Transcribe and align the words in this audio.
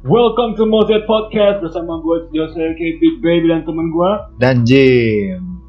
Welcome 0.00 0.56
to 0.56 0.64
Mozet 0.64 1.04
Podcast 1.04 1.60
bersama 1.60 2.00
gue 2.00 2.32
Jose 2.32 2.56
K 2.56 2.80
Big 2.96 3.20
Baby 3.20 3.52
dan 3.52 3.68
temen 3.68 3.92
gue. 3.92 4.12
Dan 4.40 4.64
Jim. 4.64 5.60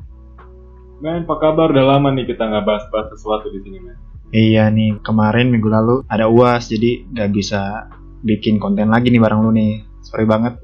Men, 1.04 1.28
apa 1.28 1.36
kabar? 1.36 1.68
Udah 1.76 1.97
lama 1.97 2.15
nih 2.15 2.31
kita 2.31 2.47
nggak 2.47 2.63
bahas-bahas 2.63 3.12
sesuatu 3.12 3.52
di 3.52 3.59
sini, 3.59 3.83
men. 3.83 3.97
Iya 4.31 4.71
nih, 4.71 5.04
kemarin 5.04 5.52
minggu 5.52 5.67
lalu 5.67 6.07
ada 6.07 6.31
UAS 6.31 6.71
jadi 6.71 7.04
nggak 7.12 7.29
bisa 7.36 7.91
bikin 8.23 8.55
konten 8.55 8.88
lagi 8.88 9.12
nih 9.12 9.20
bareng 9.20 9.44
lu 9.44 9.52
nih. 9.52 9.84
Sorry 10.00 10.23
banget. 10.23 10.55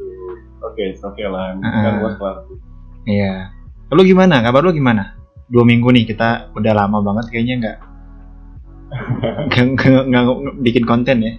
Oke, 0.64 0.96
oke 1.04 1.24
lah. 1.28 1.60
Ah. 1.60 1.84
Kan 1.84 1.94
gue 2.00 2.12
kelar. 2.16 2.38
Iya. 3.04 3.52
Lu 3.92 4.02
gimana? 4.08 4.40
Kabar 4.40 4.64
lu 4.64 4.72
gimana? 4.72 5.20
Dua 5.52 5.68
minggu 5.68 5.92
nih 5.92 6.08
kita 6.08 6.56
udah 6.56 6.72
lama 6.72 7.04
banget 7.04 7.36
kayaknya 7.36 7.56
nggak- 7.60 7.80
nggak 10.08 10.24
bikin 10.64 10.88
konten 10.88 11.20
ya. 11.20 11.34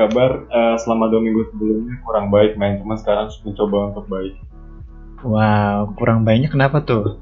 Kabar 0.00 0.48
eh, 0.48 0.76
selama 0.80 1.12
dua 1.12 1.20
minggu 1.20 1.52
sebelumnya 1.52 2.00
kurang 2.08 2.32
baik, 2.32 2.56
men. 2.56 2.80
Cuma 2.80 2.96
sekarang 2.96 3.28
mencoba 3.44 3.92
untuk 3.92 4.08
baik. 4.08 4.32
Wow, 5.20 5.92
kurang 6.00 6.24
banyak 6.24 6.48
kenapa 6.48 6.80
tuh? 6.80 7.20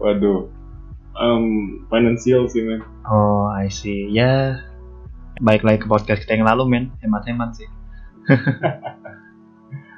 Waduh. 0.00 0.48
Em, 1.20 1.44
financial 1.92 2.48
sih, 2.48 2.64
men. 2.64 2.80
Oh, 3.04 3.44
I 3.52 3.68
see. 3.68 4.08
Ya, 4.08 4.64
baik 5.44 5.60
lagi 5.60 5.84
ke 5.84 5.86
podcast 5.92 6.24
kita 6.24 6.40
yang 6.40 6.48
lalu, 6.48 6.64
men. 6.64 6.84
Hemat-hemat 7.04 7.60
sih. 7.60 7.68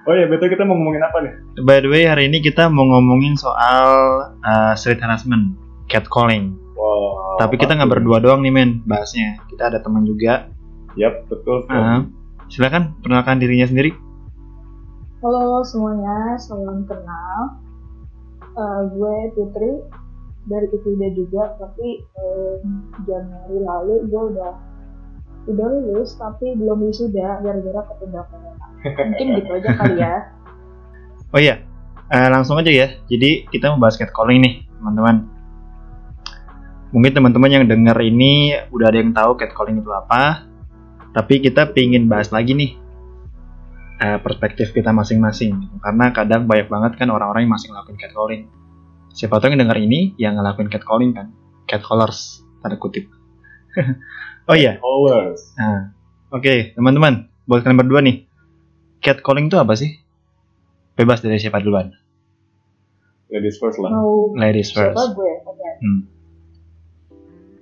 Oh 0.02 0.18
ya, 0.18 0.26
betul 0.26 0.50
kita 0.50 0.66
mau 0.66 0.74
ngomongin 0.74 0.98
apa 1.06 1.22
nih? 1.22 1.34
By 1.62 1.78
the 1.78 1.86
way, 1.86 2.10
hari 2.10 2.26
ini 2.26 2.42
kita 2.42 2.66
mau 2.66 2.82
ngomongin 2.82 3.38
soal 3.38 3.86
uh, 4.42 4.74
street 4.74 4.98
harassment, 4.98 5.54
catcalling. 5.86 6.58
Wow. 6.74 7.38
Tapi 7.38 7.54
kita 7.54 7.78
nggak 7.78 7.86
berdua 7.86 8.18
doang 8.18 8.42
nih, 8.42 8.50
men, 8.50 8.82
bahasnya. 8.82 9.38
Kita 9.46 9.70
ada 9.70 9.78
teman 9.78 10.02
juga. 10.02 10.50
Yap, 10.92 11.24
betul. 11.32 11.64
Uh, 11.72 12.04
silakan 12.52 12.92
perkenalkan 13.00 13.40
dirinya 13.40 13.64
sendiri. 13.64 13.96
Halo 15.24 15.62
semuanya, 15.64 16.36
salam 16.36 16.84
kenal. 16.84 17.62
Eh, 18.52 18.80
gue 18.92 19.16
Putri 19.32 19.72
dari 20.44 20.66
IPB 20.68 21.00
juga, 21.16 21.56
tapi 21.56 22.02
eh, 22.04 22.54
Januari 23.08 23.58
lalu 23.62 23.94
gue 24.12 24.22
udah 24.36 24.52
udah 25.48 25.66
lulus 25.66 26.14
tapi 26.20 26.54
belum 26.58 26.84
wisuda 26.84 27.40
gara-gara 27.40 27.80
ketunda 27.88 28.26
corona. 28.28 28.66
Mungkin 29.08 29.26
gitu 29.40 29.50
aja 29.56 29.70
kali 29.78 29.96
ya. 29.96 30.14
Oh 31.32 31.40
iya, 31.40 31.64
eh, 32.12 32.28
langsung 32.28 32.60
aja 32.60 32.68
ya. 32.68 32.92
Jadi 33.08 33.48
kita 33.48 33.72
membahas 33.72 33.96
catcalling 33.96 34.44
nih, 34.44 34.54
teman-teman. 34.76 35.24
Mungkin 36.92 37.12
teman-teman 37.16 37.48
yang 37.48 37.64
dengar 37.64 37.96
ini 38.04 38.52
udah 38.68 38.92
ada 38.92 38.98
yang 39.00 39.16
tahu 39.16 39.40
catcalling 39.40 39.80
itu 39.80 39.88
apa. 39.88 40.51
Tapi 41.12 41.44
kita 41.44 41.76
pingin 41.76 42.08
bahas 42.08 42.32
lagi 42.32 42.56
nih 42.56 42.72
eh, 44.02 44.18
perspektif 44.18 44.74
kita 44.74 44.90
masing-masing. 44.90 45.78
Karena 45.78 46.10
kadang 46.10 46.48
banyak 46.48 46.66
banget 46.72 46.92
kan 46.98 47.08
orang-orang 47.12 47.46
yang 47.46 47.54
masih 47.54 47.68
ngelakuin 47.70 47.98
catcalling. 48.00 48.42
Siapa 49.12 49.38
tahu 49.38 49.52
yang 49.52 49.68
dengar 49.68 49.78
ini 49.78 50.16
yang 50.16 50.40
ngelakuin 50.40 50.72
catcalling 50.72 51.12
kan, 51.12 51.30
catcallers 51.68 52.40
tanda 52.64 52.80
kutip. 52.80 53.12
oh 54.48 54.56
iya, 54.56 54.80
Always. 54.80 55.52
Nah, 55.60 55.92
oke 56.32 56.72
teman-teman, 56.72 57.28
buat 57.44 57.60
kalian 57.60 57.76
berdua 57.76 58.00
nih, 58.00 58.24
catcalling 59.04 59.52
itu 59.52 59.60
apa 59.60 59.76
sih? 59.76 60.00
Bebas 60.96 61.20
dari 61.20 61.36
siapa 61.36 61.60
duluan? 61.60 61.92
Ladies 63.32 63.56
first 63.60 63.80
lah. 63.80 63.92
Mau 63.92 64.32
Ladies 64.36 64.72
first. 64.72 64.96
siapa 64.96 65.12
gue? 65.12 65.32
Hmm. 65.82 66.00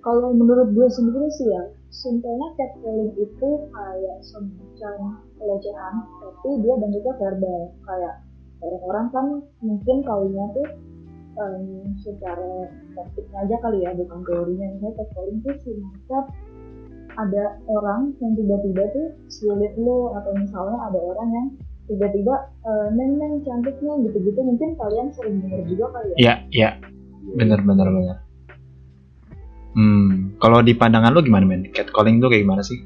Kalau 0.01 0.35
menurut 0.35 0.71
gue 0.71 0.87
sendiri 0.91 1.29
sih 1.35 1.47
ya, 1.47 1.63
simpelnya 1.91 2.49
catcalling 2.55 3.13
itu 3.19 3.51
kayak 3.75 4.19
semacam 4.23 5.21
pelecehan, 5.37 5.95
tapi 6.23 6.51
dia 6.63 6.75
bentuknya 6.79 7.15
verbal. 7.19 7.61
Kayak 7.85 8.15
orang-orang 8.63 9.07
kan 9.11 9.27
mungkin 9.61 9.97
kalinya 10.07 10.45
tuh 10.55 10.69
em, 11.39 11.65
secara 11.99 12.71
praktiknya 12.95 13.39
aja 13.43 13.57
kali 13.59 13.79
ya, 13.83 13.91
bukan 13.99 14.21
teorinya. 14.23 14.67
Misalnya 14.79 14.95
catcalling 15.03 15.39
tuh 15.43 15.55
semacam 15.67 16.25
ada 17.19 17.45
orang 17.67 18.15
yang 18.23 18.33
tiba-tiba 18.39 18.87
tuh 18.95 19.07
sulit 19.27 19.75
lo 19.75 20.15
atau 20.15 20.31
misalnya 20.39 20.79
ada 20.89 20.99
orang 21.03 21.29
yang 21.35 21.47
tiba-tiba 21.91 22.35
eh, 22.63 22.89
neng 22.95 23.19
neng 23.19 23.43
cantiknya 23.43 23.99
gitu-gitu 24.07 24.41
mungkin 24.47 24.79
kalian 24.79 25.11
sering 25.11 25.43
dengar 25.43 25.67
juga 25.67 25.87
kali 25.91 26.09
ya 26.15 26.17
Iya, 26.23 26.35
iya, 26.55 26.71
bener 27.35 27.59
bener 27.67 27.87
bener. 27.91 28.17
Hmm, 29.71 30.35
kalau 30.43 30.61
di 30.67 30.75
pandangan 30.75 31.15
lu 31.15 31.23
gimana 31.23 31.47
men? 31.47 31.71
Catcalling 31.71 32.19
itu 32.19 32.27
kayak 32.27 32.43
gimana 32.43 32.63
sih? 32.67 32.79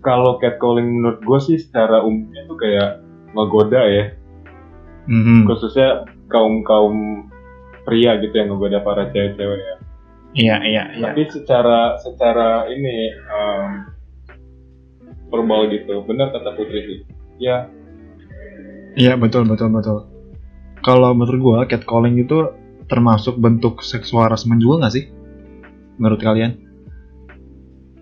Kalau 0.00 0.40
catcalling 0.40 0.88
menurut 0.88 1.20
gue 1.20 1.38
sih 1.38 1.56
secara 1.60 2.00
umumnya 2.00 2.48
tuh 2.48 2.58
kayak 2.58 2.90
ngegoda 3.36 3.82
ya. 3.86 4.04
Mhm. 5.06 5.44
Khususnya 5.46 6.08
kaum 6.32 6.64
kaum 6.64 7.28
pria 7.84 8.16
gitu 8.18 8.32
yang 8.32 8.56
ngegoda 8.56 8.80
para 8.80 9.12
cewek-cewek 9.12 9.60
ya. 9.60 9.76
Iya, 10.32 10.56
iya, 10.64 10.82
iya. 10.96 11.04
Tapi 11.12 11.28
secara 11.28 12.00
secara 12.00 12.64
ini 12.72 13.12
em, 13.12 13.70
verbal 15.28 15.68
gitu, 15.68 16.00
benar 16.08 16.32
kata 16.32 16.56
Putri 16.56 16.80
sih. 16.88 16.98
Ya, 17.36 17.68
Iya, 18.92 19.16
betul 19.16 19.48
betul 19.48 19.72
betul. 19.72 20.04
Kalau 20.84 21.16
menurut 21.16 21.40
gua 21.40 21.58
catcalling 21.64 22.20
itu 22.20 22.52
termasuk 22.90 23.40
bentuk 23.40 23.80
seksual 23.80 24.28
harassment 24.28 24.60
juga 24.60 24.84
nggak 24.84 24.94
sih? 24.94 25.04
Menurut 26.02 26.18
kalian? 26.18 26.58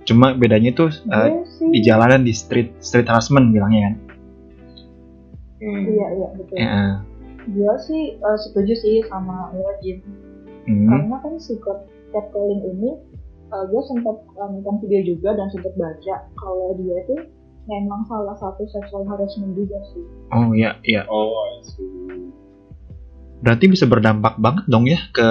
Cuma 0.03 0.33
bedanya 0.33 0.73
tuh 0.73 0.89
eh, 1.07 1.29
Gue 1.29 1.45
sih 1.47 1.69
di 1.69 1.81
jalanan 1.85 2.25
di 2.25 2.33
street 2.33 2.81
street 2.81 3.05
harassment 3.05 3.53
bilangnya 3.53 3.81
kan. 3.85 3.95
hmm, 5.61 5.83
iya 5.87 6.07
iya 6.11 6.29
betul 6.33 6.57
Ya. 6.57 7.05
gue 7.43 7.75
sih 7.85 8.03
eh, 8.17 8.39
setuju 8.41 8.73
sih 8.75 8.97
sama 9.05 9.53
lo 9.53 9.69
Jim 9.79 10.01
Hmm. 10.61 10.87
karena 10.87 11.17
kan 11.19 11.35
si 11.37 11.57
cat- 11.59 11.85
catcalling 12.11 12.65
ini 12.67 12.91
eh, 13.47 13.65
gue 13.67 13.83
sempat 13.83 14.17
eh, 14.31 14.49
nonton 14.51 14.77
video 14.79 15.01
juga 15.07 15.33
dan 15.33 15.49
sempat 15.49 15.73
baca 15.75 16.15
kalau 16.35 16.77
dia 16.77 17.01
itu 17.01 17.17
memang 17.67 18.05
salah 18.05 18.33
satu 18.35 18.65
sexual 18.67 19.05
harassment 19.05 19.53
juga 19.53 19.77
sih 19.91 20.05
Oh 20.31 20.53
iya 20.53 20.81
iya. 20.83 21.05
oh 21.07 21.29
I 21.29 21.61
see. 21.63 21.89
Berarti 23.41 23.65
bisa 23.69 23.85
berdampak 23.85 24.37
banget 24.37 24.65
dong 24.67 24.85
ya 24.85 25.01
ke 25.11 25.29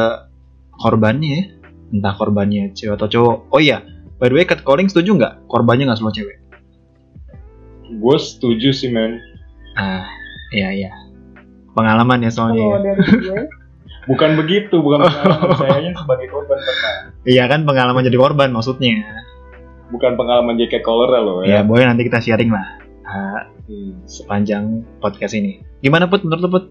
korbannya 0.76 1.30
ya. 1.32 1.44
Entah 1.90 2.14
korbannya 2.14 2.72
cewek 2.72 2.96
atau 2.96 3.08
cowok. 3.08 3.38
Oh 3.50 3.58
iya, 3.58 3.82
by 4.18 4.30
the 4.30 4.36
way 4.36 4.46
catcalling 4.46 4.86
setuju 4.86 5.16
nggak? 5.16 5.34
Korbannya 5.46 5.90
nggak 5.90 6.00
semua 6.00 6.14
cewek. 6.14 6.38
Gue 7.90 8.18
setuju 8.18 8.70
sih 8.70 8.90
men. 8.90 9.18
Ah, 9.74 10.06
iya 10.52 10.70
iya. 10.72 10.92
Pengalaman 11.74 12.22
ya 12.22 12.30
soalnya. 12.30 12.62
kalau 12.62 12.78
ya. 12.78 12.86
dari 12.86 13.02
gue 13.26 13.42
Bukan 14.08 14.32
begitu, 14.36 14.82
bukan 14.82 15.06
pengalaman 15.06 15.54
saya 15.56 15.90
sebagai 15.94 16.28
korban 16.30 16.58
pernah. 16.58 16.94
Iya 17.26 17.44
kan 17.46 17.62
pengalaman 17.62 18.02
jadi 18.02 18.18
korban 18.18 18.50
maksudnya. 18.50 19.06
Bukan 19.90 20.14
pengalaman 20.14 20.58
jaket 20.58 20.82
collar 20.82 21.10
loh 21.18 21.42
Ya 21.42 21.62
ya. 21.62 21.62
boleh 21.62 21.86
nanti 21.86 22.06
kita 22.06 22.18
sharing 22.18 22.50
lah 22.50 22.66
ah, 23.06 23.42
Hmm. 23.70 24.02
sepanjang 24.06 24.82
podcast 24.98 25.34
ini. 25.34 25.62
Gimana 25.80 26.10
put 26.10 26.26
menurut 26.26 26.42
lu 26.42 26.50
put? 26.50 26.66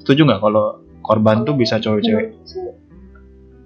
Setuju 0.00 0.24
nggak 0.24 0.40
kalau 0.40 0.80
korban 1.00 1.44
tuh 1.44 1.56
bisa 1.56 1.80
cowok-cewek? 1.80 2.36
menurut 2.36 2.76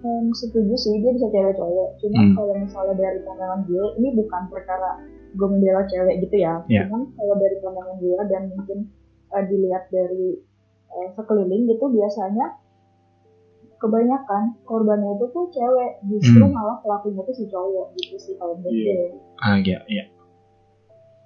gue 0.07 0.37
sih 0.37 0.47
em, 0.47 0.55
setuju 0.55 0.75
sih 0.75 0.95
dia 1.01 1.11
bisa 1.11 1.27
cewek 1.27 1.55
cowok 1.55 1.89
cuma 1.99 2.17
Hmm. 2.17 2.35
kalau 2.35 2.55
misalnya 2.57 2.95
dari 2.95 3.19
pandangan 3.21 3.61
gue 3.65 3.87
ini 3.97 4.09
bukan 4.15 4.43
perkara 4.47 4.91
gue 5.33 5.47
membela 5.47 5.83
cewek 5.85 6.15
gitu 6.23 6.37
ya 6.39 6.63
Iya. 6.67 6.87
cuman 6.87 7.11
kalau 7.13 7.35
dari 7.37 7.57
pandangan 7.59 7.97
gue 7.99 8.21
dan 8.27 8.43
mungkin 8.49 8.79
eh, 9.29 9.45
dilihat 9.45 9.85
dari 9.89 10.27
eh, 10.89 11.09
sekeliling 11.13 11.67
gitu 11.67 11.85
biasanya 11.89 12.47
kebanyakan 13.77 14.57
korbannya 14.65 15.11
itu 15.13 15.27
tuh 15.29 15.47
cewek 15.51 15.91
justru 16.07 16.41
Hmm. 16.41 16.55
malah 16.55 16.81
pelakunya 16.81 17.21
tuh 17.21 17.35
si 17.35 17.45
cowok 17.47 17.87
gitu 17.95 18.17
sih 18.17 18.35
kalau 18.37 18.57
menurut 18.57 18.73
Iya. 18.73 18.95
gue 18.95 19.09
Ah 19.37 19.57
iya 19.59 19.79
iya. 19.87 20.05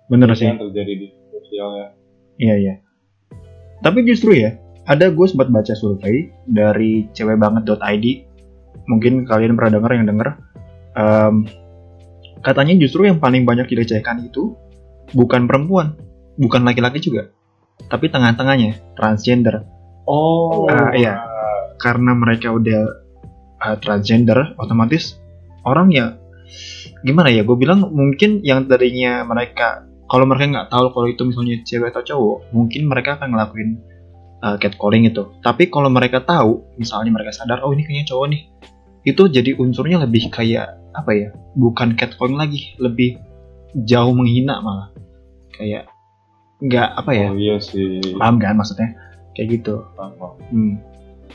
Bener 0.08 0.26
sih. 0.34 0.42
Yang 0.44 0.66
terjadi 0.66 0.92
di 0.96 1.06
sosial 1.30 1.68
ya. 1.76 1.88
Iya 2.36 2.54
iya. 2.56 2.74
Tapi 3.78 4.02
justru 4.02 4.34
ya, 4.34 4.58
ada 4.82 5.06
gue 5.06 5.22
sempat 5.22 5.46
baca 5.46 5.70
survei 5.70 6.34
dari 6.42 7.06
cewekbanget.id. 7.12 8.06
Mungkin 8.88 9.26
kalian 9.28 9.56
pernah 9.58 9.80
dengar 9.80 9.90
yang 9.96 10.06
denger. 10.08 10.28
Em, 10.96 11.34
katanya 12.40 12.74
justru 12.80 13.06
yang 13.06 13.20
paling 13.20 13.44
banyak 13.44 13.68
dilecehkan 13.68 14.24
itu 14.26 14.56
bukan 15.12 15.44
perempuan, 15.50 15.98
bukan 16.38 16.62
laki-laki 16.64 17.02
juga, 17.02 17.30
tapi 17.90 18.08
tengah-tengahnya 18.08 18.96
transgender. 18.96 19.66
Oh, 20.08 20.66
Ah, 20.66 20.90
iya. 20.96 21.20
Karena 21.80 22.12
mereka 22.12 22.52
udah 22.52 22.82
uh, 23.62 23.76
transgender, 23.78 24.56
otomatis 24.58 25.16
orang 25.62 25.92
ya 25.92 26.16
gimana 27.06 27.30
ya? 27.32 27.46
Gue 27.46 27.56
bilang 27.56 27.88
mungkin 27.92 28.42
yang 28.44 28.66
tadinya 28.66 29.24
mereka 29.24 29.86
kalau 30.10 30.26
mereka 30.26 30.50
nggak 30.50 30.70
tahu 30.74 30.86
kalau 30.90 31.06
itu 31.06 31.22
misalnya 31.22 31.62
cewek 31.62 31.94
atau 31.94 32.02
cowok, 32.02 32.36
mungkin 32.50 32.90
mereka 32.90 33.16
akan 33.20 33.30
ngelakuin 33.30 33.78
uh, 34.40 34.56
catcalling 34.56 35.06
itu. 35.06 35.28
Tapi 35.40 35.68
kalau 35.68 35.88
mereka 35.88 36.20
tahu, 36.20 36.64
misalnya 36.76 37.12
mereka 37.12 37.32
sadar, 37.32 37.60
oh 37.62 37.72
ini 37.72 37.84
kayaknya 37.84 38.10
cowok 38.10 38.26
nih, 38.32 38.42
itu 39.04 39.22
jadi 39.28 39.56
unsurnya 39.56 40.02
lebih 40.02 40.28
kayak 40.28 40.76
apa 40.92 41.10
ya? 41.12 41.28
Bukan 41.56 41.96
catcalling 41.96 42.36
lagi, 42.36 42.74
lebih 42.76 43.16
jauh 43.86 44.12
menghina 44.12 44.58
malah. 44.60 44.90
kayak 45.50 45.92
nggak 46.60 46.88
apa 46.96 47.10
ya 47.12 47.28
Oh 47.32 47.36
iya 47.36 47.56
sih. 47.60 48.00
paham 48.16 48.40
kan 48.40 48.56
maksudnya 48.56 48.96
kayak 49.36 49.60
gitu 49.60 49.84
Paham. 49.92 50.36
hmm. 50.48 50.74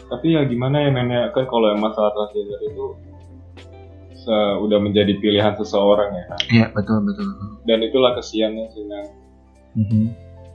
Tapi 0.10 0.34
ya 0.34 0.42
gimana 0.50 0.81
ya 0.81 0.90
men 0.90 1.10
ya 1.13 1.30
kan 1.30 1.46
kalau 1.46 1.69
yang 1.69 1.78
masalah 1.81 2.10
transgender 2.13 2.58
itu 2.66 2.86
udah 4.66 4.80
menjadi 4.81 5.22
pilihan 5.22 5.54
seseorang 5.54 6.10
ya 6.10 6.24
kan. 6.25 6.40
Iya 6.50 6.66
betul 6.74 7.06
betul. 7.06 7.30
Dan 7.69 7.86
itulah 7.86 8.18
kesiannya 8.18 8.66
sih 8.74 8.84
Nang. 8.90 9.08
Mhm. 9.78 10.06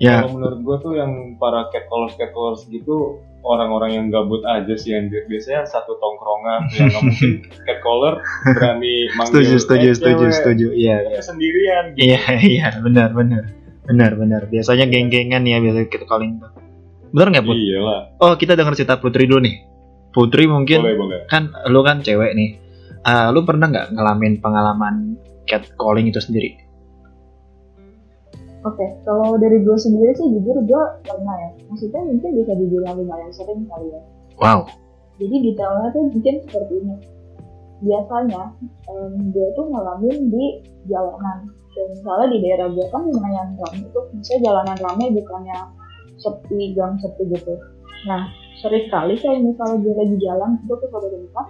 Ya 0.01 0.25
Kalau 0.25 0.41
menurut 0.41 0.61
gua 0.65 0.77
tuh 0.81 0.97
yang 0.97 1.37
para 1.37 1.69
catcallers 1.69 2.17
catcallers 2.17 2.65
gitu 2.73 3.21
orang-orang 3.45 3.91
yang 4.01 4.07
gabut 4.09 4.41
aja 4.49 4.73
sih 4.73 4.97
anjir. 4.97 5.29
Biasanya 5.29 5.69
satu 5.69 6.01
tongkrongan 6.01 6.73
yang 6.73 6.89
nggak 6.89 7.05
mungkin 7.05 7.31
catcaller 7.69 8.15
berani 8.57 9.13
manggil 9.13 9.45
setuju 9.45 9.55
setuju 9.61 9.89
eh, 9.93 9.97
setuju 9.97 10.25
cewek. 10.25 10.37
setuju. 10.41 10.67
Iya 10.73 10.97
iya. 11.05 11.17
Tapi 11.21 11.25
sendirian 11.29 11.85
gitu. 11.93 12.01
Iya 12.09 12.21
iya 12.57 12.67
benar 12.81 13.09
benar 13.13 13.43
benar 13.85 14.11
benar. 14.17 14.43
Biasanya 14.49 14.89
geng-gengan 14.89 15.45
ya 15.45 15.61
biasa 15.61 15.79
kita 15.93 16.09
calling 16.09 16.41
tuh. 16.41 16.49
Benar 17.13 17.27
nggak 17.37 17.45
put? 17.45 17.57
Iya 17.61 17.79
lah. 17.85 18.01
Oh 18.25 18.33
kita 18.41 18.57
dengar 18.57 18.73
cerita 18.73 18.97
Putri 18.97 19.29
dulu 19.29 19.45
nih. 19.45 19.57
Putri 20.17 20.49
mungkin 20.49 20.81
Boleh 20.81 20.97
boleh. 20.97 21.19
kan 21.29 21.53
lu 21.69 21.85
kan 21.85 22.01
cewek 22.01 22.33
nih. 22.33 22.57
Ah, 23.05 23.29
lu 23.33 23.45
pernah 23.45 23.69
nggak 23.69 23.93
ngalamin 23.97 24.41
pengalaman 24.41 24.95
catcalling 25.45 26.09
itu 26.09 26.21
sendiri? 26.25 26.70
Oke, 28.61 28.87
kalau 29.09 29.41
dari 29.41 29.65
gue 29.65 29.77
sendiri 29.81 30.13
sih 30.13 30.29
jujur 30.37 30.61
gue 30.69 30.83
pernah 31.09 31.37
ya. 31.41 31.51
Maksudnya 31.73 32.01
mungkin 32.05 32.31
bisa 32.45 32.53
dibilang 32.53 32.95
lumayan 33.01 33.33
sering 33.33 33.65
kali 33.65 33.89
ya. 33.89 34.01
Wow. 34.37 34.69
Jadi 35.17 35.37
detailnya 35.49 35.89
tuh 35.97 36.03
mungkin 36.13 36.35
seperti 36.45 36.75
ini. 36.85 36.97
Biasanya 37.81 38.43
em, 38.93 39.33
gue 39.33 39.49
tuh 39.57 39.65
ngalamin 39.73 40.29
di 40.29 40.45
jalanan. 40.93 41.49
Dan 41.73 41.87
misalnya 41.97 42.27
di 42.35 42.39
daerah 42.45 42.69
gue 42.69 42.87
kan 42.93 43.03
lumayan 43.09 43.49
ramai 43.57 43.81
itu, 43.87 44.01
misalnya 44.13 44.41
jalanan 44.45 44.79
ramai 44.85 45.07
bukannya 45.15 45.59
sepi, 46.21 46.77
gang 46.77 46.99
sepi 47.01 47.33
gitu. 47.33 47.55
Nah, 48.05 48.29
sering 48.61 48.93
kali 48.93 49.17
kayak 49.17 49.41
misalnya 49.41 49.81
gue 49.81 49.95
lagi 49.97 50.17
jalan, 50.21 50.61
gue 50.69 50.77
ke 50.77 50.87
suatu 50.91 51.09
tempat, 51.09 51.47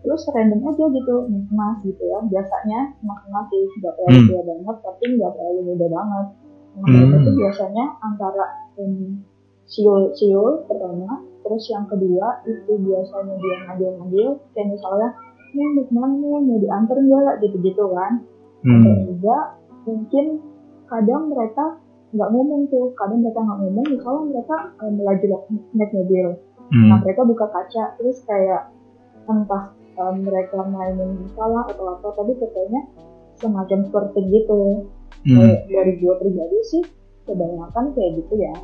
terus 0.00 0.22
random 0.32 0.64
aja 0.64 0.84
gitu, 0.96 1.14
mas 1.52 1.78
gitu 1.84 2.02
ya. 2.02 2.18
Biasanya 2.26 2.80
mas-mas 3.04 3.46
sih, 3.52 3.62
nggak 3.78 3.94
terlalu 4.00 4.18
Hmm. 4.18 4.28
tua 4.32 4.42
banget, 4.48 4.76
tapi 4.82 5.04
nggak 5.14 5.32
terlalu 5.38 5.60
muda 5.70 5.86
banget. 5.92 6.26
Nah, 6.80 6.86
Hmm. 6.88 6.96
mereka 6.96 7.16
tuh 7.28 7.34
biasanya 7.36 7.84
antara 8.00 8.44
um, 8.80 9.20
siul 9.68 10.10
siul 10.16 10.64
pertama 10.64 11.20
terus 11.40 11.64
yang 11.68 11.84
kedua 11.86 12.40
itu 12.44 12.72
biasanya 12.80 13.34
dia 13.36 13.56
ngambil-ngambil 13.68 14.28
kayak 14.52 14.68
misalnya 14.72 15.08
nih 15.50 15.66
mau 15.76 15.82
ke 15.84 15.92
mana 15.92 16.14
nih 16.16 16.40
mau 16.40 16.58
diantar 16.58 16.96
nggak 16.96 17.34
gitu-gitu 17.44 17.84
kan 17.92 18.12
Hmm. 18.60 18.82
dan 18.84 18.96
juga 19.08 19.36
mungkin 19.88 20.26
kadang 20.84 21.22
mereka 21.32 21.64
nggak 22.10 22.28
ngomong 22.34 22.62
tuh 22.68 22.92
kadang 22.98 23.22
mereka 23.24 23.40
nggak 23.40 23.58
ngomong 23.62 23.86
misalnya 23.88 24.22
mereka 24.34 24.56
um, 24.82 24.92
melaju 24.98 25.26
naik 25.76 25.90
mobil 25.94 26.26
nah 26.70 26.96
Hmm. 26.96 27.02
mereka 27.02 27.20
buka 27.26 27.46
kaca 27.50 27.84
terus 27.98 28.22
kayak 28.24 28.70
entah 29.26 29.74
um, 29.98 30.14
mereka 30.22 30.60
mainin 30.66 31.24
salah 31.34 31.66
atau 31.66 31.98
apa 31.98 32.08
tapi 32.14 32.32
pokoknya 32.36 32.80
semacam 33.40 33.78
seperti 33.86 34.20
gitu 34.28 34.86
Hmm. 35.20 35.52
Dari 35.64 35.92
gue 35.96 36.14
pribadi 36.16 36.58
sih 36.64 36.82
kebanyakan 37.24 37.92
kayak 37.92 38.10
gitu 38.18 38.34
ya 38.36 38.54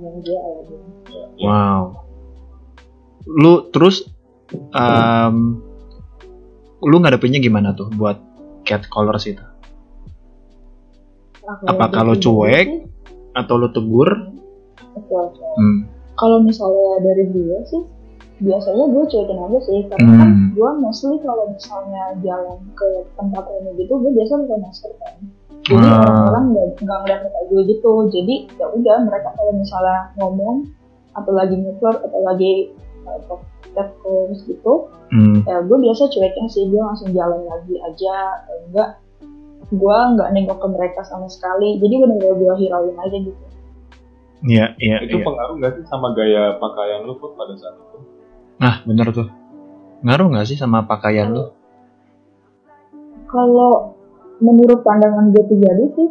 yang 0.00 0.16
gue 0.18 0.38
alamin. 0.38 0.80
Wow. 1.38 1.82
Lu 3.26 3.68
terus 3.68 4.08
um, 4.72 5.60
lu 6.80 6.96
ngadepinnya 6.98 7.38
gimana 7.38 7.76
tuh 7.76 7.92
buat 7.92 8.16
catcallers 8.64 9.28
itu? 9.28 9.44
Nah, 11.44 11.56
Apa 11.66 11.90
kalau 11.90 12.14
cuek? 12.14 12.66
sih, 12.68 12.80
Atau 13.30 13.58
lu 13.58 13.68
tegur? 13.70 14.08
oke, 14.90 15.14
oke. 15.14 15.44
Hmm. 15.54 15.86
kalau 16.18 16.42
misalnya 16.42 16.98
dari 17.00 17.30
gue 17.30 17.58
sih 17.64 17.82
biasanya 18.40 18.84
gue 18.90 19.04
cuekin 19.06 19.38
aja 19.38 19.58
sih 19.62 19.80
karena 19.86 20.10
kan 20.18 20.28
Hmm. 20.28 20.46
gue 20.52 20.70
mostly 20.82 21.16
kalau 21.22 21.46
misalnya 21.46 22.04
jalan 22.20 22.58
ke 22.74 22.88
tempat 23.14 23.44
ini 23.54 23.70
gitu 23.78 23.92
gue 23.94 24.10
biasa 24.10 24.32
pakai 24.40 24.58
masker 24.58 24.92
kan 24.98 25.14
jadi 25.68 25.76
Ah. 25.82 26.00
orang-orang 26.00 26.44
nggak 26.50 26.66
nggak 26.80 26.98
ngeliat 27.02 27.20
muka 27.22 27.40
gue 27.46 27.60
gitu 27.68 27.92
jadi 28.08 28.34
ya 28.54 28.66
udah 28.70 28.96
mereka 29.04 29.28
kalau 29.34 29.52
misalnya 29.52 29.98
ngomong 30.16 30.56
atau 31.12 31.32
lagi 31.32 31.54
nyetor 31.54 31.94
atau 32.00 32.20
lagi 32.22 32.70
uh, 33.04 33.18
podcast 33.26 33.92
calls 34.00 34.40
gitu 34.44 34.74
Hmm. 35.10 35.42
ya 35.42 35.58
gue 35.58 35.74
biasa 35.74 36.06
cuekin 36.06 36.46
sih 36.46 36.70
gue 36.70 36.78
langsung 36.78 37.10
jalan 37.10 37.42
lagi 37.42 37.74
aja 37.82 38.14
enggak 38.62 38.94
gue 39.66 39.96
nggak 40.14 40.28
nengok 40.30 40.54
ke 40.56 40.68
mereka 40.70 41.02
sama 41.02 41.26
sekali 41.26 41.82
jadi 41.82 41.94
bener-bener 41.98 42.38
gue 42.38 42.54
hirauin 42.56 42.94
aja 42.96 43.18
gitu 43.18 43.42
Iya, 44.40 44.72
iya, 44.80 45.04
Itu 45.04 45.20
iya. 45.20 45.26
pengaruh 45.26 45.60
nggak 45.60 45.72
sih 45.76 45.84
sama 45.84 46.16
gaya 46.16 46.56
pakaian 46.56 47.04
lu 47.04 47.12
Put, 47.12 47.36
pada 47.36 47.52
saat 47.60 47.76
itu? 47.76 47.98
Nah, 48.56 48.80
bener 48.88 49.12
tuh. 49.12 49.28
Ngaruh 50.00 50.32
nggak 50.32 50.48
sih 50.48 50.56
sama 50.56 50.88
pakaian 50.88 51.28
lu? 51.28 51.44
kalau 53.26 53.99
menurut 54.40 54.80
pandangan 54.80 55.30
gue 55.30 55.44
pribadi 55.44 55.84
sih 55.94 56.08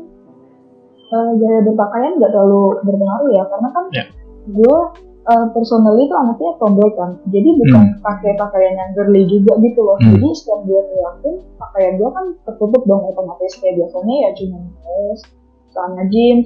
eh, 1.09 1.29
gaya 1.35 1.59
berpakaian 1.63 2.13
nggak 2.15 2.31
terlalu 2.31 2.61
berpengaruh 2.83 3.29
ya 3.29 3.43
karena 3.45 3.69
kan 3.69 3.85
Ya. 3.89 4.03
gue 4.47 4.77
eh, 5.25 5.45
personally 5.51 6.03
itu 6.03 6.15
anaknya 6.15 6.51
tomboy 6.57 6.89
kan 6.93 7.17
jadi 7.27 7.49
bukan 7.51 7.83
pakai 7.99 8.31
pakaian 8.35 8.73
yang 8.73 8.89
girly 8.93 9.25
juga 9.25 9.57
gitu 9.59 9.79
loh 9.79 9.97
Hmm. 9.97 10.13
jadi 10.13 10.27
setiap 10.31 10.59
gue 10.63 10.79
ngeliatin 10.79 11.35
pakaian 11.55 11.93
gue 11.97 12.09
kan 12.09 12.25
tertutup 12.43 12.81
dong 12.83 13.03
otomatis 13.03 13.51
kayak 13.57 13.75
biasanya 13.75 14.15
ya 14.15 14.29
cuma 14.33 14.57
kaos 14.79 15.21
celana 15.69 16.03
jeans 16.07 16.45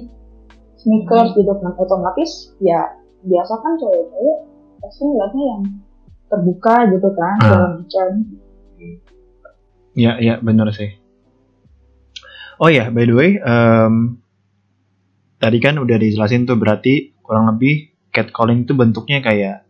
sneakers 0.76 1.32
gitu 1.32 1.52
kan 1.54 1.72
otomatis 1.74 2.30
ya 2.58 2.80
biasa 3.22 3.52
kan 3.56 3.72
cewek-cewek 3.76 4.38
pasti 4.80 5.00
ngeliatnya 5.02 5.44
yang 5.46 5.62
terbuka 6.26 6.74
gitu 6.90 7.08
kan 7.10 7.34
Ah. 7.34 7.44
segala 7.44 7.68
macam 7.74 8.08
Iya, 9.94 10.18
iya, 10.18 10.34
bener 10.42 10.74
sih. 10.74 10.90
Oh 12.64 12.72
ya, 12.72 12.88
by 12.88 13.04
the 13.04 13.12
way, 13.12 13.36
em, 13.36 14.16
tadi 15.36 15.60
kan 15.60 15.76
udah 15.76 16.00
dijelasin 16.00 16.48
tuh 16.48 16.56
berarti 16.56 17.12
kurang 17.20 17.52
lebih 17.52 17.92
catcalling 18.08 18.64
itu 18.64 18.72
bentuknya 18.72 19.20
kayak 19.20 19.68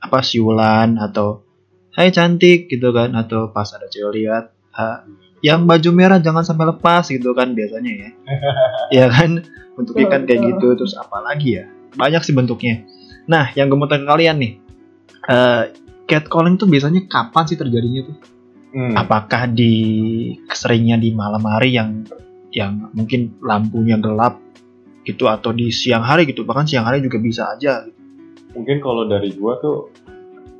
apa 0.00 0.24
siulan 0.24 0.96
atau 0.96 1.44
Hai 1.90 2.14
cantik 2.14 2.70
gitu 2.70 2.94
kan 2.94 3.12
atau 3.18 3.50
pas 3.50 3.66
ada 3.74 3.90
cewek 3.90 4.22
lihat 4.22 4.54
"Ah, 4.72 5.02
yang 5.42 5.66
baju 5.66 5.90
merah 5.90 6.22
jangan 6.22 6.46
sampai 6.46 6.70
lepas 6.70 7.10
gitu 7.10 7.34
kan 7.34 7.52
biasanya 7.52 7.92
ya. 7.92 8.10
Iya 8.94 9.06
kan? 9.10 9.42
Bentuknya 9.74 10.06
kan 10.08 10.22
kayak 10.24 10.40
gitu 10.54 10.78
terus 10.78 10.94
apa 10.96 11.18
lagi 11.20 11.58
ya? 11.60 11.66
Banyak 11.98 12.22
sih 12.22 12.32
bentuknya. 12.32 12.86
Nah, 13.26 13.50
yang 13.58 13.68
gue 13.68 13.76
mau 13.76 13.90
tanya 13.90 14.06
ke 14.06 14.10
kalian 14.16 14.36
nih. 14.38 14.52
eh, 15.28 15.62
catcalling 16.08 16.56
tuh 16.56 16.70
biasanya 16.70 17.04
kapan 17.10 17.44
sih 17.44 17.58
terjadinya 17.58 18.00
tuh? 18.06 18.16
Hmm. 18.70 18.94
apakah 18.94 19.50
di 19.50 19.74
keseringnya 20.46 20.94
di 20.94 21.10
malam 21.10 21.42
hari 21.42 21.74
yang 21.74 22.06
yang 22.50 22.90
mungkin 22.94 23.38
lampunya 23.42 23.96
gelap 23.98 24.38
gitu 25.06 25.26
atau 25.26 25.50
di 25.54 25.72
siang 25.72 26.04
hari 26.04 26.28
gitu 26.28 26.44
bahkan 26.44 26.68
siang 26.68 26.84
hari 26.84 27.00
juga 27.00 27.18
bisa 27.18 27.48
aja 27.56 27.86
gitu. 27.88 27.98
Mungkin 28.50 28.82
kalau 28.82 29.06
dari 29.06 29.30
gua 29.38 29.56
tuh 29.62 29.94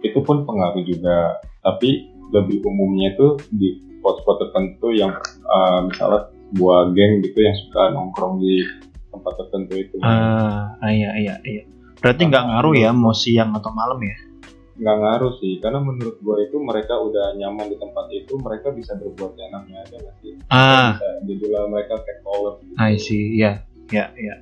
itu 0.01 0.17
pun 0.25 0.49
pengaruh 0.49 0.81
juga, 0.87 1.43
tapi 1.61 2.09
lebih 2.31 2.63
umumnya 2.65 3.13
itu 3.13 3.37
di 3.53 3.69
spot-spot 4.01 4.37
tertentu 4.49 4.95
yang 4.97 5.13
uh, 5.45 5.85
misalnya 5.85 6.31
sebuah 6.51 6.95
geng 6.97 7.13
gitu 7.21 7.39
yang 7.43 7.57
suka 7.67 7.83
nongkrong 7.93 8.41
di 8.41 8.65
tempat 9.11 9.33
tertentu 9.37 9.75
itu. 9.77 9.97
ah 10.01 10.73
ah, 10.81 10.91
iya 10.91 11.11
iya 11.19 11.35
iya 11.45 11.63
berarti 12.01 12.23
nggak 12.31 12.45
ngaruh 12.49 12.75
ya 12.79 12.91
mau 12.95 13.13
siang 13.13 13.53
atau 13.53 13.71
malam 13.75 13.99
ya 14.01 14.17
nggak 14.81 14.97
ngaruh 14.97 15.35
sih. 15.39 15.61
Karena 15.61 15.79
menurut 15.85 16.17
gua 16.25 16.41
itu 16.41 16.57
mereka 16.57 16.97
udah 16.97 17.37
nyaman 17.37 17.69
di 17.69 17.77
tempat 17.77 18.07
itu 18.11 18.35
mereka 18.41 18.73
bisa 18.73 18.97
berbuat 18.97 19.37
enaknya 19.37 19.77
aja 19.85 19.97
nggak 20.01 20.17
sih? 20.25 20.33
Ah. 20.49 20.97
bisa 20.97 21.09
jadilah 21.29 21.65
mereka 21.69 21.95
catcaller 22.01 22.55
gitu. 22.65 22.75
I 22.81 22.97
see. 22.97 23.37
Ya 23.37 23.63
ya 23.93 24.09
ya. 24.17 24.35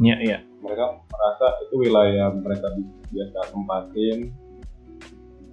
Ya 0.00 0.16
ya. 0.24 0.38
Mereka 0.64 0.84
merasa 1.12 1.46
itu 1.68 1.74
wilayah 1.76 2.32
mereka 2.32 2.72
bi- 2.72 2.96
biasa 3.12 3.38
tempatin. 3.52 4.18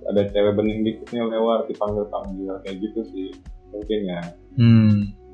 Ada 0.07 0.31
cewek 0.31 0.55
bening 0.55 0.87
dikitnya 0.87 1.27
lewat 1.27 1.67
dipanggil 1.67 2.07
panggil 2.07 2.55
kayak 2.63 2.79
gitu 2.79 3.03
sih 3.11 3.27
mungkin 3.75 3.99
ya. 4.07 4.21
Hmm 4.55 5.26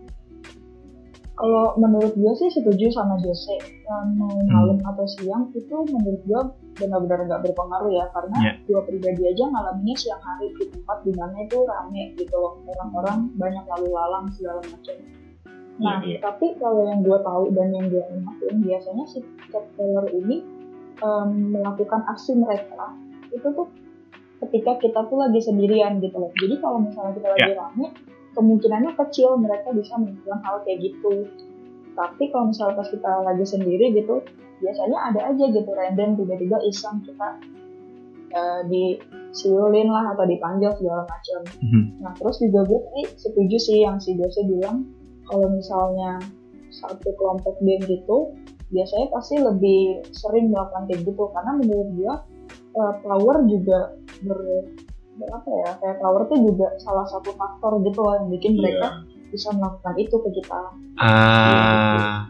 Kalau 1.34 1.74
menurut 1.82 2.14
gue 2.14 2.34
sih 2.38 2.50
setuju 2.54 2.94
sama 2.94 3.18
Jose 3.18 3.58
yang 3.90 4.14
mau 4.22 4.38
malam 4.46 4.78
atau 4.86 5.02
siang 5.18 5.50
itu 5.58 5.76
menurut 5.90 6.22
gue 6.30 6.42
benar-benar 6.78 7.26
nggak 7.26 7.42
berpengaruh 7.42 7.90
ya 7.90 8.06
karena 8.14 8.38
Iya. 8.38 8.54
gue 8.70 8.82
pribadi 8.86 9.24
aja 9.34 9.44
ngalaminnya 9.50 9.98
siang 9.98 10.22
hari 10.22 10.54
di 10.54 10.70
tempat 10.70 11.02
di 11.02 11.12
mana 11.18 11.34
itu 11.42 11.58
rame 11.66 12.14
gitu 12.22 12.36
loh 12.38 12.62
orang-orang 12.70 13.34
banyak 13.34 13.66
lalu 13.66 13.88
lalang 13.90 14.26
segala 14.30 14.62
macam. 14.62 14.98
Nah 15.82 15.98
Iya, 16.06 16.06
iya. 16.06 16.18
tapi 16.22 16.54
kalau 16.62 16.86
yang 16.86 17.02
gue 17.02 17.18
tahu 17.18 17.44
dan 17.58 17.68
yang 17.74 17.86
gue 17.90 18.04
amatin 18.14 18.56
biasanya 18.62 19.06
si 19.10 19.20
catcaller 19.50 20.06
ini 20.14 20.38
em, 21.02 21.30
melakukan 21.50 22.02
aksi 22.14 22.38
mereka 22.38 22.94
itu 23.34 23.48
tuh 23.58 23.66
ketika 24.38 24.78
kita 24.78 25.02
tuh 25.10 25.18
lagi 25.18 25.42
sendirian 25.42 25.98
gitu 25.98 26.14
loh. 26.14 26.30
Jadi 26.38 26.62
kalau 26.62 26.78
misalnya 26.78 27.18
kita 27.18 27.28
lagi 27.34 27.52
rame 27.58 27.88
kemungkinannya 28.34 28.94
kecil 28.98 29.38
mereka 29.38 29.72
bisa 29.72 29.94
melakukan 29.98 30.40
hal 30.44 30.56
kayak 30.66 30.80
gitu. 30.92 31.26
tapi 31.94 32.34
kalau 32.34 32.50
misalnya 32.50 32.82
pas 32.82 32.90
kita 32.90 33.12
lagi 33.22 33.46
sendiri 33.46 33.94
gitu 33.94 34.26
biasanya 34.58 35.14
ada 35.14 35.20
aja 35.30 35.46
gitu 35.54 35.70
random 35.70 36.18
tiba-tiba 36.18 36.58
iseng 36.66 37.06
kita 37.06 37.38
uh, 38.34 38.62
disiulin 38.66 39.94
lah 39.94 40.18
atau 40.18 40.26
dipanggil 40.26 40.74
segala 40.74 41.06
macam 41.06 41.42
Mhm. 41.62 42.02
nah 42.02 42.10
terus 42.18 42.42
juga 42.42 42.66
gue 42.66 42.80
tadi 42.82 43.04
setuju 43.14 43.58
sih 43.62 43.78
yang 43.86 44.02
si 44.02 44.18
Jose 44.18 44.42
bilang 44.42 44.90
kalau 45.30 45.54
misalnya 45.54 46.18
satu 46.74 47.14
kelompok 47.14 47.62
geng 47.62 47.86
gitu 47.86 48.34
biasanya 48.74 49.14
pasti 49.14 49.38
lebih 49.38 50.02
sering 50.10 50.50
melakukan 50.50 50.90
kayak 50.90 51.06
gitu 51.06 51.30
karena 51.30 51.52
menurut 51.62 51.90
gue 51.94 52.14
uh, 52.74 52.94
power 53.06 53.46
juga 53.46 53.94
ber 54.26 54.40
apa 55.22 55.50
ya 55.50 55.70
kayak 55.78 55.98
power 56.02 56.26
tuh 56.26 56.40
juga 56.42 56.68
salah 56.82 57.06
satu 57.06 57.34
faktor 57.38 57.80
gitu 57.86 58.00
loh 58.02 58.14
yang 58.18 58.28
bikin 58.34 58.58
mereka 58.58 59.06
bisa 59.30 59.50
melakukan 59.54 59.96
itu 59.98 60.16
ke 60.18 60.30
kita 60.42 60.60
Ah, 60.94 62.30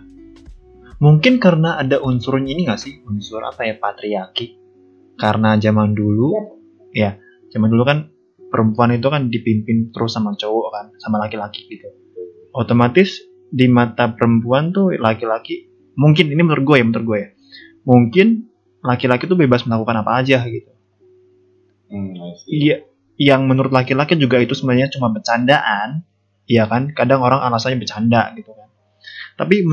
mungkin 1.04 1.36
karena 1.36 1.76
ada 1.76 2.00
unsurnya 2.00 2.56
ini 2.56 2.64
nggak 2.64 2.80
sih 2.80 3.04
unsur 3.04 3.44
apa 3.44 3.68
ya 3.68 3.76
patriarki? 3.76 4.56
Karena 5.20 5.60
zaman 5.60 5.92
dulu, 5.92 6.32
ya 6.96 7.20
zaman 7.52 7.70
dulu 7.70 7.84
kan 7.84 8.08
perempuan 8.50 8.96
itu 8.96 9.08
kan 9.12 9.28
dipimpin 9.28 9.92
terus 9.92 10.16
sama 10.16 10.34
cowok 10.40 10.68
kan, 10.72 10.86
sama 11.04 11.20
laki-laki 11.20 11.68
gitu. 11.68 11.86
Otomatis 12.56 13.20
di 13.52 13.70
mata 13.70 14.10
perempuan 14.16 14.74
tuh 14.74 14.96
laki-laki, 14.98 15.70
mungkin 16.00 16.34
ini 16.34 16.42
menurut 16.42 16.64
gue 16.66 16.78
ya, 16.82 16.86
menurut 16.88 17.06
gue 17.06 17.20
ya, 17.20 17.30
mungkin 17.86 18.28
laki-laki 18.82 19.30
tuh 19.30 19.38
bebas 19.38 19.70
melakukan 19.70 20.02
apa 20.02 20.24
aja 20.24 20.42
gitu. 20.50 20.73
Hmm. 21.92 22.16
Iya, 22.48 22.88
yang 23.20 23.46
menurut 23.46 23.72
laki-laki 23.74 24.16
juga 24.18 24.40
itu 24.40 24.56
sebenarnya 24.56 24.92
cuma 24.94 25.12
bercandaan, 25.12 26.06
Iya 26.44 26.68
kan? 26.68 26.92
Kadang 26.92 27.24
orang 27.24 27.40
alasannya 27.40 27.80
bercanda 27.80 28.36
gitu 28.36 28.52
kan. 28.52 28.68
Tapi 29.40 29.64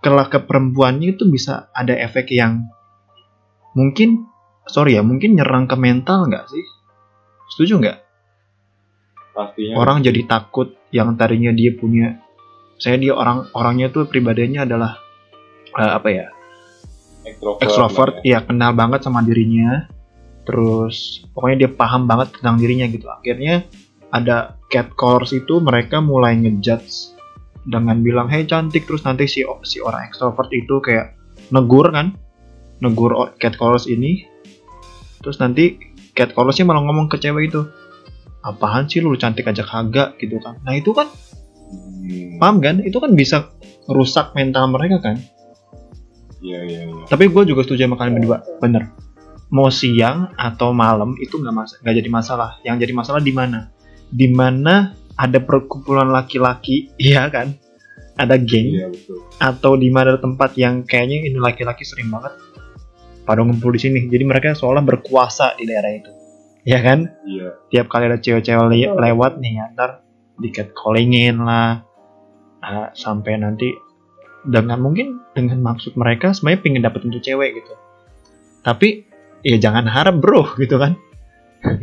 kalau 0.00 0.24
ke 0.28 0.40
perempuannya 0.40 1.16
itu 1.16 1.28
bisa 1.28 1.68
ada 1.76 1.92
efek 1.92 2.32
yang 2.32 2.68
mungkin 3.76 4.24
sorry 4.64 4.96
ya, 4.96 5.02
mungkin 5.04 5.36
nyerang 5.36 5.68
ke 5.68 5.76
mental 5.76 6.28
nggak 6.32 6.48
sih? 6.48 6.64
Setuju 7.52 7.72
nggak? 7.84 7.98
Pastinya. 9.36 9.74
Orang 9.76 10.00
jadi 10.00 10.24
takut 10.24 10.72
yang 10.88 11.12
tadinya 11.20 11.52
dia 11.52 11.76
punya 11.76 12.24
saya 12.76 13.00
dia 13.00 13.12
orang 13.16 13.48
orangnya 13.56 13.88
tuh 13.92 14.08
pribadinya 14.08 14.64
adalah 14.64 14.96
eh, 15.76 15.92
apa 15.92 16.08
ya? 16.08 16.26
extrovert 17.58 18.22
lah 18.22 18.24
ya. 18.24 18.38
ya 18.38 18.46
kenal 18.46 18.70
banget 18.78 19.02
sama 19.02 19.18
dirinya 19.18 19.90
terus 20.46 21.26
pokoknya 21.34 21.66
dia 21.66 21.70
paham 21.74 22.06
banget 22.06 22.38
tentang 22.38 22.56
dirinya 22.62 22.86
gitu. 22.86 23.10
Akhirnya 23.10 23.66
ada 24.14 24.56
catcalls 24.70 25.34
itu 25.34 25.58
mereka 25.58 25.98
mulai 25.98 26.38
ngejudge 26.38 27.12
dengan 27.66 28.00
bilang 28.00 28.30
hey 28.30 28.46
cantik. 28.46 28.86
Terus 28.86 29.02
nanti 29.02 29.26
si 29.26 29.42
si 29.66 29.82
orang 29.82 30.06
extrovert 30.06 30.48
itu 30.54 30.78
kayak 30.78 31.18
negur 31.50 31.90
kan? 31.90 32.14
Negur 32.78 33.12
o- 33.12 33.34
catcalls 33.36 33.90
ini. 33.90 34.24
Terus 35.20 35.36
nanti 35.42 35.76
catcallsnya 36.14 36.64
malah 36.64 36.86
ngomong 36.86 37.10
ke 37.10 37.18
cewek 37.18 37.50
itu 37.50 37.66
apaan 38.46 38.86
sih 38.86 39.02
lu 39.02 39.18
cantik 39.18 39.50
aja 39.50 39.66
kagak? 39.66 40.14
Gitu 40.22 40.38
kan. 40.38 40.62
Nah 40.62 40.72
itu 40.78 40.94
kan 40.94 41.10
Hmm, 41.66 42.38
paham 42.38 42.62
kan? 42.62 42.78
Itu 42.78 43.02
kan 43.02 43.18
bisa 43.18 43.50
rusak 43.90 44.30
mental 44.38 44.70
mereka 44.70 45.02
kan? 45.02 45.18
Iya 46.38 46.62
iya 46.62 46.80
iya. 46.86 47.04
Tapi 47.10 47.26
gue 47.26 47.42
juga 47.42 47.66
setuju 47.66 47.90
sama 47.90 47.98
kalian 47.98 48.22
berdua, 48.22 48.38
bener. 48.62 48.86
Mau 49.46 49.70
siang 49.70 50.34
atau 50.34 50.74
malam 50.74 51.14
itu 51.22 51.38
nggak 51.38 51.54
mas 51.54 51.70
nggak 51.78 51.94
jadi 52.02 52.10
masalah. 52.10 52.50
Yang 52.66 52.76
jadi 52.86 52.92
masalah 52.92 53.20
di 53.22 53.30
mana? 53.30 53.70
Di 54.10 54.26
mana 54.30 54.94
ada 55.14 55.38
perkumpulan 55.38 56.10
laki-laki, 56.10 56.90
iya 57.02 57.26
kan? 57.30 57.54
Ada 58.16 58.40
geng 58.40 58.72
Iya 58.72 58.88
betul. 58.88 59.20
atau 59.36 59.76
di 59.76 59.92
mana 59.92 60.16
ada 60.16 60.20
tempat 60.24 60.56
yang 60.56 60.88
kayaknya 60.88 61.28
ini 61.28 61.36
laki-laki 61.36 61.84
sering 61.84 62.08
banget 62.08 62.32
pada 63.28 63.44
ngumpul 63.44 63.76
di 63.76 63.80
sini. 63.82 64.08
Jadi 64.08 64.24
mereka 64.24 64.56
seolah 64.56 64.80
berkuasa 64.80 65.52
di 65.60 65.68
daerah 65.68 65.92
itu, 65.92 66.10
ya 66.64 66.80
kan? 66.80 67.12
Iya. 67.28 67.60
Tiap 67.68 67.86
kali 67.92 68.08
ada 68.08 68.16
cewek-cewek 68.16 68.66
le- 68.72 68.96
lewat 68.96 69.36
nih, 69.36 69.52
ya, 69.60 69.64
ntar 69.76 69.90
di 70.40 70.48
catcallingin 70.48 71.38
lah, 71.44 71.84
Ah, 72.56 72.90
sampai 72.96 73.36
nanti 73.38 73.68
dengan 74.42 74.80
mungkin 74.82 75.22
dengan 75.30 75.60
maksud 75.62 75.94
mereka 75.94 76.34
sebenarnya 76.34 76.60
pengen 76.66 76.82
dapetin 76.82 77.14
tuh 77.14 77.22
cewek 77.22 77.62
gitu 77.62 77.74
tapi 78.62 79.06
ya 79.46 79.56
jangan 79.56 79.86
harap 79.86 80.18
bro 80.18 80.42
gitu 80.56 80.76
kan? 80.76 80.96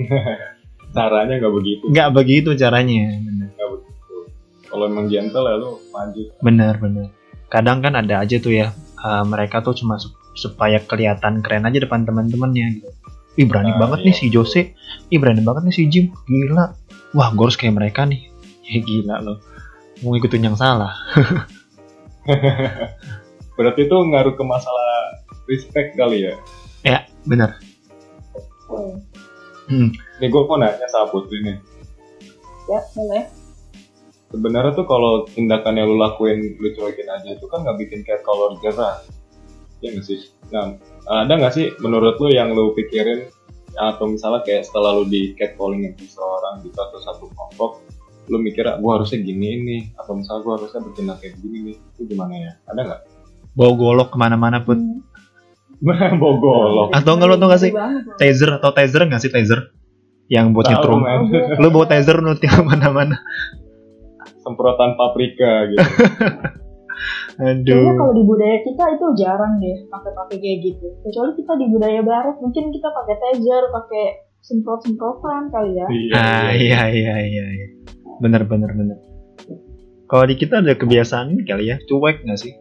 Caranya 0.94 1.40
nggak 1.40 1.54
begitu. 1.54 1.84
nggak 1.88 2.10
begitu 2.12 2.50
caranya. 2.54 3.18
Bener. 3.18 3.48
Nggak 3.50 3.70
begitu. 3.72 4.16
Kalau 4.68 4.84
emang 4.86 5.06
gentle 5.08 5.44
ya 5.44 5.56
lu 5.56 5.70
lanjut. 5.90 6.28
bener 6.40 6.74
bener. 6.78 7.08
Kadang 7.48 7.80
kan 7.80 7.94
ada 7.96 8.20
aja 8.20 8.36
tuh 8.38 8.52
ya 8.52 8.72
ah, 8.98 9.24
mereka 9.24 9.60
tuh 9.60 9.74
cuma 9.74 9.96
sup- 9.96 10.16
supaya 10.34 10.80
kelihatan 10.80 11.40
keren 11.40 11.64
aja 11.64 11.80
depan 11.80 12.04
teman-temannya 12.04 12.78
gitu. 12.78 12.90
Ih 13.34 13.46
berani 13.46 13.72
Ah, 13.72 13.78
banget 13.80 13.98
iya, 14.00 14.06
nih 14.06 14.16
si 14.16 14.26
Jose. 14.28 14.62
Ih 15.08 15.18
berani 15.18 15.42
banget 15.42 15.62
nih 15.66 15.74
si 15.74 15.84
Jim. 15.88 16.06
Gila. 16.24 16.66
Wah 17.14 17.30
gue 17.32 17.44
harus 17.44 17.56
kayak 17.56 17.74
mereka 17.74 18.04
nih. 18.04 18.28
Ya 18.64 18.80
gila 18.80 19.20
loh. 19.20 19.38
Mau 20.00 20.12
ngikutin 20.12 20.44
yang 20.44 20.56
salah. 20.56 20.96
Berarti 23.54 23.80
itu 23.84 23.94
ngaruh 23.94 24.34
ke 24.34 24.42
masalah 24.42 25.20
respect 25.46 25.94
kali 25.94 26.26
ya. 26.26 26.34
Oh, 28.70 29.00
Hmm, 29.64 29.96
Nih 30.20 30.28
gue 30.28 30.42
mau 30.44 30.60
nanya 30.60 30.88
sama 30.92 31.08
Putri 31.08 31.40
nih. 31.40 31.56
ya 32.68 32.80
boleh. 32.92 33.24
Sebenarnya 34.28 34.74
tuh 34.74 34.84
kalau 34.84 35.24
tindakan 35.30 35.78
yang 35.78 35.88
lu 35.88 35.96
lakuin 35.96 36.58
lu 36.58 36.68
cuekin 36.74 37.08
aja 37.08 37.32
itu 37.32 37.46
kan 37.48 37.64
nggak 37.64 37.80
bikin 37.80 38.04
kayak 38.04 38.26
color 38.26 38.60
jerah. 38.60 39.00
Ya 39.80 39.94
nggak 39.94 40.04
sih? 40.04 40.20
Nah, 40.52 40.76
ada 41.08 41.32
nggak 41.32 41.54
sih 41.54 41.72
menurut 41.80 42.20
lu 42.20 42.34
yang 42.34 42.52
lu 42.52 42.76
pikirin? 42.76 43.30
Atau 43.74 44.12
misalnya 44.12 44.44
kayak 44.44 44.68
setelah 44.68 45.00
lu 45.00 45.08
di 45.08 45.32
catcalling 45.34 45.96
seseorang 45.96 46.60
gitu 46.66 46.78
atau 46.78 47.00
satu 47.00 47.26
kelompok 47.32 47.80
lu 48.28 48.40
mikir 48.40 48.68
gue 48.68 48.92
harusnya 48.92 49.20
gini 49.22 49.64
nih. 49.64 49.82
Atau 49.96 50.20
misalnya 50.20 50.44
gue 50.44 50.54
harusnya 50.60 50.80
bertindak 50.84 51.18
kayak 51.24 51.36
gini 51.40 51.58
nih. 51.72 51.78
Itu 51.96 52.02
gimana 52.04 52.34
ya? 52.36 52.52
Ada 52.68 52.82
nggak? 52.84 53.02
Bawa 53.54 53.72
golok 53.78 54.10
ke 54.12 54.18
mana-mana 54.20 54.60
pun 54.60 54.76
Hmm. 54.76 55.00
bogolok. 56.22 56.90
Atau 56.96 57.20
nggak 57.20 57.28
lu 57.30 57.36
tau 57.38 57.48
nggak 57.52 57.62
sih? 57.62 57.72
Banget 57.72 58.04
loh. 58.08 58.18
taser 58.18 58.50
atau 58.60 58.70
taser 58.72 59.02
nggak 59.06 59.22
sih 59.22 59.32
taser? 59.32 59.60
Yang 60.32 60.46
buat 60.56 60.66
nyetrum. 60.72 61.02
lu 61.62 61.68
bawa 61.70 61.86
taser 61.92 62.18
lu 62.20 62.34
tinggal 62.40 62.64
mana-mana. 62.64 63.20
Semprotan 64.44 64.96
paprika 64.96 65.72
gitu. 65.72 65.80
Kayaknya 67.34 67.66
aduh 67.66 67.98
kalau 67.98 68.14
di 68.14 68.24
budaya 68.30 68.58
kita 68.62 68.84
itu 68.94 69.06
jarang 69.18 69.58
deh 69.58 69.78
pakai-pakai 69.90 70.38
kayak 70.38 70.58
gitu. 70.70 70.88
Kecuali 71.02 71.32
kita 71.34 71.54
di 71.58 71.66
budaya 71.68 72.02
barat 72.06 72.38
mungkin 72.38 72.70
kita 72.70 72.88
pakai 72.94 73.16
taser, 73.18 73.64
pakai 73.74 74.06
semprot-semprotan 74.44 75.50
kali 75.50 75.72
ya. 75.82 75.88
ah 76.14 76.52
iya 76.52 76.92
iya 76.92 77.16
iya. 77.24 77.46
iya 77.48 77.68
bener 78.22 78.44
bener 78.46 78.70
bener 78.76 79.00
kalau 80.14 80.30
di 80.30 80.36
kita 80.38 80.62
ada 80.62 80.78
kebiasaan 80.78 81.34
ini 81.34 81.42
kali 81.42 81.74
ya 81.74 81.82
cuek 81.90 82.22
nggak 82.22 82.38
sih? 82.38 82.54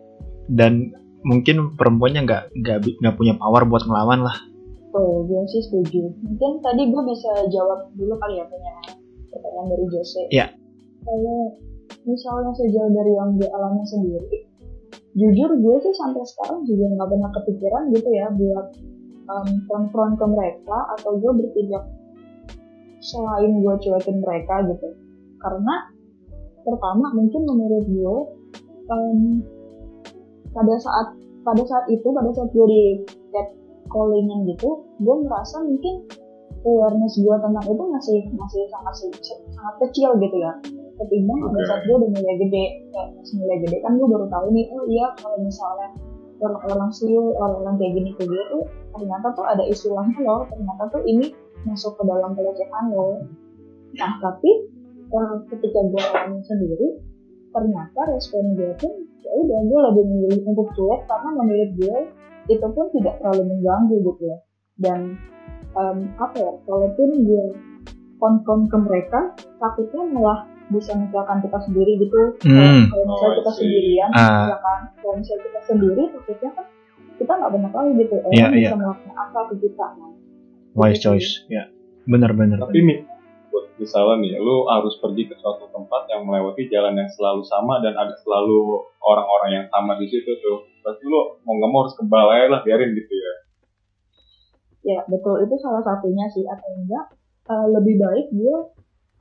Dan 0.48 0.88
mungkin 1.22 1.78
perempuannya 1.78 2.26
nggak 2.26 2.42
nggak 2.58 2.78
nggak 2.98 3.14
punya 3.14 3.34
power 3.38 3.62
buat 3.66 3.86
ngelawan 3.86 4.26
lah 4.26 4.36
Tuh, 4.92 5.24
gue 5.24 5.42
sih 5.48 5.64
setuju. 5.64 6.04
Mungkin 6.20 6.60
tadi 6.60 6.92
gue 6.92 7.02
bisa 7.08 7.32
jawab 7.48 7.88
dulu 7.96 8.12
kali 8.20 8.36
ya 8.36 8.44
punya 8.44 8.72
pertanyaan 9.32 9.66
dari 9.72 9.86
Jose. 9.88 10.22
Iya. 10.28 10.46
Kalau 11.02 11.56
misalnya 12.04 12.52
sejauh 12.60 12.92
dari 12.92 13.12
yang 13.16 13.40
gue 13.40 13.48
alami 13.48 13.82
sendiri, 13.88 14.44
jujur 15.16 15.50
gue 15.56 15.76
sih 15.80 15.94
sampai 15.96 16.20
sekarang 16.28 16.68
juga 16.68 16.92
nggak 16.92 17.08
pernah 17.08 17.30
kepikiran 17.40 17.82
gitu 17.96 18.08
ya 18.12 18.26
buat 18.36 18.66
um, 19.32 19.48
konfront 19.64 20.20
ke 20.20 20.26
mereka 20.28 20.78
atau 21.00 21.16
gue 21.16 21.32
bertindak 21.40 21.88
selain 23.00 23.64
gue 23.64 23.74
cuekin 23.80 24.20
mereka 24.20 24.60
gitu. 24.68 24.88
Karena 25.40 25.88
pertama 26.68 27.16
mungkin 27.16 27.48
menurut 27.48 27.86
gue 27.88 28.16
um, 28.92 29.40
pada 30.52 30.74
saat 30.78 31.06
pada 31.42 31.62
saat 31.66 31.84
itu 31.90 32.08
pada 32.14 32.30
saat 32.32 32.48
gue 32.54 32.66
di 32.68 32.82
callingan 33.92 34.48
gitu 34.48 34.86
gue 35.02 35.14
merasa 35.26 35.60
mungkin 35.60 36.06
awareness 36.62 37.18
gue 37.18 37.36
tentang 37.42 37.66
itu 37.66 37.84
masih 37.90 38.18
masih 38.38 38.62
sangat 38.70 38.94
sangat 39.52 39.74
kecil 39.88 40.14
gitu 40.22 40.36
ya 40.38 40.52
ketimbang 41.02 41.38
pada 41.42 41.58
Oke. 41.58 41.66
saat 41.68 41.82
gue 41.84 41.96
udah 41.98 42.10
mulai 42.14 42.36
gede 42.38 42.64
kayak 42.94 43.08
mulai 43.36 43.58
gede 43.66 43.76
kan 43.82 43.92
gue 43.98 44.08
baru 44.08 44.26
tahu 44.30 44.46
nih 44.54 44.66
oh 44.70 44.84
iya 44.86 45.06
kalau 45.18 45.38
misalnya 45.42 45.88
orang-orang 46.42 46.90
siul 46.90 47.26
orang-orang 47.38 47.74
kayak 47.78 47.92
gini 47.98 48.10
kayak 48.18 48.28
gitu 48.30 48.44
tuh 48.50 48.64
ternyata 48.98 49.26
tuh 49.34 49.46
ada 49.46 49.64
istilahnya 49.66 50.18
loh 50.22 50.42
ternyata 50.50 50.82
tuh 50.90 51.02
ini 51.06 51.26
masuk 51.66 51.94
ke 51.98 52.02
dalam 52.06 52.30
pelecehan 52.34 52.84
loh 52.94 53.22
nah 53.98 54.12
tapi 54.22 54.50
eh, 55.12 55.36
ketika 55.52 55.80
gue 55.90 56.02
alami 56.02 56.40
sendiri 56.46 56.88
ternyata 57.52 58.00
respon 58.08 58.56
gue 58.56 58.72
pun 58.76 58.92
ya 59.20 59.30
udah 59.30 59.60
gue 59.62 59.80
lebih 59.86 60.04
memilih 60.04 60.40
untuk 60.46 60.68
cuek 60.72 61.00
karena 61.04 61.28
menurut 61.32 61.70
gue 61.76 61.98
itu 62.48 62.66
pun 62.66 62.86
tidak 62.90 63.14
terlalu 63.16 63.42
mengganggu 63.48 63.96
gitu 64.02 64.22
ya 64.24 64.38
dan 64.80 65.00
em, 65.72 65.96
apa 66.16 66.36
ya 66.36 66.52
kalaupun 66.64 67.08
gue 67.22 67.44
konfront 68.18 68.64
ke 68.66 68.76
mereka 68.78 69.20
takutnya 69.58 70.02
malah 70.08 70.38
bisa 70.68 70.94
misalkan 70.94 71.38
kita 71.38 71.58
sendiri 71.60 71.92
gitu 72.00 72.20
Hmm. 72.42 72.88
kalau 72.88 73.04
misalnya 73.04 73.28
Oh, 73.28 73.38
kita 73.38 73.50
sendirian 73.52 74.10
Ah. 74.10 74.48
ya 74.48 74.58
kan 74.58 74.80
kalau 74.96 75.14
misalnya 75.16 75.42
kita 75.44 75.60
sendiri 75.68 76.02
takutnya 76.08 76.50
kan 76.52 76.66
kita 77.12 77.32
nggak 77.32 77.50
banyak 77.52 77.72
lagi 77.72 77.90
gitu 78.00 78.14
orang 78.16 78.32
Iya, 78.32 78.46
bisa 78.48 78.58
iya. 78.58 78.70
melakukan 78.74 79.14
apa 79.14 79.40
ke 79.46 79.54
kita 79.60 79.86
Wise 80.72 80.96
gitu. 80.96 81.04
choice. 81.04 81.30
Ya. 81.46 81.64
Bener-bener. 82.02 82.56
Tapi 82.56 82.78
mi, 82.80 82.94
buat 82.96 83.11
misalnya 83.82 84.22
nih, 84.22 84.38
lu 84.38 84.64
harus 84.70 84.94
pergi 85.02 85.26
ke 85.26 85.34
suatu 85.36 85.66
tempat 85.74 86.06
yang 86.14 86.22
melewati 86.22 86.70
jalan 86.70 86.94
yang 86.94 87.10
selalu 87.10 87.42
sama 87.42 87.82
dan 87.82 87.98
ada 87.98 88.14
selalu 88.22 88.86
orang-orang 89.02 89.50
yang 89.58 89.66
sama 89.68 89.98
di 89.98 90.06
situ 90.06 90.30
tuh. 90.38 90.62
Berarti 90.86 91.02
lu 91.02 91.42
mau 91.42 91.58
nggak 91.58 91.70
mau 91.70 91.80
harus 91.82 91.94
ke 91.98 92.04
balai 92.06 92.46
lah, 92.46 92.62
biarin 92.62 92.94
gitu 92.94 93.12
ya. 93.12 93.34
ya 94.82 95.00
betul 95.06 95.38
itu 95.38 95.54
salah 95.62 95.78
satunya 95.78 96.26
sih 96.34 96.42
atau 96.42 96.66
enggak 96.74 97.14
eh, 97.46 97.66
lebih 97.70 98.02
baik 98.02 98.26
dia 98.34 98.56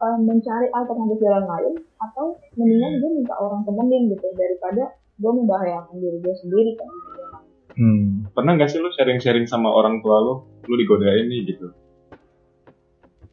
eh, 0.01 0.17
mencari 0.17 0.67
alternatif 0.73 1.21
jalan 1.21 1.45
lain 1.45 1.73
atau 2.01 2.33
mendingan 2.57 2.97
dia 2.97 3.09
minta 3.13 3.37
orang 3.37 3.61
temenin 3.61 4.09
gitu 4.09 4.25
daripada 4.33 4.89
gue 5.21 5.31
membahayakan 5.37 6.01
diri 6.01 6.17
gue 6.17 6.33
sendiri 6.33 6.73
kan 6.81 6.89
Hmm. 7.71 8.27
Pernah 8.35 8.59
nggak 8.59 8.67
sih 8.67 8.83
lu 8.83 8.91
sharing-sharing 8.91 9.47
sama 9.47 9.71
orang 9.71 10.03
tua 10.03 10.19
lu, 10.19 10.33
lu 10.67 10.75
digodain 10.75 11.27
nih 11.31 11.55
gitu? 11.55 11.71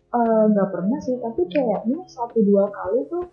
Eh, 0.09 0.43
nggak 0.57 0.69
pernah 0.73 0.97
sih 1.05 1.21
tapi 1.21 1.45
kayaknya 1.53 2.01
satu 2.09 2.41
dua 2.41 2.65
kali 2.73 3.05
tuh 3.13 3.29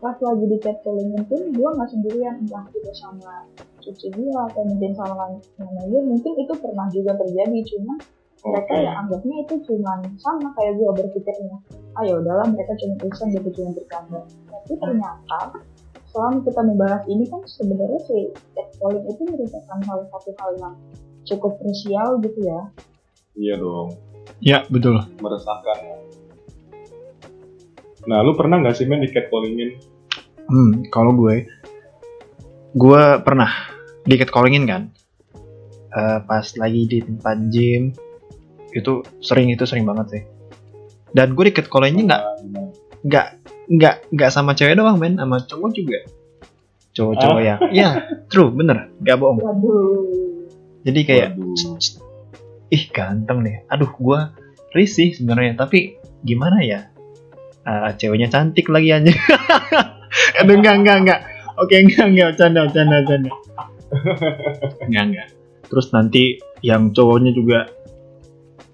pas 0.00 0.16
lagi 0.16 0.48
di 0.48 0.56
catcallingin 0.56 1.28
pun 1.28 1.52
gue 1.52 1.68
nggak 1.76 1.90
sendirian 1.92 2.40
entah 2.40 2.64
itu 2.72 2.88
sama 2.96 3.44
cuci 3.84 4.08
gue 4.08 4.32
atau 4.32 4.64
mungkin 4.64 4.96
sama 4.96 5.28
namanya 5.60 6.00
mungkin 6.00 6.32
itu 6.40 6.54
pernah 6.56 6.88
juga 6.88 7.12
terjadi 7.20 7.58
cuma 7.76 8.00
mereka 8.40 8.72
ya 8.80 8.90
anggapnya 8.96 9.44
itu 9.44 9.54
cuma 9.68 10.00
sama 10.16 10.48
kayak 10.56 10.80
gue 10.80 10.88
berpikirnya. 11.04 11.60
Ah 11.92 12.02
ya 12.08 12.16
udahlah 12.16 12.48
mereka 12.48 12.72
cuma 12.80 12.96
iseng 13.04 13.36
gitu 13.36 13.48
cuma 13.60 13.70
bercanda. 13.76 14.24
Tapi 14.24 14.72
ternyata 14.80 15.40
selama 16.08 16.40
kita 16.48 16.60
membahas 16.64 17.02
ini 17.12 17.28
kan 17.28 17.44
sebenarnya 17.44 18.00
si 18.08 18.32
catcalling 18.56 19.04
itu 19.04 19.22
merupakan 19.28 19.78
salah 19.84 20.06
satu 20.16 20.30
hal 20.40 20.50
yang 20.56 20.74
cukup 21.28 21.60
krusial 21.60 22.16
gitu 22.24 22.40
ya. 22.40 22.60
Iya 23.36 23.54
dong, 23.60 23.92
Ya, 24.40 24.64
betul. 24.68 24.96
meresahkan. 25.20 25.76
Nah, 28.08 28.24
lu 28.24 28.32
pernah 28.32 28.56
nggak 28.58 28.72
sih 28.72 28.88
main 28.88 29.04
di 29.04 29.12
catcallingin? 29.12 29.76
Hmm, 30.48 30.88
kalau 30.88 31.12
gue, 31.12 31.44
gue 32.72 33.02
pernah 33.20 33.50
di 34.02 34.16
catcallingin 34.16 34.64
kan, 34.64 34.82
Eh, 35.90 36.18
pas 36.22 36.46
lagi 36.54 36.86
di 36.86 37.02
tempat 37.02 37.50
gym, 37.50 37.90
itu 38.70 39.02
sering 39.18 39.50
itu 39.50 39.66
sering 39.66 39.82
banget 39.82 40.06
sih. 40.08 40.22
Dan 41.10 41.34
gue 41.34 41.50
di 41.50 41.54
catcallingin 41.54 42.06
nggak 42.06 42.22
nggak 43.02 43.26
nggak 43.66 43.94
nggak 44.14 44.30
sama 44.30 44.54
cewek 44.54 44.78
doang 44.78 45.02
men, 45.02 45.18
sama 45.18 45.42
cowok 45.42 45.70
juga. 45.74 45.98
Cowok-cowok 46.94 47.38
Ah. 47.38 47.44
yang, 47.44 47.58
ya 47.74 47.88
true 48.30 48.54
bener, 48.54 48.94
nggak 49.02 49.16
bohong. 49.18 49.38
waduh 49.42 49.98
Jadi 50.86 51.00
kayak, 51.02 51.28
Waduh. 51.34 52.09
"Cst, 52.70 52.72
cst, 52.72 52.76
ih 52.78 52.84
ganteng 52.94 53.38
nih, 53.42 53.56
aduh 53.66 53.90
gue 53.90 54.20
risih 54.70 55.10
sebenarnya, 55.18 55.58
tapi 55.58 55.98
gimana 56.22 56.62
ya? 56.62 56.86
Eh, 57.66 57.90
ceweknya 57.98 58.32
cantik 58.32 58.70
lagi 58.72 58.88
aja. 58.94 59.12
Aduh 60.40 60.54
enggak 60.58 60.80
enggak 60.80 60.96
enggak. 61.04 61.20
Oke 61.60 61.76
enggak 61.76 62.06
enggak 62.08 62.30
canda 62.40 62.66
canda 62.72 62.98
canda. 63.04 63.30
enggak 64.88 65.04
enggak. 65.12 65.28
Terus 65.68 65.86
nanti 65.92 66.40
yang 66.64 66.90
cowoknya 66.90 67.32
juga 67.36 67.60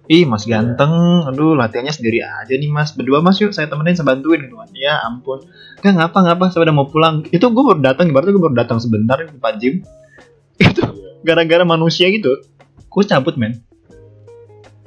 Ih 0.07 0.23
mas 0.23 0.47
ganteng, 0.47 1.27
aduh 1.27 1.59
latihannya 1.59 1.91
sendiri 1.91 2.23
aja 2.23 2.55
nih 2.55 2.71
mas. 2.71 2.95
Berdua 2.95 3.19
mas 3.19 3.43
yuk 3.43 3.51
saya 3.51 3.67
temenin 3.67 3.99
saya 3.99 4.07
bantuin. 4.07 4.39
Gitu. 4.39 4.55
Kan 4.55 4.71
Ya 4.79 5.03
ampun. 5.03 5.43
Enggak 5.83 5.95
ngapa 5.99 6.19
ngapa 6.31 6.45
saya 6.55 6.63
udah 6.71 6.75
mau 6.79 6.87
pulang. 6.87 7.27
Itu 7.35 7.51
gue 7.51 7.65
baru 7.67 7.83
datang, 7.83 8.15
berarti 8.15 8.31
gue 8.31 8.39
baru 8.39 8.55
datang 8.55 8.79
sebentar 8.79 9.19
di 9.19 9.35
tempat 9.35 9.55
gym. 9.59 9.83
Itu 10.63 10.83
gara-gara 11.27 11.67
manusia 11.67 12.07
gitu. 12.07 12.39
Gue 12.87 13.03
cabut 13.03 13.35
men 13.35 13.67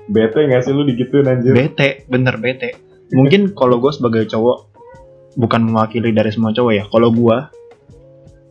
Bete 0.09 0.49
nggak 0.49 0.61
sih 0.65 0.73
lu 0.73 0.81
digituin 0.89 1.29
anjir? 1.29 1.53
Bete, 1.53 2.09
bener 2.09 2.41
bete. 2.41 2.73
Mungkin 3.13 3.53
kalau 3.53 3.81
gue 3.81 3.89
sebagai 3.93 4.25
cowok 4.29 4.69
Bukan 5.37 5.61
mewakili 5.69 6.13
dari 6.13 6.29
semua 6.33 6.53
cowok 6.53 6.73
ya. 6.73 6.83
Kalau 6.89 7.09
gue 7.13 7.37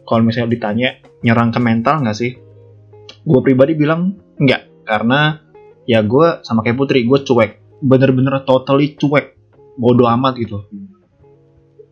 Kalau 0.07 0.23
misalnya 0.23 0.51
ditanya 0.55 0.88
Nyerang 1.23 1.51
ke 1.51 1.59
mental 1.62 2.03
nggak 2.03 2.18
sih? 2.18 2.35
Gue 3.27 3.40
pribadi 3.42 3.75
bilang 3.75 4.18
Enggak 4.38 4.66
Karena 4.87 5.38
Ya 5.87 6.03
gue 6.03 6.42
sama 6.47 6.62
kayak 6.62 6.79
Putri 6.79 7.07
Gue 7.07 7.23
cuek. 7.23 7.83
Bener-bener 7.83 8.42
totally 8.47 8.94
cuek. 8.99 9.35
Bodoh 9.79 10.11
amat 10.11 10.38
gitu. 10.38 10.66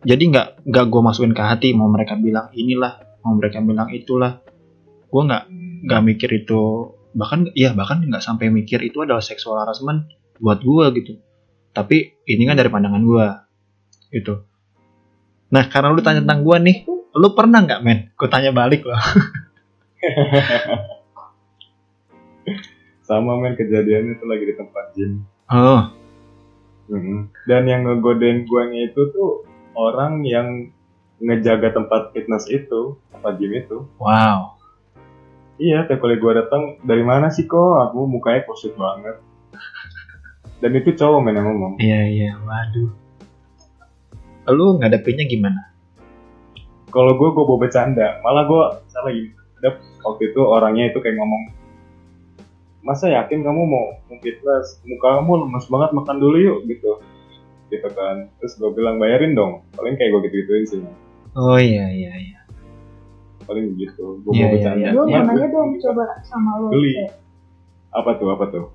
Jadi 0.03 0.23
nggak 0.31 0.67
nggak 0.67 0.85
gue 0.87 1.01
masukin 1.03 1.31
ke 1.35 1.43
hati 1.43 1.71
Mau 1.75 1.87
mereka 1.87 2.19
bilang 2.19 2.51
inilah 2.55 2.99
Mau 3.23 3.35
mereka 3.35 3.63
bilang 3.63 3.91
itulah. 3.91 4.39
Gue 5.07 5.21
nggak 5.23 5.43
nggak 5.87 6.01
mikir 6.03 6.29
itu 6.43 6.91
bahkan 7.17 7.49
ya 7.57 7.73
bahkan 7.73 8.05
nggak 8.05 8.21
sampai 8.21 8.53
mikir 8.53 8.77
itu 8.85 9.01
adalah 9.01 9.25
seksual 9.25 9.57
harassment 9.57 10.05
buat 10.37 10.61
gue 10.61 10.85
gitu 11.01 11.17
tapi 11.73 12.13
ini 12.29 12.45
kan 12.45 12.53
dari 12.53 12.69
pandangan 12.69 13.01
gue 13.01 13.27
gitu 14.13 14.45
nah 15.49 15.65
karena 15.65 15.89
lu 15.89 16.05
tanya 16.05 16.21
tentang 16.21 16.45
gue 16.45 16.57
nih 16.61 16.77
lu 17.17 17.33
pernah 17.33 17.65
nggak 17.65 17.81
men 17.81 18.13
gue 18.13 18.29
tanya 18.29 18.53
balik 18.53 18.85
loh 18.85 19.01
Sama 23.07 23.39
main 23.39 23.55
kejadiannya 23.55 24.19
itu 24.19 24.25
lagi 24.27 24.43
di 24.51 24.55
tempat 24.59 24.85
gym. 24.91 25.23
oh 25.47 25.95
Mhm. 26.91 27.31
Dan 27.47 27.67
yang 27.67 27.87
ngegodain 27.87 28.43
guanya 28.47 28.91
itu 28.91 29.11
tuh 29.15 29.47
orang 29.75 30.23
yang 30.27 30.71
ngejaga 31.19 31.75
tempat 31.75 32.11
fitness 32.11 32.47
itu, 32.51 32.99
tempat 33.11 33.39
gym 33.39 33.55
itu. 33.55 33.87
wow 33.99 34.56
Iya, 35.57 35.89
tiap 35.89 36.05
kali 36.05 36.21
gua 36.21 36.37
datang, 36.45 36.77
dari 36.85 37.01
mana 37.01 37.33
sih 37.33 37.49
kok? 37.49 37.89
Aku 37.89 38.05
mukanya 38.05 38.45
kusut 38.45 38.77
banget. 38.77 39.17
Dan 40.57 40.73
itu 40.73 40.93
cowok 40.97 41.21
men 41.21 41.37
yang 41.37 41.45
ngomong. 41.53 41.73
iya 41.77 42.01
iya 42.09 42.31
waduh 42.41 42.89
lu 44.49 44.79
ngadepinnya 44.81 45.27
gimana 45.29 45.69
Kalau 46.87 47.13
gua, 47.19 47.35
gua 47.35 47.45
bawa 47.45 47.67
bercanda. 47.67 48.23
Malah 48.23 48.43
gua 48.47 48.63
salah 48.89 49.11
gini. 49.11 49.35
Dap, 49.59 49.77
waktu 50.07 50.31
itu 50.31 50.39
orangnya 50.39 50.87
itu 50.89 50.97
kayak 51.03 51.19
ngomong, 51.19 51.51
masa 52.79 53.11
yakin 53.11 53.43
kamu 53.43 53.61
mau 53.67 53.99
mau 54.07 54.17
fitness? 54.23 54.79
Muka 54.87 55.19
kamu 55.19 55.45
lemes 55.45 55.67
banget, 55.67 55.89
makan 55.93 56.17
dulu 56.17 56.37
yuk 56.39 56.57
gitu. 56.65 57.03
Gitu 57.69 57.87
kan. 57.91 58.31
Terus 58.39 58.55
gua 58.57 58.71
bilang 58.71 58.97
bayarin 59.03 59.35
dong. 59.35 59.67
Paling 59.75 59.99
kayak 59.99 60.09
gua 60.15 60.21
gitu-gituin 60.25 60.65
sih. 60.65 60.79
oh 61.37 61.59
iya 61.59 61.91
iya 61.91 62.13
iya 62.17 62.36
Paling 63.47 63.65
gitu. 63.75 64.19
Gua 64.21 64.29
Iya, 64.29 64.37
mau 64.37 64.43
iya, 64.43 64.53
bercanda. 64.53 64.77
iya. 64.77 64.89
gue 64.91 65.03
mau 65.05 65.23
nanya 65.23 65.47
dong 65.47 65.69
coba 65.79 66.03
sama 66.21 66.51
lo 66.57 66.67
Geli. 66.69 66.91
kayak, 66.93 67.11
Apa 67.93 68.09
tuh? 68.15 68.27
Apa 68.29 68.45
tuh? 68.49 68.65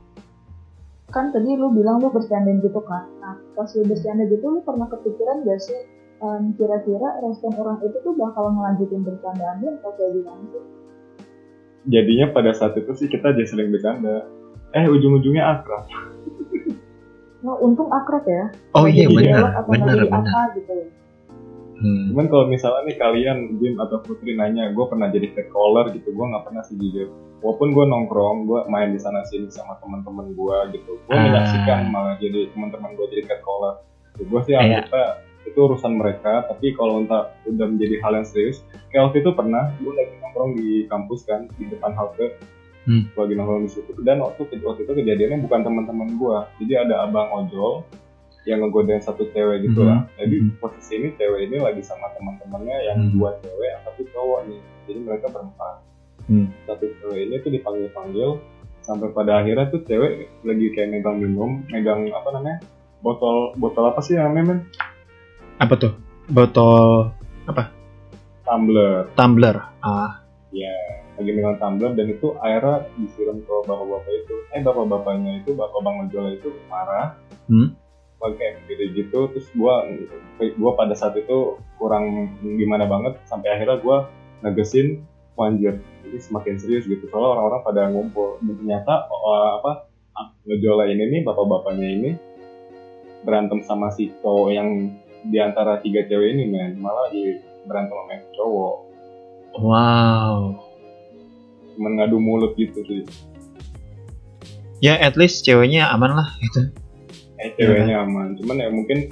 kan 1.09 1.29
tadi 1.29 1.53
lu 1.53 1.69
bilang 1.71 2.01
lu 2.01 2.09
bercandain 2.09 2.57
gitu 2.59 2.81
kan 2.81 3.05
nah 3.19 3.37
pas 3.53 3.69
lu 3.69 3.85
bercanda 3.85 4.25
gitu 4.25 4.41
lu 4.43 4.65
pernah 4.65 4.89
kepikiran 4.89 5.45
gak 5.45 5.61
sih 5.61 5.77
em, 6.19 6.57
kira-kira 6.57 7.21
respon 7.21 7.53
orang 7.55 7.85
itu 7.85 8.01
tuh 8.01 8.17
bakal 8.17 8.49
ngelanjutin 8.49 9.05
bercandaan 9.05 9.61
lu 9.61 9.77
atau 9.77 9.93
kayak 9.93 10.09
gimana 10.15 10.41
sih 10.49 10.65
Jadinya 11.85 12.33
pada 12.33 12.55
saat 12.55 12.73
itu 12.75 12.89
sih 12.95 13.09
kita 13.09 13.29
aja 13.29 13.45
sering 13.45 13.69
bercanda. 13.69 14.25
Eh 14.73 14.87
ujung-ujungnya 14.87 15.45
akrab. 15.53 15.85
nah 17.43 17.61
untung 17.67 17.93
akrab 17.93 18.25
ya 18.25 18.49
oh 18.73 18.87
iya 18.87 19.05
jadi 19.05 19.37
benar 19.37 19.67
benar 19.69 19.97
benar 20.01 20.23
apa 20.25 20.43
gitu 20.57 20.73
hmm. 21.83 22.15
Cuman 22.15 22.27
kalau 22.31 22.45
misalnya 22.47 22.87
nih 22.87 22.97
kalian 22.97 23.39
Jim 23.59 23.75
atau 23.77 23.99
Putri 24.01 24.33
nanya, 24.33 24.71
gue 24.71 24.85
pernah 24.87 25.11
jadi 25.11 25.35
catcaller 25.35 25.91
gitu, 25.93 26.15
gue 26.15 26.27
nggak 26.31 26.45
pernah 26.47 26.63
sih 26.63 26.79
jujur. 26.79 27.11
Walaupun 27.43 27.75
gue 27.75 27.85
nongkrong, 27.85 28.39
gue 28.47 28.61
main 28.71 28.95
di 28.95 29.01
sana 29.03 29.27
sini 29.27 29.51
sama 29.51 29.75
teman-teman 29.83 30.31
gue 30.33 30.57
gitu. 30.79 30.97
Gue 31.05 31.17
Ah. 31.19 31.27
menyaksikan 31.27 31.91
malah 31.91 32.15
jadi 32.17 32.47
teman-teman 32.55 32.95
gue 32.95 33.07
jadi 33.11 33.23
catcaller. 33.27 33.83
Gue 34.23 34.41
sih 34.47 34.55
Iya. 34.55 34.87
kita 34.87 35.03
itu 35.43 35.59
urusan 35.59 35.99
mereka, 35.99 36.47
tapi 36.47 36.71
kalau 36.73 37.03
entah 37.03 37.35
udah 37.45 37.67
menjadi 37.67 37.99
hal 37.99 38.15
yang 38.15 38.25
serius, 38.25 38.63
kayak 38.89 39.11
waktu 39.11 39.27
itu 39.27 39.35
pernah 39.35 39.75
gue 39.83 39.91
lagi 39.91 40.15
nongkrong 40.23 40.53
di 40.55 40.87
kampus 40.87 41.27
kan 41.27 41.51
di 41.59 41.67
depan 41.67 41.93
halte, 41.93 42.39
Hmm. 42.83 43.07
Lagi 43.15 43.39
nongkrong 43.39 43.63
di 43.63 43.71
situ. 43.71 43.95
Dan 44.03 44.19
waktu 44.19 44.43
waktu 44.59 44.83
itu 44.83 44.93
kejadiannya 44.93 45.47
bukan 45.47 45.61
teman-teman 45.63 46.19
gue, 46.19 46.37
jadi 46.63 46.83
ada 46.83 47.07
abang 47.07 47.31
ojol 47.31 47.87
yang 48.43 48.59
ngegodain 48.63 49.03
satu 49.03 49.29
cewek 49.31 49.67
gitu 49.71 49.87
lah. 49.87 50.07
Jadi 50.19 50.37
Mhm. 50.43 50.51
posisi 50.59 50.93
ini 50.99 51.09
cewek 51.15 51.51
ini 51.51 51.57
lagi 51.63 51.83
sama 51.83 52.11
teman-temannya 52.19 52.77
yang 52.91 52.99
Mhm. 52.99 53.11
dua 53.15 53.31
cewek 53.39 53.73
satu 53.87 54.03
cowok 54.11 54.41
nih. 54.51 54.61
Jadi 54.91 54.99
mereka 55.07 55.27
berempat. 55.31 55.77
Hmm. 56.27 56.47
Satu 56.67 56.87
cewek 57.03 57.19
ini 57.31 57.35
tuh 57.43 57.51
dipanggil-panggil 57.51 58.31
sampai 58.83 59.09
pada 59.15 59.43
akhirnya 59.43 59.71
tuh 59.71 59.83
cewek 59.87 60.31
lagi 60.43 60.67
kayak 60.75 60.91
megang 60.91 61.19
minum, 61.23 61.63
megang 61.71 62.07
apa 62.11 62.31
namanya? 62.35 62.59
botol 63.03 63.51
botol 63.59 63.91
apa 63.91 63.99
sih 63.99 64.15
yang 64.15 64.31
namanya? 64.31 64.47
men? 64.55 64.59
apa 65.59 65.75
tuh 65.75 65.93
botol 66.31 67.11
Tumbler. 68.43 69.11
tumbler 69.15 69.57
ah 69.83 70.23
Lagi 71.19 71.31
megang 71.39 71.59
tumbler 71.61 71.93
dan 71.95 72.07
itu 72.09 72.35
airnya 72.41 72.89
disiram 72.99 73.39
ke 73.39 73.53
bapak-bapak 73.69 74.11
itu. 74.11 74.35
Eh 74.57 74.61
bapak-bapaknya 74.65 75.45
itu 75.45 75.53
bapak 75.55 75.81
bang 75.85 75.97
ojol 76.09 76.27
itu 76.35 76.49
marah. 76.67 77.15
Hmm. 77.47 77.77
Pakai 78.23 78.63
video 78.71 78.87
gitu 78.95 79.19
terus 79.35 79.51
gua 79.59 79.83
gua 80.55 80.79
pada 80.79 80.95
saat 80.95 81.19
itu 81.19 81.59
kurang 81.83 82.31
gimana 82.41 82.87
banget 82.87 83.19
sampai 83.27 83.59
akhirnya 83.59 83.83
gua 83.83 84.07
negesin 84.47 85.03
wanjir. 85.39 85.81
Ini 86.03 86.19
semakin 86.19 86.59
serius 86.61 86.85
gitu 86.85 87.09
soalnya 87.09 87.39
orang-orang 87.39 87.63
pada 87.65 87.83
ngumpul. 87.89 88.29
Dan 88.43 88.55
ternyata 88.59 89.09
uh, 89.09 89.49
apa 89.63 89.73
ngejola 90.45 90.91
ini 90.91 91.05
nih 91.09 91.21
bapak-bapaknya 91.25 91.89
ini 91.89 92.11
berantem 93.23 93.63
sama 93.63 93.95
si 93.95 94.11
cowok 94.21 94.49
yang 94.51 94.69
di 95.23 95.39
antara 95.39 95.79
tiga 95.81 96.05
cewek 96.05 96.37
ini 96.37 96.45
men. 96.51 96.79
Malah 96.83 97.09
di 97.15 97.39
berantem 97.65 97.97
sama 97.97 98.11
yang 98.13 98.27
cowok. 98.37 98.77
Wow. 99.53 100.37
cuman 101.73 101.97
ngadu 101.97 102.21
mulut 102.21 102.53
gitu 102.61 102.85
sih. 102.85 103.09
Ya 104.85 105.01
at 105.01 105.17
least 105.17 105.41
ceweknya 105.49 105.89
aman 105.89 106.13
lah 106.13 106.29
gitu. 106.37 106.69
Eh 107.43 107.51
ceweknya 107.59 108.07
aman 108.07 108.39
cuman 108.39 108.57
ya 108.57 108.69
mungkin 108.71 109.11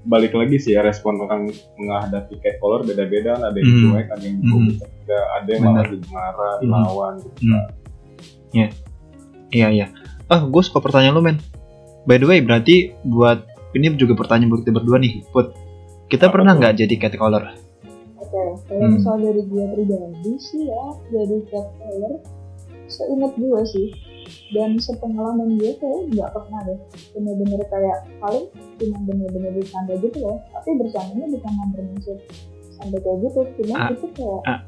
balik 0.00 0.32
lagi 0.32 0.56
sih 0.56 0.76
ya 0.76 0.80
respon 0.80 1.20
orang 1.20 1.48
menghadapi 1.76 2.40
catcaller 2.40 2.84
beda-beda 2.84 3.36
ada 3.36 3.52
yang 3.52 3.68
Hmm. 3.68 3.82
cuek 3.92 4.06
ada 4.08 4.24
yang 4.24 4.36
Hmm. 4.40 4.68
ada 4.72 5.18
ada 5.36 5.48
yang 5.52 5.62
malah 5.64 5.84
marah 6.08 6.54
Hmm. 6.56 6.62
dilawan 6.64 7.14
gitu 7.20 7.38
Hmm. 7.44 8.68
Iya 9.50 9.68
iya. 9.70 9.86
Ah, 10.30 10.46
gue 10.46 10.62
suka 10.62 10.78
pertanyaan 10.78 11.14
lu 11.18 11.22
men. 11.22 11.38
By 12.06 12.22
the 12.22 12.26
way, 12.26 12.38
berarti 12.38 12.94
buat 13.02 13.42
ini 13.74 13.98
juga 13.98 14.14
pertanyaan 14.14 14.50
buat 14.50 14.62
kita 14.62 14.74
berdua 14.74 15.02
nih. 15.02 15.26
Put, 15.34 15.54
kita 16.06 16.30
Apa 16.30 16.38
pernah 16.38 16.54
nggak 16.54 16.78
jadi 16.78 16.94
catcaller? 16.98 17.50
Oke, 18.14 18.42
kalau 18.70 18.86
Hmm. 18.86 18.94
misal 18.94 19.18
dari 19.18 19.42
gue 19.42 19.64
pribadi 19.74 20.32
sih 20.38 20.70
ya, 20.70 20.84
jadi 21.10 21.36
catcaller 21.50 22.14
seingat 22.86 23.32
gue 23.34 23.60
sih 23.66 23.86
dan 24.50 24.70
sepengalaman 24.76 25.56
gue 25.56 25.72
kayak 25.74 26.00
nggak 26.10 26.30
pernah 26.30 26.60
deh. 26.64 26.78
Bener-bener 27.12 27.60
kayak 27.66 27.98
paling 28.18 28.46
cuma 28.76 28.98
bener-bener 29.04 29.50
bercanda 29.52 29.94
gitu 29.96 30.18
loh. 30.20 30.36
Tapi 30.50 30.70
bercandanya 30.76 31.26
bukan 31.28 31.52
yang 31.52 31.70
bermaksud 31.72 32.18
sampai 32.72 32.98
kayak 32.98 33.18
gitu. 33.22 33.40
Cuma 33.58 33.74
Ah, 33.76 33.88
itu 33.88 34.06
kayak 34.12 34.40
ah. 34.44 34.60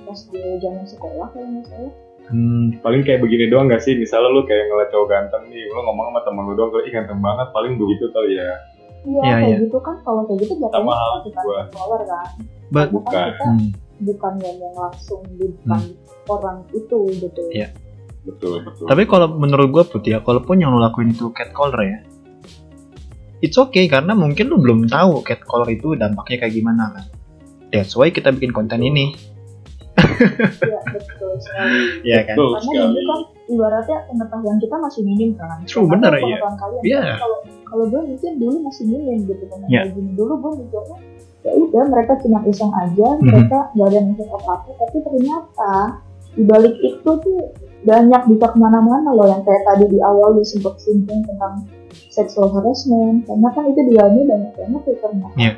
pas 0.00 0.18
gue 0.22 0.46
zaman 0.58 0.84
sekolah 0.84 1.26
kalau 1.28 1.48
nggak 1.48 1.66
salah. 1.66 1.92
Hmm, 2.26 2.78
paling 2.78 3.02
kayak 3.02 3.20
begini 3.20 3.50
doang 3.50 3.66
gak 3.66 3.82
sih? 3.82 3.98
Misalnya 3.98 4.30
lu 4.30 4.46
kayak 4.46 4.70
ngeliat 4.70 4.88
cowok 4.88 5.06
ganteng 5.08 5.50
nih 5.50 5.66
lu 5.66 5.82
ngomong 5.82 6.14
sama 6.14 6.20
temen 6.22 6.42
lu 6.46 6.54
doang 6.54 6.70
ih 6.80 6.92
ganteng 6.92 7.18
banget 7.18 7.48
paling 7.50 7.74
begitu 7.74 8.06
kali 8.08 8.38
ya. 8.38 8.42
Iya 8.44 8.54
Iya, 9.02 9.22
kayak 9.34 9.48
iya. 9.50 9.56
gitu 9.66 9.78
kan. 9.80 9.96
Kalau 10.00 10.22
kayak 10.24 10.38
gitu 10.40 10.52
jatuhnya 10.56 10.78
Sama 10.78 10.92
kan 10.94 11.42
gua. 11.42 11.60
catcaller 11.66 12.02
kan. 12.06 12.28
But, 12.70 12.86
kan 12.86 12.94
bukan. 12.94 13.10
kita 13.10 13.44
hmm, 13.50 13.68
bukan 14.00 14.32
ngomong 14.38 14.72
langsung 14.78 15.20
di 15.26 15.46
depan 15.50 15.82
orang 16.24 16.58
itu 16.70 16.98
gitu 17.18 17.42
Iya. 17.50 17.68
Betul 18.30 18.62
betul 18.62 18.86
tapi 18.86 19.02
kalau 19.04 19.26
menurut 19.28 19.68
gue 19.68 19.84
Put 19.84 20.04
ya, 20.04 20.18
kalaupun 20.18 20.56
yang 20.56 20.70
lu 20.70 20.78
lakuin 20.78 21.10
itu 21.10 21.28
catcaller 21.30 21.82
ya, 21.82 21.98
it's 23.40 23.56
okay 23.56 23.84
karena 23.84 24.14
mungkin 24.14 24.46
lu 24.46 24.56
belum 24.56 24.86
tahu 24.86 25.20
catcaller 25.20 25.68
itu 25.68 25.92
dampaknya 25.94 26.36
kayak 26.40 26.54
gimana 26.54 26.84
kan. 26.92 27.04
That's 27.68 27.92
why 27.92 28.08
kita 28.08 28.30
bikin 28.30 28.50
konten 28.50 28.80
ini, 28.80 29.14
Iya 30.00 30.80
betul 30.88 31.32
sekali 31.38 31.78
ya 32.10 32.18
kan? 32.22 32.34
betul 32.34 32.48
karena 32.52 32.64
sekali 32.64 32.86
dulu 32.88 33.00
kan 33.06 33.20
ibaratnya 33.46 33.98
pengetahuan 34.06 34.56
kita 34.58 34.76
masih 34.78 35.00
minim 35.02 35.30
kan 35.34 35.48
True, 35.64 35.84
Karena 35.84 35.92
bener, 35.92 36.12
kan 36.12 36.22
iya. 36.22 36.36
Iya. 36.82 37.00
kan 37.02 37.18
kalau 37.18 37.38
kalau 37.64 37.84
gue 37.86 38.00
mungkin 38.06 38.32
dulu 38.38 38.56
masih 38.62 38.84
minim 38.86 39.18
gitu 39.24 39.44
kan 39.46 39.58
Iya. 39.66 39.80
kayak 39.84 39.92
gini 39.94 40.10
dulu 40.14 40.32
gue 40.36 40.52
mikirnya 40.60 40.98
ya 41.40 41.50
udah 41.56 41.84
mereka 41.88 42.12
cuma 42.20 42.38
iseng 42.44 42.72
aja 42.74 43.08
Mhm. 43.16 43.24
mereka 43.24 43.58
nggak 43.72 43.88
ada 43.88 43.98
maksud 44.04 44.28
apa 44.30 44.50
apa 44.52 44.70
tapi 44.76 44.96
ternyata 45.00 45.72
di 46.30 46.42
balik 46.44 46.74
itu 46.78 47.10
tuh 47.10 47.38
banyak 47.80 48.22
bisa 48.28 48.46
ke 48.52 48.58
mana-mana 48.60 49.08
loh 49.16 49.24
yang 49.24 49.40
kayak 49.40 49.62
tadi 49.64 49.84
di 49.88 49.98
awal 50.04 50.36
lu 50.36 50.44
sempat 50.44 50.76
singgung 50.76 51.24
tentang 51.24 51.64
sexual 52.12 52.52
harassment 52.52 53.24
karena 53.24 53.48
kan 53.56 53.64
itu 53.70 53.80
di 53.88 53.92
dalamnya 53.96 54.24
banyak 54.28 54.52
banget 54.56 54.80
tuh 54.84 54.96
ternyata 55.00 55.36
Iya. 55.36 55.52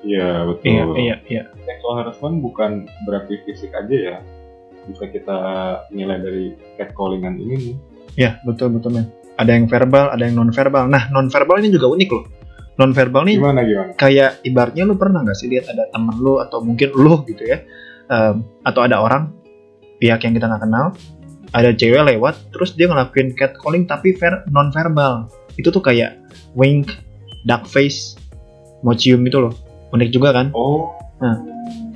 iya 0.00 0.28
betul 0.44 0.68
Iya, 0.68 0.84
iya, 0.96 1.16
iya. 1.28 1.42
sexual 1.64 1.94
harassment 2.00 2.36
bukan 2.44 2.70
berarti 3.08 3.40
fisik 3.48 3.72
aja 3.72 3.96
ya 3.96 4.16
bisa 4.84 5.08
kita 5.08 5.38
nilai 5.92 6.18
dari 6.20 6.44
catcallingan 6.76 7.36
ini 7.40 7.56
nih 7.56 7.76
Ya, 8.18 8.42
betul 8.42 8.74
betul 8.74 8.90
men. 8.90 9.06
Ada 9.38 9.54
yang 9.54 9.70
verbal, 9.70 10.10
ada 10.10 10.22
yang 10.26 10.34
non 10.34 10.50
verbal. 10.50 10.90
Nah, 10.90 11.08
non 11.14 11.30
verbal 11.30 11.62
ini 11.62 11.70
juga 11.70 11.94
unik 11.94 12.10
loh. 12.10 12.24
Non 12.74 12.90
verbal 12.90 13.22
nih 13.28 13.36
gimana 13.36 13.60
gimana 13.62 13.92
kayak 13.94 14.40
ibaratnya 14.42 14.88
lu 14.88 14.96
pernah 14.96 15.20
nggak 15.20 15.36
sih 15.36 15.46
lihat 15.46 15.68
ada 15.68 15.84
temen 15.92 16.16
lu 16.16 16.40
atau 16.40 16.64
mungkin 16.64 16.90
lu 16.96 17.22
gitu 17.28 17.44
ya, 17.44 17.60
em, 18.08 18.40
atau 18.64 18.80
ada 18.82 19.04
orang 19.04 19.30
pihak 20.00 20.16
yang 20.24 20.32
kita 20.32 20.48
nggak 20.48 20.64
kenal, 20.64 20.96
ada 21.50 21.74
cewek 21.74 22.02
lewat, 22.06 22.38
terus 22.54 22.78
dia 22.78 22.86
ngelakuin 22.86 23.34
catcalling 23.34 23.84
tapi 23.86 24.14
ver 24.14 24.46
non 24.50 24.70
verbal. 24.70 25.26
Itu 25.58 25.74
tuh 25.74 25.82
kayak 25.82 26.18
wink, 26.54 26.94
duck 27.46 27.66
face, 27.66 28.14
mau 28.86 28.94
cium 28.94 29.26
gitu 29.26 29.48
loh. 29.48 29.54
Unik 29.90 30.10
juga 30.14 30.30
kan? 30.30 30.54
oh 30.54 30.94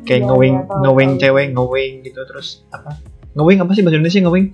Kayak 0.04 0.20
Iya, 0.20 0.28
ngewing, 0.28 0.54
tahu, 0.68 0.80
ngewing 0.84 1.10
cewek, 1.16 1.46
ngewing 1.56 1.92
gitu 2.04 2.20
terus 2.28 2.48
apa? 2.68 3.00
Ngewing 3.34 3.58
apa 3.64 3.72
sih 3.72 3.82
bahasa 3.82 3.96
Indonesia 3.98 4.20
ngewing? 4.20 4.46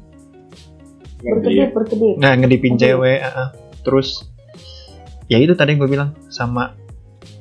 berkedip 1.20 1.70
berkedip 1.76 2.16
Nah, 2.16 2.32
ngedipin 2.32 2.80
Oke. 2.80 2.80
cewek, 2.80 3.18
ah, 3.20 3.28
ah. 3.28 3.48
terus 3.84 4.24
ya 5.28 5.36
itu 5.36 5.52
tadi 5.52 5.76
yang 5.76 5.84
gue 5.84 5.90
bilang 5.90 6.10
sama 6.32 6.72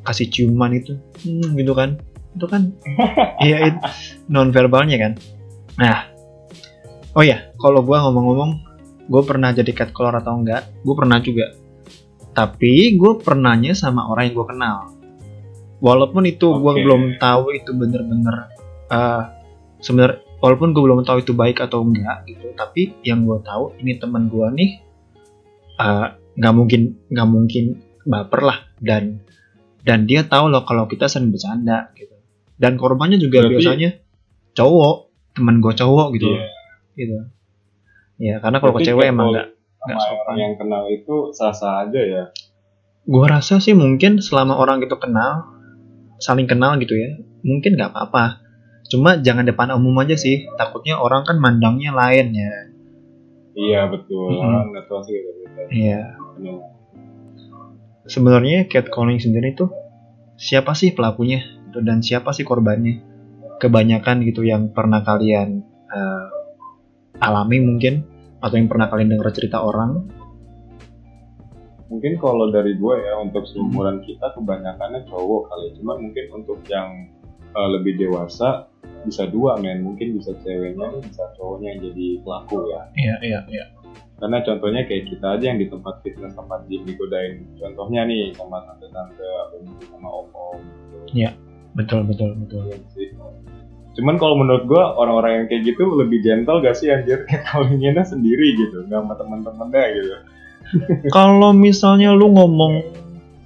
kasih 0.04 0.28
ciuman 0.28 0.76
itu, 0.76 1.00
hmm, 1.24 1.56
gitu 1.56 1.72
kan? 1.78 1.96
Itu 2.36 2.50
kan, 2.50 2.76
iya 3.46 3.72
itu 3.72 3.80
non 4.28 4.52
verbalnya 4.52 4.98
kan. 5.00 5.14
Nah, 5.80 6.12
oh 7.16 7.24
ya, 7.24 7.49
kalau 7.60 7.84
gue 7.84 7.94
ngomong-ngomong, 7.94 8.52
gue 9.06 9.22
pernah 9.24 9.52
jadi 9.52 9.70
catcaller 9.70 10.18
atau 10.18 10.36
enggak? 10.36 10.72
Gue 10.82 10.96
pernah 10.96 11.20
juga. 11.20 11.52
Tapi 12.32 12.96
gue 12.96 13.14
pernahnya 13.20 13.76
sama 13.76 14.08
orang 14.08 14.32
yang 14.32 14.36
gue 14.36 14.48
kenal. 14.48 14.78
Walaupun 15.80 16.24
itu 16.24 16.50
gue 16.50 16.74
Oke. 16.74 16.82
belum 16.84 17.16
tahu 17.18 17.56
itu 17.56 17.72
bener-bener 17.72 18.52
eh 18.90 19.24
sebenarnya 19.80 20.20
walaupun 20.42 20.76
gue 20.76 20.82
belum 20.82 21.06
tahu 21.06 21.22
itu 21.22 21.32
baik 21.32 21.62
atau 21.62 21.86
enggak 21.86 22.26
gitu 22.26 22.52
tapi 22.52 22.98
yang 23.00 23.24
gue 23.24 23.40
tahu 23.40 23.78
ini 23.78 23.96
teman 23.96 24.28
gue 24.28 24.44
nih 24.50 24.70
eh, 25.78 26.08
nggak 26.36 26.54
mungkin 26.54 26.82
nggak 27.08 27.28
mungkin 27.30 27.64
baper 28.04 28.42
lah 28.44 28.60
dan 28.82 29.24
dan 29.86 30.04
dia 30.04 30.26
tahu 30.26 30.50
loh 30.50 30.66
kalau 30.66 30.84
kita 30.84 31.08
sering 31.08 31.32
bercanda 31.32 31.94
gitu 31.94 32.12
dan 32.58 32.76
korbannya 32.76 33.16
juga 33.16 33.46
Berarti- 33.46 33.54
biasanya 33.56 33.90
cowok 34.52 34.96
teman 35.32 35.64
gue 35.64 35.72
cowok 35.72 36.08
gitu 36.18 36.28
Iya. 36.28 36.44
gitu 36.98 37.16
ya 38.20 38.44
karena 38.44 38.60
kalau 38.60 38.74
ke 38.76 38.84
cewek 38.84 39.10
emang 39.10 39.32
nggak 39.32 39.48
nggak 39.80 39.98
sopan. 39.98 40.20
orang 40.20 40.38
yang 40.38 40.54
kenal 40.60 40.84
itu 40.92 41.16
sah-sah 41.32 41.88
aja 41.88 42.02
ya. 42.04 42.24
Gue 43.08 43.26
rasa 43.26 43.64
sih 43.64 43.74
mungkin 43.74 44.20
selama 44.20 44.60
orang 44.60 44.84
itu 44.84 44.94
kenal 45.00 45.48
saling 46.20 46.46
kenal 46.46 46.76
gitu 46.78 46.94
ya 47.00 47.16
mungkin 47.42 47.80
nggak 47.80 47.96
apa-apa. 47.96 48.44
Cuma 48.92 49.22
jangan 49.22 49.48
depan 49.48 49.72
umum 49.72 49.96
aja 50.04 50.20
sih 50.20 50.46
takutnya 50.60 51.00
orang 51.00 51.24
kan 51.24 51.40
mandangnya 51.40 51.96
lain 51.96 52.36
ya. 52.36 52.54
Iya 53.56 53.82
betul. 53.88 54.36
Mhm. 54.36 54.44
orang 54.44 54.68
nggak 54.76 54.86
tahu 54.92 55.02
sih 55.08 55.16
gitu. 55.16 55.42
Iya. 55.72 56.02
Sebenarnya 58.10 58.66
catcalling 58.68 59.22
sendiri 59.22 59.54
tuh 59.54 59.70
siapa 60.36 60.74
sih 60.74 60.92
pelakunya? 60.92 61.46
Gitu, 61.70 61.80
dan 61.86 62.02
siapa 62.02 62.34
sih 62.34 62.44
korbannya? 62.44 63.06
Kebanyakan 63.62 64.26
gitu 64.26 64.42
yang 64.42 64.72
pernah 64.72 65.04
kalian 65.04 65.62
eh, 65.92 66.26
alami 67.20 67.60
mungkin 67.64 68.04
atau 68.40 68.56
yang 68.56 68.72
pernah 68.72 68.88
kalian 68.88 69.12
dengar 69.12 69.32
cerita 69.36 69.60
orang? 69.60 70.08
Mungkin 71.90 72.22
kalau 72.22 72.54
dari 72.54 72.78
gue 72.78 72.96
ya 73.02 73.18
untuk 73.18 73.50
seumuran 73.50 74.06
kita 74.06 74.32
kebanyakannya 74.38 75.10
cowok 75.10 75.50
kali 75.50 75.74
cuma 75.82 75.98
mungkin 75.98 76.26
untuk 76.32 76.62
yang 76.70 77.10
uh, 77.58 77.70
lebih 77.74 77.98
dewasa 77.98 78.70
bisa 79.04 79.26
dua 79.26 79.58
men. 79.58 79.82
Mungkin 79.82 80.22
bisa 80.22 80.38
ceweknya 80.46 80.86
bisa 81.02 81.34
cowoknya 81.36 81.68
yang 81.76 81.80
jadi 81.90 82.06
pelaku 82.22 82.58
ya. 82.70 82.82
Iya 82.94 83.16
iya 83.26 83.40
iya. 83.50 83.66
Karena 84.20 84.44
contohnya 84.44 84.84
kayak 84.84 85.08
kita 85.10 85.28
aja 85.40 85.46
yang 85.48 85.60
di 85.64 85.68
tempat 85.72 86.04
fitness 86.04 86.36
tempat 86.36 86.68
gym 86.68 86.84
digodain. 86.84 87.42
Contohnya 87.56 88.04
nih 88.06 88.36
sama 88.36 88.62
tante-tante 88.68 89.26
atau 89.48 89.58
mungkin 89.64 89.88
sama 89.90 90.10
om-om 90.12 90.60
gitu. 90.60 90.98
betul 91.74 92.06
betul 92.06 92.36
betul. 92.38 92.64
Iya 92.70 92.78
sih. 92.92 93.10
Cuman 94.00 94.16
kalau 94.16 94.36
menurut 94.40 94.64
gue 94.66 94.80
orang-orang 94.80 95.32
yang 95.44 95.46
kayak 95.52 95.64
gitu 95.76 95.84
lebih 95.94 96.24
gentle 96.24 96.64
gak 96.64 96.76
sih 96.80 96.90
anjir? 96.90 97.28
Kayak 97.28 97.44
kawinnya 97.52 98.04
sendiri 98.08 98.56
gitu 98.56 98.88
nggak 98.88 99.00
sama 99.04 99.14
teman-temannya 99.20 99.84
gitu. 100.00 100.10
Kalau 101.16 101.52
misalnya 101.52 102.16
lu 102.16 102.32
ngomong 102.32 102.74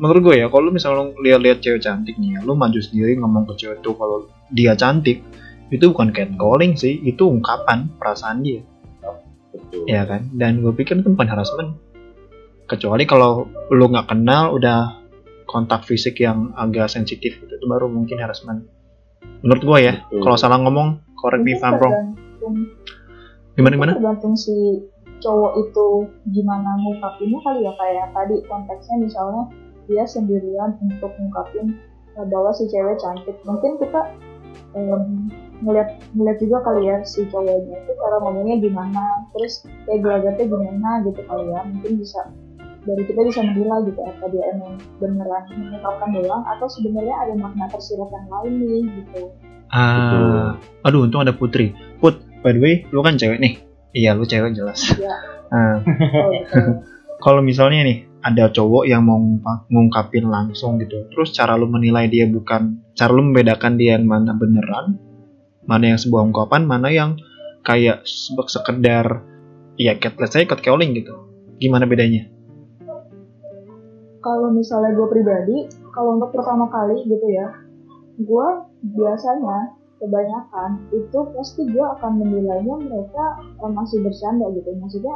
menurut 0.01 0.21
gue 0.25 0.35
ya 0.43 0.51
kalau 0.51 0.67
lu 0.67 0.71
misalnya 0.75 1.07
lu 1.07 1.15
lihat-lihat 1.23 1.63
cewek 1.63 1.79
cantik 1.79 2.19
nih 2.19 2.35
ya 2.35 2.39
lu 2.43 2.57
maju 2.57 2.75
sendiri 2.75 3.15
ngomong 3.15 3.47
ke 3.47 3.53
cewek 3.63 3.79
tuh 3.85 3.95
kalau 3.95 4.27
dia 4.51 4.75
cantik 4.75 5.23
itu 5.71 5.85
bukan 5.95 6.11
catcalling 6.11 6.75
sih 6.75 6.99
itu 7.07 7.23
ungkapan 7.23 7.87
perasaan 7.95 8.43
dia. 8.43 8.61
Betul. 9.53 9.85
Ya 9.87 10.03
kan? 10.03 10.27
Dan 10.33 10.59
gue 10.65 10.73
pikir 10.75 10.99
itu 10.99 11.09
bukan 11.13 11.29
harassment. 11.29 11.77
Kecuali 12.67 13.05
kalau 13.07 13.47
lu 13.71 13.85
nggak 13.87 14.11
kenal 14.11 14.53
udah 14.57 15.03
kontak 15.53 15.85
fisik 15.85 16.17
yang 16.17 16.49
agak 16.57 16.89
sensitif 16.89 17.37
gitu 17.37 17.53
itu 17.53 17.65
baru 17.69 17.85
mungkin 17.85 18.17
harassment 18.17 18.65
menurut 19.43 19.63
gue 19.63 19.79
ya 19.91 19.93
kalau 20.09 20.37
salah 20.39 20.57
ngomong 20.63 21.03
correct 21.19 21.43
me 21.43 21.55
if 21.55 21.63
I'm 21.63 21.79
wrong. 21.79 22.15
Gimana 23.53 23.73
gimana? 23.77 23.93
Tergantung 23.95 24.35
si 24.35 24.83
cowok 25.23 25.53
itu 25.63 25.87
gimana 26.35 26.75
ngungkapinnya 26.83 27.39
kali 27.43 27.63
ya 27.63 27.71
kayak 27.79 28.11
tadi 28.11 28.35
konteksnya 28.51 28.95
misalnya 28.99 29.43
dia 29.87 30.03
sendirian 30.03 30.75
untuk 30.83 31.11
ngungkapin 31.15 31.79
uh, 32.19 32.25
bahwa 32.27 32.51
si 32.51 32.67
cewek 32.67 32.99
cantik. 32.99 33.39
Mungkin 33.47 33.79
kita 33.79 34.11
um, 34.75 35.31
ngeliat 35.63 35.95
ngeliat 36.11 36.37
juga 36.43 36.57
kali 36.67 36.91
ya 36.91 36.99
si 37.07 37.23
cowoknya 37.31 37.77
itu 37.83 37.91
cara 37.99 38.17
ngomongnya 38.19 38.59
gimana 38.59 39.03
terus 39.31 39.63
kayak 39.87 40.03
gelagatnya 40.03 40.45
gimana 40.49 40.89
gitu 41.07 41.21
kali 41.23 41.45
ya. 41.51 41.61
Mungkin 41.71 41.91
bisa 42.03 42.21
dari 42.83 43.03
kita 43.07 43.21
bisa 43.23 43.41
menilai 43.43 43.79
gitu 43.87 44.01
apa 44.03 44.25
dia 44.31 44.43
emang 44.51 44.75
beneran 44.99 45.43
mengungkapkan 45.55 46.09
doang 46.15 46.43
atau 46.43 46.67
sebenarnya 46.67 47.15
ada 47.15 47.33
makna 47.39 47.65
tersirat 47.71 48.09
yang 48.11 48.27
lain 48.27 48.53
nih 48.59 48.83
gitu 49.03 49.23
Ah, 49.73 50.61
aduh 50.85 51.09
untung 51.09 51.25
ada 51.25 51.33
Putri. 51.33 51.73
Put, 51.97 52.21
by 52.45 52.53
the 52.53 52.61
way, 52.61 52.75
lu 52.93 53.01
kan 53.01 53.17
cewek 53.17 53.41
nih. 53.41 53.57
Iya, 53.89 54.13
lu 54.13 54.21
cewek 54.21 54.53
jelas. 54.53 54.77
ya 55.01 55.09
Ah, 55.53 55.81
oh, 55.81 56.29
betul. 56.29 56.81
kalau 57.25 57.41
misalnya 57.41 57.81
nih 57.81 58.05
ada 58.21 58.53
cowok 58.53 58.85
yang 58.85 59.01
mau 59.05 59.17
ngungkap- 59.17 59.65
ngungkapin 59.73 60.29
langsung 60.29 60.77
gitu, 60.77 61.09
terus 61.09 61.33
cara 61.33 61.57
lu 61.57 61.65
menilai 61.65 62.05
dia 62.05 62.29
bukan, 62.29 62.81
cara 62.93 63.09
lu 63.13 63.21
membedakan 63.33 63.77
dia 63.77 63.97
yang 63.97 64.05
mana 64.05 64.37
beneran, 64.37 64.97
mana 65.65 65.93
yang 65.93 65.99
sebuah 66.01 66.21
ungkapan, 66.21 66.69
mana 66.69 66.89
yang 66.93 67.17
kayak 67.65 68.05
se- 68.05 68.33
sekedar 68.49 69.25
ya 69.77 69.97
cat 69.97 70.13
let's 70.21 70.37
say 70.37 70.45
gitu. 70.45 71.13
Gimana 71.57 71.85
bedanya? 71.89 72.32
Kalau 74.23 74.49
misalnya 74.49 74.95
gue 74.95 75.07
pribadi 75.11 75.57
kalau 75.91 76.17
untuk 76.17 76.31
pertama 76.31 76.65
kali 76.71 77.03
gitu 77.05 77.27
ya 77.29 77.51
gue 78.17 78.47
biasanya 78.95 79.75
kebanyakan 79.99 80.83
itu 80.91 81.19
pasti 81.35 81.63
gue 81.71 81.85
akan 81.99 82.19
menilainya 82.19 82.75
mereka 82.83 83.39
eh, 83.63 83.71
masih 83.71 84.03
bercanda 84.03 84.51
gitu. 84.51 84.75
Maksudnya 84.75 85.15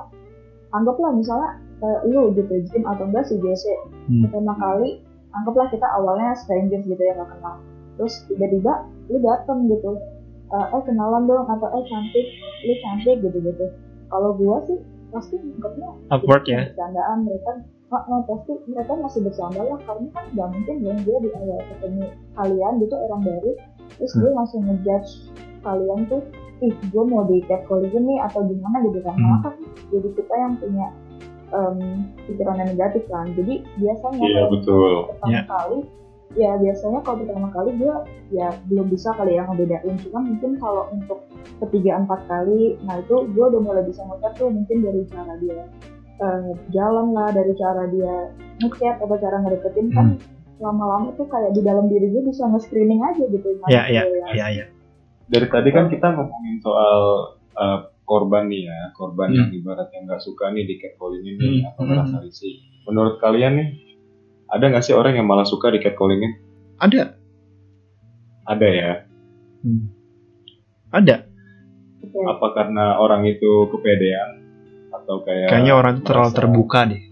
anggaplah 0.71 1.11
misalnya 1.11 1.59
kayak 1.83 2.01
lu 2.07 2.31
gitu 2.33 2.53
Jim 2.71 2.83
atau 2.87 3.03
enggak 3.07 3.27
si 3.27 3.35
JC 3.39 3.63
Hmm. 4.07 4.23
pertama 4.23 4.55
kali 4.55 5.03
anggaplah 5.35 5.67
kita 5.67 5.87
awalnya 5.99 6.31
strangers 6.39 6.87
gitu 6.87 7.01
ya 7.03 7.13
gak 7.19 7.29
kenal. 7.35 7.55
Terus 7.99 8.13
tiba-tiba 8.31 8.73
lu 9.11 9.17
dateng 9.19 9.67
gitu. 9.67 9.99
Eh 10.47 10.67
eh, 10.71 10.81
kenalan 10.87 11.27
dong 11.27 11.43
atau 11.43 11.67
eh 11.67 11.83
cantik 11.91 12.27
lu 12.63 12.73
cantik 12.83 13.15
gitu 13.19 13.37
gitu 13.43 13.65
kalau 14.07 14.31
gue 14.39 14.57
sih 14.71 14.79
pasti 15.11 15.35
anggapnya 15.39 15.89
Awkward 16.11 16.43
ya? 16.47 16.71
bercandaan 16.71 17.17
mereka 17.27 17.51
ah, 17.87 18.03
ah, 18.03 18.21
pasti 18.21 18.51
mereka 18.65 18.91
masih 18.95 19.19
bercanda 19.21 19.61
lah 19.61 19.79
karena 19.79 20.07
kan 20.11 20.25
nggak 20.29 20.47
mungkin 20.49 20.75
dong 20.81 20.99
dia 21.01 21.17
di 21.17 21.29
awal 21.33 21.59
ketemu 21.65 22.03
kalian 22.33 22.73
gitu 22.79 22.95
orang 22.97 23.21
baru 23.23 23.51
terus 23.93 24.11
Hmm. 24.11 24.21
dia 24.21 24.31
langsung 24.33 24.61
ngejudge 24.61 25.11
kalian 25.59 25.99
tuh 26.05 26.21
ih 26.57 26.73
gue 26.73 27.03
mau 27.03 27.23
di 27.23 27.37
catcalling 27.43 27.93
nih 27.93 28.19
atau 28.23 28.41
gimana 28.43 28.77
gitu 28.83 28.99
kan 28.99 29.13
Hmm. 29.13 29.23
malah 29.23 29.39
kan 29.45 29.55
jadi 29.87 30.07
kita 30.11 30.33
yang 30.35 30.53
punya 30.57 30.87
em, 31.47 31.77
pikiran 32.27 32.55
yang 32.57 32.69
negatif 32.69 33.03
kan 33.07 33.25
jadi 33.31 33.53
biasanya 33.77 34.19
Iya 34.19 34.35
kalau 34.37 34.51
betul. 34.51 34.91
pertama 35.07 35.31
Ya. 35.31 35.41
kali 35.47 35.79
ya 36.35 36.51
biasanya 36.59 36.99
kalau 37.01 37.17
pertama 37.23 37.47
kali 37.49 37.69
gue 37.73 37.95
ya 38.29 38.47
belum 38.67 38.91
bisa 38.91 39.15
kali 39.15 39.31
ya 39.33 39.47
ngebedain 39.47 39.95
cuma 39.97 40.19
mungkin 40.19 40.51
kalau 40.59 40.91
untuk 40.91 41.23
ketiga 41.63 41.97
empat 41.97 42.19
kali 42.27 42.75
nah 42.83 42.99
itu 42.99 43.15
gue 43.25 43.45
udah 43.47 43.61
mulai 43.63 43.79
bisa 43.81 44.03
ngeliat 44.03 44.35
tuh 44.35 44.51
mungkin 44.51 44.77
dari 44.83 45.01
cara 45.07 45.33
dia 45.39 45.63
eh, 46.17 46.49
jalan 46.71 47.13
lah 47.13 47.29
dari 47.29 47.53
cara 47.53 47.85
dia 47.87 48.15
ngechat 48.59 48.97
atau 48.97 49.17
cara 49.17 49.37
ngedeketin 49.41 49.87
kan 49.91 50.07
lama-lama 50.57 51.13
tuh 51.13 51.29
kayak 51.29 51.53
di 51.53 51.61
dalam 51.61 51.85
diri 51.85 52.09
gue 52.09 52.25
bisa 52.25 52.49
nge-screening 52.49 52.97
aja 53.05 53.23
gitu 53.29 53.45
Ya, 53.69 53.85
ya, 53.85 54.01
Kayak, 54.01 54.33
ya, 54.33 54.47
ya. 54.49 54.65
Dari 55.29 55.45
tadi 55.45 55.69
kan 55.69 55.85
kita 55.85 56.17
ngomongin 56.17 56.57
soal 56.63 56.99
uh, 57.53 57.79
korban 58.07 58.49
nih 58.49 58.65
ya, 58.65 58.79
korban 58.95 59.29
Hmm. 59.29 59.37
yang 59.37 59.49
ibaratnya 59.53 59.99
nggak 60.07 60.23
suka 60.23 60.49
nih 60.49 60.65
di 60.65 60.75
catcalling 60.81 61.21
ini 61.21 61.61
Hmm. 61.61 61.69
atau 61.69 61.83
merasa 61.85 62.17
risih. 62.23 62.57
Menurut 62.89 63.19
kalian 63.19 63.53
nih, 63.53 63.69
ada 64.47 64.65
nggak 64.65 64.81
sih 64.81 64.95
orang 64.95 65.19
yang 65.19 65.27
malah 65.27 65.45
suka 65.45 65.69
di 65.69 65.77
catcallingin? 65.77 66.33
Ada, 66.79 67.13
Ada 68.47 68.67
ya. 68.71 68.91
Hmm. 69.61 69.91
ada. 70.89 71.27
Apa 72.07 72.47
karena 72.55 72.97
orang 72.97 73.27
itu 73.27 73.67
kepedean 73.69 74.36
atau 75.07 75.23
kayak 75.23 75.47
Kayaknya 75.47 75.73
orang 75.79 75.91
itu 75.95 76.03
terlalu 76.03 76.31
terbuka 76.35 76.79
deh. 76.91 77.03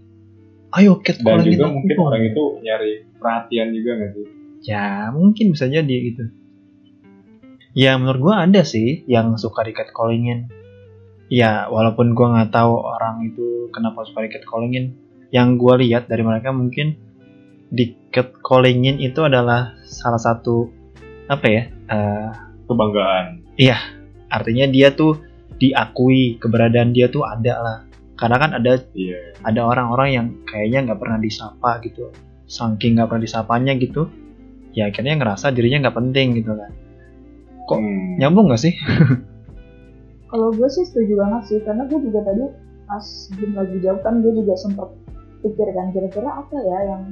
Ayo 0.76 0.92
cat 1.00 1.16
Dan 1.24 1.40
juga 1.48 1.66
mungkin 1.72 1.96
orang 1.96 2.22
itu 2.28 2.42
nyari 2.60 2.92
perhatian 3.16 3.72
juga 3.72 3.90
nggak 3.96 4.10
sih? 4.12 4.26
Ya 4.68 5.08
mungkin 5.16 5.56
bisa 5.56 5.64
jadi 5.64 5.96
gitu. 6.12 6.28
Ya 7.72 7.96
menurut 7.96 8.20
gua 8.20 8.44
ada 8.44 8.60
sih 8.68 9.00
yang 9.08 9.40
suka 9.40 9.64
di 9.64 9.72
catcallingin. 9.72 10.52
Ya 11.32 11.72
walaupun 11.72 12.12
gua 12.12 12.36
nggak 12.36 12.52
tahu 12.52 12.84
orang 12.84 13.32
itu 13.32 13.72
kenapa 13.72 14.04
suka 14.04 14.28
di 14.28 14.30
catcallingin. 14.36 14.92
Yang 15.32 15.48
gua 15.56 15.80
lihat 15.80 16.12
dari 16.12 16.20
mereka 16.20 16.52
mungkin 16.52 17.00
di 17.72 17.96
catcallingin 18.12 19.00
itu 19.00 19.24
adalah 19.24 19.72
salah 19.88 20.20
satu 20.20 20.68
apa 21.32 21.46
ya? 21.48 21.62
eh, 21.88 22.28
Kebanggaan. 22.68 23.46
artinya 24.28 24.66
dia 24.68 24.92
tuh 24.92 25.16
diakui 25.56 26.36
keberadaan 26.36 26.92
dia 26.92 27.08
tuh 27.08 27.24
ada 27.24 27.54
lah. 27.56 27.78
Karena 28.16 28.36
kan 28.40 28.50
ada 28.56 28.80
Iya. 28.96 29.36
ada 29.44 29.60
orang-orang 29.62 30.08
yang 30.10 30.26
kayaknya 30.48 30.90
nggak 30.90 31.00
pernah 31.00 31.20
disapa 31.20 31.80
gitu. 31.84 32.08
Saking 32.48 32.96
nggak 32.96 33.08
pernah 33.12 33.24
disapanya 33.24 33.72
gitu 33.76 34.08
ya 34.72 34.88
akhirnya 34.88 35.16
ngerasa 35.16 35.52
dirinya 35.52 35.88
nggak 35.88 35.96
penting 35.96 36.36
gitu 36.36 36.52
kan. 36.52 36.72
Kok 37.66 37.78
Hmm. 37.80 38.16
nyambung 38.20 38.48
nggak 38.48 38.60
sih? 38.60 38.74
Kalau 40.30 40.50
gue 40.52 40.68
sih 40.68 40.84
setuju 40.84 41.22
banget 41.22 41.42
sih 41.48 41.58
karena 41.62 41.86
gue 41.86 41.98
juga 42.02 42.20
tadi 42.26 42.44
pas 42.86 43.06
Jim 43.34 43.50
lagi 43.54 43.76
jauh 43.80 43.98
kan 44.00 44.22
gue 44.22 44.32
juga 44.34 44.54
sempat 44.54 44.88
pikir 45.42 45.68
kan 45.70 45.90
kira-kira 45.90 46.28
apa 46.28 46.56
ya 46.56 46.78
yang 46.86 47.02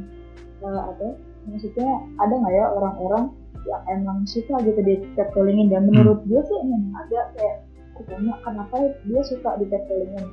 eh, 0.60 0.82
apa 0.82 1.02
ya, 1.02 1.12
maksudnya 1.46 1.88
ada 2.18 2.34
nggak 2.34 2.52
ya 2.52 2.64
orang-orang 2.74 3.24
yang 3.64 3.82
emang 3.90 4.18
suka 4.24 4.60
gitu 4.62 4.80
di 4.82 4.94
catcallingin 5.14 5.72
dan 5.72 5.88
menurut 5.88 6.20
gue 6.26 6.40
sih 6.42 6.56
emang 6.62 6.84
ada 6.94 7.20
kayak 7.32 7.56
pertama 7.94 8.34
kenapa 8.42 8.74
dia 9.02 9.22
suka 9.24 9.50
di 9.56 9.66
catcallingin 9.66 10.26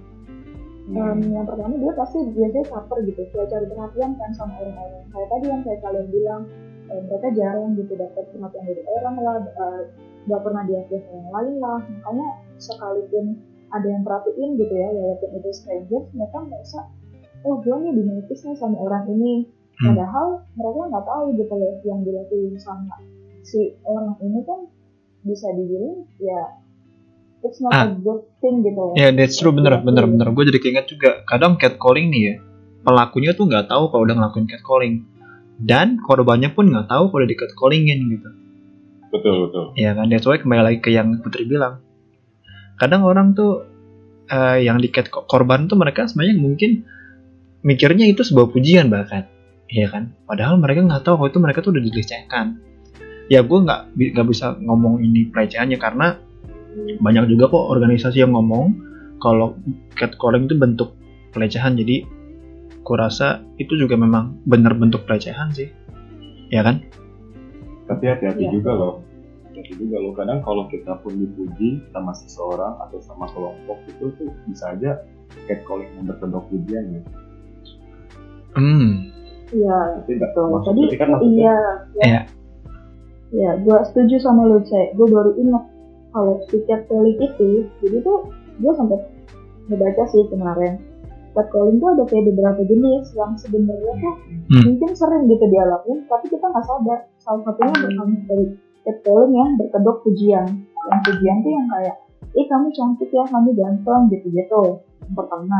Hmm. 0.82 0.98
Em, 0.98 1.20
yang 1.30 1.46
pertama 1.46 1.78
dia 1.78 1.94
pasti 1.94 2.18
biasanya 2.34 2.66
caper 2.74 2.98
gitu 3.06 3.22
kayak 3.30 3.48
cari 3.54 3.66
perhatian 3.70 4.12
kan 4.18 4.32
sama 4.34 4.54
orang-orang 4.66 5.06
kayak 5.14 5.28
tadi 5.30 5.46
yang 5.46 5.62
kayak 5.62 5.80
kalian 5.86 6.08
bilang 6.10 6.42
eh, 6.90 7.02
mereka 7.06 7.28
jarang 7.38 7.70
gitu 7.78 7.94
dapat 7.94 8.24
perhatian 8.34 8.64
dari 8.66 8.84
orang 8.90 9.16
lah 9.22 9.36
eh, 9.46 9.82
nggak 10.26 10.42
pernah 10.42 10.64
diakui 10.66 10.98
yang 10.98 11.30
lain 11.30 11.56
lah 11.62 11.80
makanya 11.86 12.30
sekalipun 12.58 13.26
ada 13.72 13.88
yang 13.88 14.04
perhatiin 14.04 14.50
gitu 14.58 14.74
ya 14.74 14.90
walaupun 14.90 15.30
itu 15.38 15.50
strangers 15.54 16.06
mereka 16.18 16.38
merasa 16.50 16.80
oh 17.46 17.56
gue 17.62 17.76
nih 17.78 17.94
dinotis 17.94 18.42
nih 18.42 18.58
sama 18.58 18.78
orang 18.82 19.06
ini 19.10 19.48
Hmm. 19.82 19.98
padahal 19.98 20.46
mereka 20.54 20.80
nggak 20.94 21.06
tahu 21.10 21.26
gitu 21.42 21.54
loh 21.58 21.74
yang 21.82 22.00
dilakuin 22.06 22.54
sama 22.62 23.02
si 23.42 23.74
orang 23.82 24.14
ini 24.22 24.46
kan 24.46 24.70
bisa 25.26 25.50
dibilang 25.58 26.06
ya 26.22 26.61
it's 27.42 27.60
not 27.60 27.72
Ah. 27.74 27.86
a 27.90 27.98
good 27.98 28.22
thing 28.40 28.62
gitu. 28.62 28.96
Ya 28.96 29.10
that's 29.12 29.38
true. 29.38 29.54
Bener 29.54 29.82
bener 29.82 30.06
Iya. 30.06 30.12
bener. 30.12 30.28
Gue 30.32 30.44
jadi 30.48 30.60
keinget 30.60 30.86
juga 30.88 31.22
kadang 31.26 31.58
catcalling 31.58 32.10
nih 32.10 32.22
ya 32.24 32.36
pelakunya 32.82 33.38
tuh 33.38 33.46
nggak 33.46 33.70
tahu 33.70 33.94
kalau 33.94 34.04
udah 34.06 34.16
ngelakuin 34.18 34.48
catcalling. 34.48 34.96
Dan 35.62 36.02
korbannya 36.02 36.50
pun 36.52 36.74
nggak 36.74 36.90
tahu 36.90 37.14
kalau 37.14 37.20
udah 37.22 37.30
di 37.30 37.38
catcallingin 37.38 38.00
gitu. 38.10 38.30
Betul 39.12 39.36
betul. 39.46 39.66
ya 39.76 39.92
kan 39.92 40.08
that's 40.08 40.24
why 40.24 40.40
kembali 40.40 40.64
lagi 40.64 40.80
ke 40.80 40.90
yang 40.90 41.20
Putri 41.20 41.44
bilang. 41.44 41.84
Kadang 42.80 43.04
orang 43.04 43.36
tuh 43.36 43.68
eh, 44.26 44.64
yang 44.64 44.80
di 44.80 44.88
cat 44.88 45.12
korban 45.12 45.68
tuh 45.68 45.76
mereka 45.76 46.08
sebenarnya 46.08 46.40
mungkin 46.40 46.72
mikirnya 47.62 48.08
itu 48.08 48.24
sebuah 48.24 48.50
pujian 48.50 48.88
bahkan. 48.90 49.28
Iya 49.68 49.92
kan? 49.92 50.16
Padahal 50.26 50.58
mereka 50.58 50.82
nggak 50.82 51.04
tahu 51.04 51.16
kalau 51.20 51.30
itu 51.30 51.40
mereka 51.40 51.60
tuh 51.60 51.72
udah 51.76 51.84
dilecehkan. 51.84 52.46
Ya 53.28 53.44
gue 53.44 53.60
nggak 53.60 53.82
nggak 54.16 54.28
bisa 54.28 54.56
ngomong 54.58 55.00
ini 55.00 55.30
pelecehannya 55.30 55.78
karena 55.78 56.16
banyak 56.98 57.28
juga 57.28 57.48
kok 57.48 57.66
organisasi 57.70 58.22
yang 58.22 58.32
ngomong 58.32 58.76
kalau 59.20 59.54
catcalling 59.94 60.48
itu 60.48 60.56
bentuk 60.56 60.96
pelecehan 61.32 61.76
jadi 61.76 62.04
kurasa 62.82 63.40
itu 63.56 63.78
juga 63.78 63.94
memang 63.94 64.42
benar 64.44 64.74
bentuk 64.74 65.06
pelecehan 65.06 65.52
sih 65.52 65.70
ya 66.50 66.62
kan 66.62 66.82
Tapi 67.86 68.08
hati-hati 68.08 68.48
Iya. 68.48 68.52
juga 68.56 68.72
loh. 68.72 68.94
Hati 69.52 69.76
juga 69.76 70.00
loh. 70.00 70.16
Kadang 70.16 70.40
kalau 70.42 70.64
kita 70.72 70.96
pun 71.04 71.12
dipuji 71.12 71.84
sama 71.92 72.16
seseorang 72.16 72.80
atau 72.80 73.04
sama 73.04 73.28
kelompok 73.36 73.84
itu 73.84 74.16
tuh 74.16 74.32
bisa 74.48 74.72
aja 74.72 75.04
catcalling 75.44 75.92
yang 76.00 76.08
berkedok 76.08 76.48
pujian 76.48 76.86
ya. 76.88 77.02
hmm 78.56 79.12
iya 79.52 79.78
Betul. 80.08 80.56
Tadi 80.64 80.96
kan 80.96 81.10
iya, 81.20 81.56
ya. 82.00 82.08
Iya. 82.08 82.22
Ya, 83.32 83.52
gue 83.60 83.78
setuju 83.88 84.20
sama 84.20 84.44
lu, 84.44 84.60
Cek. 84.60 84.96
Gue 84.96 85.08
baru 85.08 85.32
ingat 85.36 85.64
kalau 86.12 86.40
si 86.48 86.60
catcalling 86.68 87.18
itu, 87.20 87.66
jadi 87.84 87.98
tuh 88.04 88.28
gue 88.60 88.74
sempat 88.76 89.02
ngebaca 89.72 90.04
sih 90.12 90.24
kemarin. 90.28 90.80
Catcalling 91.32 91.80
tuh 91.80 91.90
ada 91.96 92.04
kayak 92.12 92.26
beberapa 92.28 92.62
jenis 92.68 93.16
yang 93.16 93.32
sebenarnya 93.40 93.94
tuh 94.04 94.16
Hmm. 94.52 94.64
mungkin 94.68 94.92
sering 94.92 95.24
gitu 95.32 95.46
dia 95.48 95.64
lakuin, 95.64 96.04
tapi 96.12 96.28
kita 96.28 96.44
nggak 96.44 96.66
sadar. 96.68 97.00
Salah 97.24 97.42
satunya 97.48 97.72
berkaitan 97.72 98.10
dari 98.28 98.46
catcalling 98.84 99.32
yang 99.32 99.50
berkedok 99.56 99.98
pujian. 100.04 100.48
Yang 100.92 101.02
pujian 101.08 101.38
tuh 101.40 101.52
yang 101.56 101.68
kayak, 101.72 101.96
ih 102.36 102.46
kamu 102.52 102.68
cantik 102.76 103.10
ya, 103.16 103.24
kamu 103.32 103.50
ganteng 103.56 104.02
gitu-gitu. 104.12 104.64
yang 105.02 105.16
pertama 105.18 105.60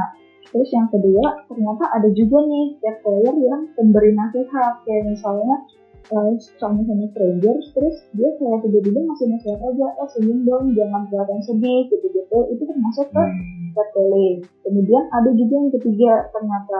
terus 0.52 0.70
yang 0.76 0.88
kedua 0.92 1.48
ternyata 1.48 1.84
ada 1.96 2.10
juga 2.12 2.44
nih 2.44 2.76
catcaller 2.84 3.36
yang 3.40 3.62
pemberi 3.72 4.12
nasihat 4.12 4.84
kayak 4.84 5.04
misalnya 5.08 5.64
uh, 6.10 6.32
sama 6.58 6.82
sama 6.88 7.06
strangers 7.14 7.66
terus 7.78 7.96
dia 8.18 8.30
kayak 8.40 8.60
tiba-tiba 8.66 9.00
masih 9.06 9.28
nasihat 9.30 9.60
aja 9.62 9.88
eh 10.02 10.10
senyum 10.18 10.40
dong 10.48 10.66
jangan 10.74 11.06
kelihatan 11.08 11.40
sedih 11.46 11.86
gitu 11.94 12.08
gitu 12.10 12.40
itu 12.50 12.64
termasuk 12.66 13.08
ke 13.14 13.22
Hmm. 13.22 13.72
catcalling 13.78 14.38
kemudian 14.66 15.04
ada 15.14 15.30
juga 15.32 15.54
yang 15.56 15.72
ketiga 15.72 16.14
ternyata 16.34 16.80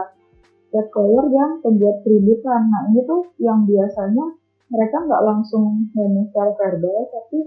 catcaller 0.72 1.26
yang 1.32 1.50
pembuat 1.64 1.96
keributan 2.04 2.60
nah 2.68 2.82
ini 2.90 3.00
tuh 3.06 3.22
yang 3.40 3.64
biasanya 3.64 4.26
mereka 4.72 4.96
nggak 5.04 5.22
langsung 5.24 5.86
ngomong 5.92 6.28
secara 6.32 6.52
verbal 6.56 7.00
tapi 7.12 7.38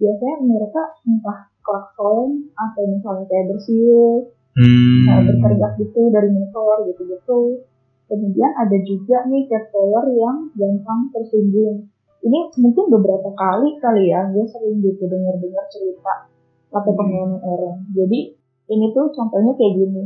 biasanya 0.00 0.36
mereka 0.44 0.82
entah 1.04 1.38
klakson 1.60 2.48
atau 2.56 2.82
misalnya 2.88 3.24
kayak 3.28 3.46
bersiul 3.52 4.32
Hmm. 4.50 5.06
kayak 5.06 5.22
berteriak 5.30 5.72
gitu 5.78 6.10
dari 6.10 6.26
motor 6.34 6.82
gitu-gitu. 6.90 7.62
Kemudian 8.10 8.50
ada 8.58 8.74
juga 8.82 9.22
nih 9.30 9.46
catcaller 9.46 10.10
yang 10.10 10.50
gampang 10.58 11.14
tersinggung. 11.14 11.86
Ini 12.20 12.38
mungkin 12.58 12.84
beberapa 12.90 13.30
kali 13.32 13.78
kali 13.78 14.10
ya, 14.10 14.26
gue 14.34 14.44
sering 14.50 14.82
gitu 14.82 15.06
dengar-dengar 15.06 15.64
cerita 15.70 16.26
atau 16.74 16.92
pengalaman 16.92 17.38
orang. 17.38 17.86
Jadi 17.94 18.34
ini 18.66 18.86
tuh 18.90 19.14
contohnya 19.14 19.54
kayak 19.54 19.74
gini. 19.78 20.04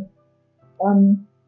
Em, 0.85 0.99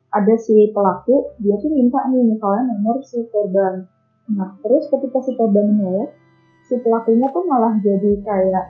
ada 0.09 0.35
si 0.41 0.73
pelaku, 0.73 1.37
dia 1.45 1.61
tuh 1.61 1.69
minta 1.69 2.01
nih 2.09 2.25
misalnya 2.25 2.73
nomor 2.73 3.05
si 3.05 3.21
korban. 3.29 3.85
Nah, 4.33 4.57
terus 4.65 4.89
ketika 4.89 5.21
si 5.29 5.37
korban 5.37 5.77
menolak, 5.77 6.17
si 6.65 6.75
pelakunya 6.81 7.29
tuh 7.31 7.45
malah 7.45 7.77
jadi 7.85 8.17
kayak 8.25 8.65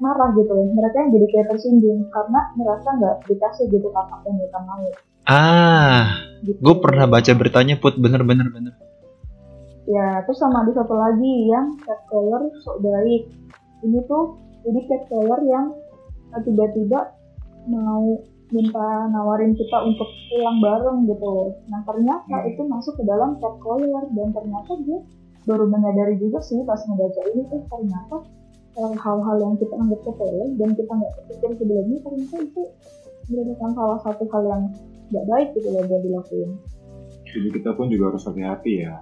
marah 0.00 0.32
gitu 0.34 0.50
loh. 0.50 0.66
Mereka 0.66 0.96
yang 0.98 1.10
jadi 1.12 1.26
kayak 1.30 1.46
tersinggung 1.54 2.00
karena 2.10 2.40
merasa 2.56 2.88
nggak 2.96 3.16
dikasih 3.28 3.64
gitu 3.68 3.88
apa 3.92 4.24
yang 4.26 4.36
mereka 4.40 4.58
mau. 4.64 4.84
Ah, 5.28 6.16
Gitu. 6.40 6.56
gue 6.56 6.76
pernah 6.80 7.04
baca 7.04 7.32
beritanya 7.36 7.76
put 7.76 8.00
bener-bener 8.00 8.48
bener. 8.48 8.74
Ya, 9.84 10.24
terus 10.24 10.40
sama 10.40 10.64
ada 10.64 10.72
satu 10.72 10.96
lagi 10.96 11.52
yang 11.52 11.76
catcaller 11.84 12.48
sok 12.64 12.80
baik. 12.80 13.28
Ini 13.84 13.98
tuh 14.08 14.36
jadi 14.64 14.80
catcaller 14.88 15.40
yang 15.44 15.76
eh, 16.30 16.40
tiba-tiba 16.40 17.12
mau 17.68 18.06
minta 18.50 18.86
nawarin 19.10 19.52
kita 19.52 19.78
untuk 19.84 20.08
pulang 20.26 20.58
bareng 20.58 20.98
gitu 21.06 21.26
loh. 21.26 21.50
Nah 21.68 21.84
ternyata 21.84 22.34
Hmm. 22.40 22.50
itu 22.50 22.62
masuk 22.64 22.96
ke 22.98 23.04
dalam 23.04 23.36
catcaller 23.36 24.04
dan 24.14 24.28
ternyata 24.32 24.72
dia 24.82 24.98
baru 25.44 25.66
menyadari 25.66 26.16
juga 26.16 26.38
sih 26.40 26.60
pas 26.64 26.78
ngebaca 26.80 27.20
ini 27.32 27.42
tuh 27.46 27.60
ternyata 27.66 28.16
eh, 28.22 28.39
hal-hal 28.76 29.36
yang 29.42 29.54
kita 29.58 29.74
anggap 29.74 30.00
sepele 30.06 30.44
dan 30.56 30.70
kita 30.78 30.92
nggak 30.94 31.12
pikir 31.28 31.50
sebelumnya 31.58 31.98
ternyata 32.06 32.36
itu 32.40 32.62
merupakan 33.30 33.70
salah 33.74 33.98
satu 34.02 34.24
hal 34.30 34.42
yang 34.46 34.62
nggak 35.10 35.24
baik 35.26 35.48
gitu 35.58 35.68
loh 35.70 35.82
buat 35.86 36.02
dilakuin. 36.02 36.50
Jadi 37.30 37.48
kita 37.54 37.70
pun 37.74 37.86
juga 37.90 38.14
harus 38.14 38.26
hati-hati 38.26 38.72
ya. 38.86 38.94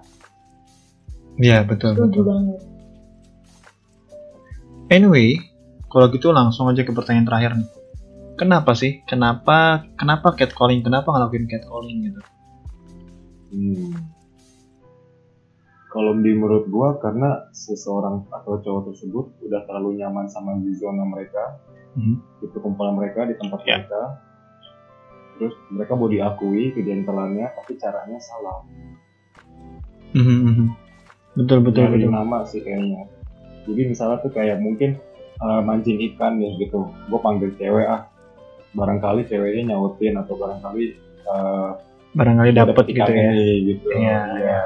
Iya 1.39 1.63
betul 1.63 1.95
Setuju 1.95 2.19
betul. 2.19 2.25
banget. 2.27 2.59
Anyway, 4.89 5.37
kalau 5.87 6.09
gitu 6.09 6.33
langsung 6.33 6.65
aja 6.69 6.81
ke 6.81 6.91
pertanyaan 6.91 7.29
terakhir 7.29 7.51
nih. 7.61 7.69
Kenapa 8.35 8.71
sih? 8.73 9.05
Kenapa 9.05 9.85
kenapa 9.99 10.33
catcalling? 10.33 10.81
Kenapa 10.81 11.11
ngelakuin 11.13 11.45
catcalling 11.45 11.97
gitu? 12.09 12.21
Hmm. 13.53 14.18
Kalau 15.89 16.13
di 16.15 16.31
menurut 16.31 16.69
gua 16.69 17.01
karena 17.01 17.49
seseorang 17.49 18.29
atau 18.29 18.61
cowok 18.61 18.93
tersebut 18.93 19.25
udah 19.41 19.65
terlalu 19.65 19.97
nyaman 19.97 20.29
sama 20.29 20.53
di 20.61 20.69
zona 20.77 21.01
mereka, 21.01 21.57
Mhm. 21.97 22.13
di 22.39 22.45
perkumpulan 22.47 22.93
mereka, 22.93 23.25
di 23.25 23.33
tempat 23.33 23.59
Ya. 23.65 23.81
mereka. 23.81 24.01
Terus 25.35 25.55
mereka 25.73 25.97
mau 25.97 26.05
diakui 26.05 26.77
kejantelannya, 26.77 27.47
tapi 27.55 27.73
caranya 27.75 28.19
salah. 28.21 28.61
Mhm, 30.13 30.37
mhm. 30.45 30.65
Betul 31.37 31.63
betul 31.63 31.85
Nyari 31.85 32.05
betul. 32.05 32.11
nama 32.11 32.37
sih 32.45 32.61
kayaknya. 32.61 33.09
Jadi 33.65 33.81
misalnya 33.85 34.17
tuh 34.19 34.29
kayak 34.29 34.57
mungkin 34.59 34.97
uh, 35.39 35.61
mancing 35.61 35.97
ikan 36.11 36.37
ya 36.37 36.53
gitu. 36.57 36.85
Gue 37.07 37.19
panggil 37.21 37.49
cewek 37.55 37.87
ah. 37.87 38.05
Barangkali 38.69 39.25
ceweknya 39.25 39.73
nyautin 39.73 40.13
atau 40.13 40.37
barangkali 40.37 40.83
uh, 41.25 41.73
Barangkali 42.13 42.49
gua 42.51 42.59
dapet 42.69 42.85
gitu 42.89 43.01
ya. 43.09 43.31
gitu. 43.63 43.87
Iya, 43.93 44.19
Iya. 44.37 44.59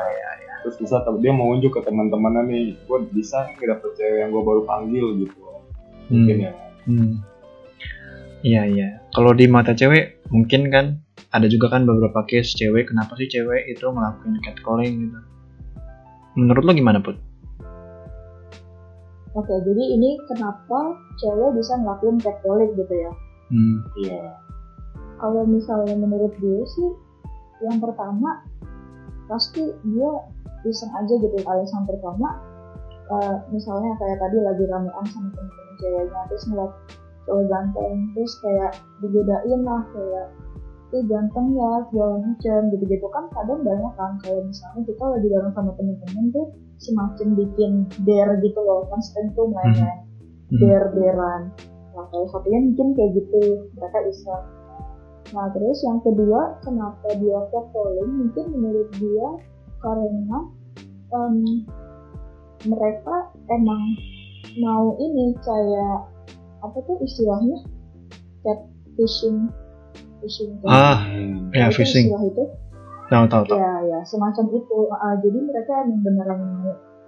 Terus 0.64 0.80
bisa 0.80 1.04
tahu 1.04 1.20
dia 1.20 1.36
mau 1.36 1.52
unjuk 1.52 1.76
ke 1.76 1.82
teman-temannya 1.84 2.48
nih, 2.48 2.66
gue 2.88 3.00
bisa 3.12 3.44
nih 3.52 3.68
dapet 3.68 3.92
cewek 4.00 4.18
yang 4.24 4.32
gue 4.32 4.44
baru 4.44 4.62
panggil 4.64 5.06
gitu. 5.20 5.38
Mungkin 6.08 6.36
Hmm. 6.40 6.46
ya. 6.48 6.52
Hmm. 6.88 7.12
Iya 8.44 8.62
iya. 8.68 8.88
Kalau 9.12 9.32
di 9.36 9.48
mata 9.48 9.76
cewek 9.76 10.24
mungkin 10.32 10.68
kan 10.72 11.04
ada 11.36 11.48
juga 11.52 11.72
kan 11.72 11.84
beberapa 11.84 12.24
case 12.28 12.56
cewek 12.56 12.92
kenapa 12.92 13.16
sih 13.20 13.28
cewek 13.28 13.68
itu 13.72 13.84
ngelakuin 13.88 14.40
catcalling 14.44 14.94
gitu. 15.08 15.20
Menurut 16.40 16.64
lo 16.64 16.72
gimana 16.72 17.00
put? 17.04 17.20
Oke, 19.34 19.50
jadi 19.66 19.84
ini 19.98 20.16
kenapa 20.30 20.94
cewek 21.18 21.58
bisa 21.58 21.74
ngelakuin 21.82 22.22
catcalling 22.22 22.72
gitu 22.78 22.94
ya? 22.94 23.12
Hmm. 23.50 23.78
Iya. 23.98 24.24
Kalau 25.18 25.44
misalnya 25.48 25.96
menurut 25.98 26.36
gue 26.38 26.62
sih, 26.68 26.90
yang 27.66 27.80
pertama 27.80 28.44
pasti 29.26 29.72
dia 29.88 30.12
iseng 30.68 30.92
aja 30.96 31.14
gitu 31.20 31.38
alasan 31.46 31.84
pertama 31.88 32.40
eh, 33.12 33.36
misalnya 33.52 33.92
kayak 34.00 34.18
tadi 34.20 34.38
lagi 34.40 34.64
ramean 34.68 35.06
sama 35.12 35.30
temen-temen 35.34 35.76
ceweknya 35.80 36.22
terus 36.32 36.44
ngeliat 36.48 36.72
cowok 37.24 37.46
ganteng 37.48 37.94
terus 38.16 38.34
kayak 38.44 38.72
digodain 39.00 39.62
lah 39.64 39.82
kayak 39.96 40.28
ih 40.94 41.04
ganteng 41.10 41.58
ya 41.58 41.72
segala 41.90 42.16
macam 42.22 42.60
gitu-gitu 42.70 43.08
kan 43.10 43.26
kadang 43.34 43.66
banyak 43.66 43.94
kan 43.98 44.12
kalau 44.22 44.46
misalnya 44.46 44.82
kita 44.86 45.04
lagi 45.10 45.28
bareng 45.32 45.54
sama 45.58 45.72
temen-temen 45.74 46.26
tuh 46.30 46.48
semacam 46.78 47.28
bikin 47.34 47.72
dare 48.06 48.38
gitu 48.46 48.60
loh 48.62 48.86
kan 48.92 49.02
sering 49.02 49.34
tuh 49.34 49.50
main-main 49.50 50.06
Hmm. 50.54 50.60
der-deran. 50.62 51.42
Nah, 51.98 52.06
salah 52.14 52.30
satunya 52.30 52.62
mungkin 52.62 52.94
kayak 52.94 53.12
gitu, 53.18 53.42
mereka 53.74 54.00
iseng. 54.06 54.46
Nah, 55.34 55.50
terus 55.50 55.82
yang 55.82 55.98
kedua, 56.06 56.62
kenapa 56.62 57.10
dia 57.18 57.42
catcalling? 57.50 58.12
Mungkin 58.22 58.46
menurut 58.54 58.90
dia 59.02 59.28
karena 59.84 60.40
em, 61.12 61.36
mereka 62.64 63.16
emang 63.50 63.82
mau 64.56 64.96
ini 64.96 65.36
kayak 65.38 66.08
apa 66.64 66.78
tuh 66.82 66.96
istilahnya 67.04 67.60
catfishing, 68.42 69.52
fishing. 70.20 70.52
Ah, 70.64 71.04
Hmm. 71.04 71.52
ya 71.52 71.68
Apa 71.68 71.76
tuh 71.76 71.84
fishing. 71.84 72.08
Istilah 72.08 72.24
itu? 72.24 72.44
Tahu 73.06 73.26
tahu 73.28 73.44
tahu. 73.46 73.58
Ya, 73.60 73.74
ya, 73.84 74.00
semacam 74.08 74.46
itu. 74.50 74.78
Ah, 74.90 75.16
jadi 75.20 75.38
mereka 75.38 75.74
emang 75.84 76.00
beneran 76.02 76.40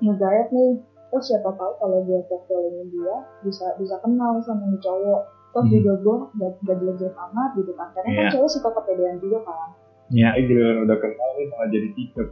ngegayat 0.01 0.51
nih. 0.51 0.83
Terus 1.07 1.23
siapa 1.25 1.55
tahu 1.55 1.71
kalau 1.79 2.03
gue 2.03 2.19
catcallingin 2.27 2.91
dia 2.91 3.15
bisa 3.41 3.71
bisa 3.79 3.95
kenal 4.03 4.35
sama 4.43 4.67
nih 4.67 4.81
cowok. 4.83 5.21
Terus 5.55 5.65
Hmm. 5.65 5.73
juga 5.73 5.91
gue 5.95 6.15
gak, 6.35 6.51
gak 6.67 6.75
jelek-jelek 6.83 7.15
amat 7.15 7.49
gitu 7.55 7.71
kan. 7.73 7.87
Karena 7.95 8.09
kan 8.11 8.23
Iya. 8.27 8.31
cewek 8.35 8.49
suka 8.51 8.69
kepedean 8.73 9.17
juga 9.23 9.39
kan. 9.47 9.69
Ya. 10.13 10.37
Eh 10.37 10.45
giliran 10.45 10.85
udah 10.85 10.97
kenal 11.01 11.29
nih 11.33 11.45
malah 11.49 11.67
jadi 11.73 11.89
tiktok. 11.97 12.29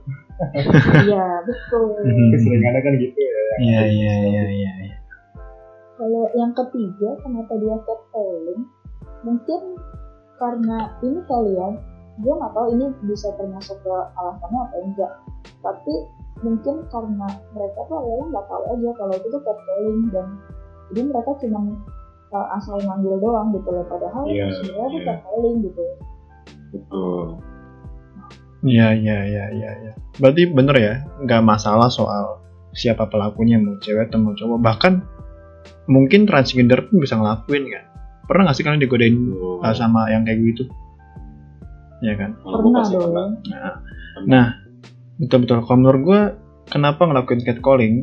Iya, 1.10 1.26
betul. 1.50 1.90
Keseringannya 2.38 2.82
kan 2.86 2.94
gitu 3.02 3.18
ya. 3.18 3.34
Iya 3.58 3.82
iya 3.90 4.14
iya 4.30 4.44
iya. 4.50 4.74
iya. 4.84 4.96
Kalau 5.98 6.26
yang 6.38 6.54
ketiga, 6.54 7.10
kenapa 7.22 7.54
dia 7.58 7.78
catcalling? 7.86 8.62
Mungkin 9.24 9.62
karena 10.38 10.78
ini 11.02 11.20
kali 11.26 11.54
ya, 11.56 11.70
gue 12.20 12.34
nggak 12.34 12.54
tahu 12.54 12.68
ini 12.78 12.86
bisa 13.10 13.30
termasuk 13.40 13.78
ke 13.82 13.96
alasannya 14.18 14.60
atau 14.70 14.80
enggak. 14.84 15.14
Tapi 15.64 15.96
mungkin 16.44 16.76
karena 16.92 17.28
mereka 17.56 17.80
tuh 17.88 17.98
awalnya 17.98 18.26
nggak 18.36 18.48
tahu 18.52 18.64
aja 18.74 18.90
kalau 19.00 19.14
itu 19.16 19.28
tuh 19.32 19.42
catcalling 19.48 20.02
dan 20.12 20.28
jadi 20.92 21.02
mereka 21.08 21.32
cuma 21.40 21.60
uh, 22.36 22.48
asal 22.60 22.78
manggil 22.84 23.16
doang 23.18 23.50
gitu 23.56 23.70
loh. 23.70 23.86
Padahal 23.88 24.24
Iya, 24.28 24.46
sebenarnya 24.60 24.88
itu 24.92 25.00
iya. 25.00 25.08
catcalling 25.08 25.58
gitu. 25.64 25.84
Betul. 26.74 27.26
Iya 28.64 28.96
iya 28.96 29.18
iya 29.28 29.46
iya. 29.52 29.72
iya. 29.84 29.94
Berarti 30.18 30.48
bener 30.48 30.76
ya, 30.80 30.94
nggak 31.28 31.44
masalah 31.44 31.92
soal 31.92 32.40
siapa 32.74 33.06
pelakunya 33.12 33.60
mau 33.60 33.78
cewek 33.84 34.10
atau 34.10 34.20
mau 34.24 34.34
cowok. 34.34 34.60
Bahkan 34.64 34.94
mungkin 35.92 36.24
transgender 36.24 36.88
pun 36.88 37.04
bisa 37.04 37.20
ngelakuin 37.20 37.68
kan. 37.70 37.84
Pernah 38.24 38.42
nggak 38.48 38.56
sih 38.56 38.64
kalian 38.64 38.82
digodain 38.82 39.16
Betul. 39.20 39.60
uh, 39.60 39.76
sama 39.76 40.08
yang 40.10 40.24
kayak 40.24 40.40
gitu? 40.42 40.64
Ya 42.04 42.16
kan. 42.16 42.40
Pernah 42.40 42.84
dong. 42.88 43.32
Nah, 43.52 43.76
nah 44.24 44.46
betul 45.20 45.44
betul. 45.44 45.60
Kalau 45.68 45.78
menurut 45.80 46.02
gue, 46.04 46.22
kenapa 46.72 47.04
ngelakuin 47.04 47.44
catcalling? 47.44 47.96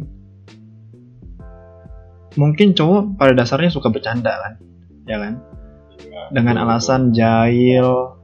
Mungkin 2.39 2.77
cowok 2.79 3.19
pada 3.19 3.33
dasarnya 3.35 3.75
suka 3.75 3.91
bercanda 3.91 4.31
kan, 4.31 4.53
ya 5.09 5.19
kan? 5.19 5.43
Iya, 5.99 6.31
Dengan 6.31 6.63
alasan 6.63 7.11
jahil, 7.11 8.15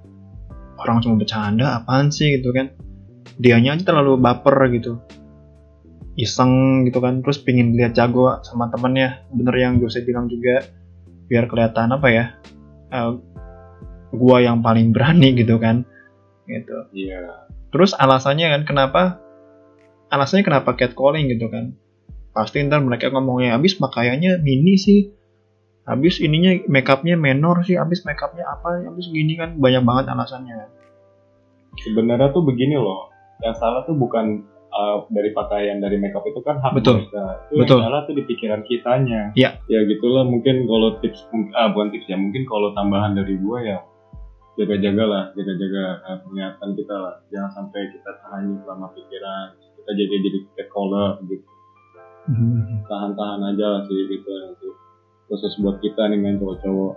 orang 0.81 1.01
cuma 1.05 1.21
bercanda, 1.21 1.81
apaan 1.83 2.13
sih 2.13 2.41
gitu 2.41 2.53
kan? 2.53 2.73
Dianya 3.37 3.77
aja 3.77 3.93
terlalu 3.93 4.17
baper 4.17 4.57
gitu, 4.73 5.01
iseng 6.17 6.85
gitu 6.89 7.01
kan, 7.05 7.21
terus 7.21 7.41
pingin 7.41 7.77
lihat 7.77 7.93
jago 7.93 8.41
sama 8.47 8.73
temennya. 8.73 9.25
Bener 9.35 9.55
yang 9.57 9.81
Jose 9.83 10.01
bilang 10.05 10.29
juga, 10.31 10.65
biar 11.29 11.49
kelihatan 11.51 11.93
apa 11.93 12.09
ya? 12.09 12.25
eh, 12.93 13.13
gua 14.15 14.43
yang 14.43 14.63
paling 14.63 14.95
berani 14.95 15.35
gitu 15.35 15.59
kan 15.59 15.83
gitu 16.47 16.77
Iya. 16.95 17.51
terus 17.75 17.93
alasannya 17.93 18.47
kan 18.49 18.63
kenapa 18.63 19.03
alasannya 20.15 20.47
kenapa 20.47 20.79
catcalling 20.79 21.27
gitu 21.35 21.51
kan 21.51 21.75
pasti 22.31 22.63
ntar 22.69 22.85
mereka 22.85 23.11
ngomongnya 23.11 23.59
habis 23.59 23.75
pakaiannya 23.75 24.41
mini 24.45 24.79
sih 24.79 25.11
habis 25.87 26.19
ininya 26.19 26.67
makeupnya 26.67 27.15
menor 27.15 27.63
sih 27.63 27.79
habis 27.79 28.03
makeupnya 28.03 28.43
apa 28.43 28.83
habis 28.83 29.07
gini 29.07 29.39
kan 29.39 29.55
banyak 29.57 29.87
banget 29.87 30.11
alasannya 30.11 30.67
Sebenarnya 31.77 32.33
tuh 32.33 32.45
begini 32.45 32.77
loh. 32.77 33.13
Yang 33.45 33.61
salah 33.61 33.85
tuh 33.85 33.93
bukan 33.93 34.49
uh, 34.73 35.05
dari 35.13 35.31
pakaian 35.37 35.79
dari 35.79 36.01
makeup 36.01 36.25
itu 36.25 36.41
kan 36.41 36.57
hak 36.61 36.73
Betul. 36.81 37.05
mereka. 37.05 37.45
Itu 37.53 37.61
Betul. 37.61 37.79
yang 37.81 37.85
salah 37.89 38.01
tuh 38.09 38.15
di 38.17 38.25
pikiran 38.25 38.61
kitanya. 38.65 39.23
Iya. 39.37 39.61
Ya 39.69 39.81
gitulah 39.85 40.25
mungkin 40.25 40.65
kalau 40.65 40.97
tips 41.05 41.29
ah 41.53 41.69
bukan 41.73 41.93
tips 41.93 42.09
ya 42.09 42.17
mungkin 42.17 42.49
kalau 42.49 42.73
tambahan 42.73 43.13
dari 43.13 43.37
gua 43.37 43.61
ya 43.61 43.79
jaga-jaga 44.57 45.05
lah, 45.05 45.25
jaga-jaga 45.37 45.85
uh, 46.09 46.19
penglihatan 46.25 46.71
kita 46.81 46.95
lah. 46.97 47.15
Jangan 47.29 47.51
sampai 47.53 47.81
kita 47.93 48.11
terhanyut 48.25 48.59
selama 48.65 48.87
pikiran. 48.97 49.47
Kita 49.61 49.91
jadi 49.93 50.15
jadi 50.17 50.39
catcaller 50.57 51.13
gitu. 51.29 51.49
Tahan-tahan 52.89 53.41
aja 53.55 53.67
lah 53.69 53.83
sih 53.85 54.01
gitu 54.09 54.31
nanti. 54.33 54.86
Khusus 55.27 55.59
buat 55.59 55.77
kita 55.79 56.07
nih 56.07 56.19
main 56.19 56.37
cowok-cowok. 56.37 56.95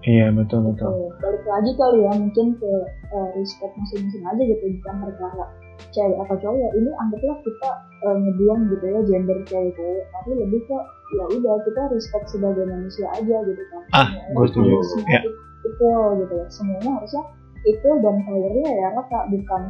iya 0.00 0.30
betul 0.30 0.62
betul 0.64 0.88
Tuh, 0.88 1.10
balik 1.18 1.42
lagi 1.44 1.70
kali 1.74 1.98
ya 2.00 2.12
mungkin 2.14 2.46
ke 2.54 2.70
eh, 3.10 3.28
respect 3.34 3.74
masing-masing 3.74 4.22
aja 4.24 4.42
gitu 4.46 4.64
bukan 4.78 4.94
perkara 5.04 5.44
cewek 5.90 6.16
atau 6.22 6.36
cowok 6.38 6.54
ya 6.56 6.68
ini 6.72 6.90
anggaplah 6.94 7.36
kita 7.42 7.70
eh, 8.06 8.16
ngebuang 8.16 8.60
gitu 8.70 8.84
ya 8.88 9.00
gender 9.04 9.38
cewek 9.44 9.74
cowok 9.74 10.04
tapi 10.08 10.30
lebih 10.38 10.60
ke 10.64 10.78
ya 11.12 11.24
udah 11.28 11.54
kita 11.66 11.82
respect 11.90 12.26
sebagai 12.30 12.64
manusia 12.64 13.06
aja 13.10 13.36
gitu 13.42 13.62
kan 13.68 13.82
Ah, 13.90 14.06
Semuanya 14.06 14.32
gua 14.32 14.46
setuju. 14.46 14.76
Ya. 15.10 15.20
equal 15.66 16.08
gitu 16.16 16.34
ya 16.38 16.46
semuanya 16.48 16.90
harusnya 16.94 17.22
equal 17.66 17.96
dan 17.98 18.16
powernya 18.22 18.70
ya 18.70 18.86
rata 18.94 19.18
bukan 19.28 19.62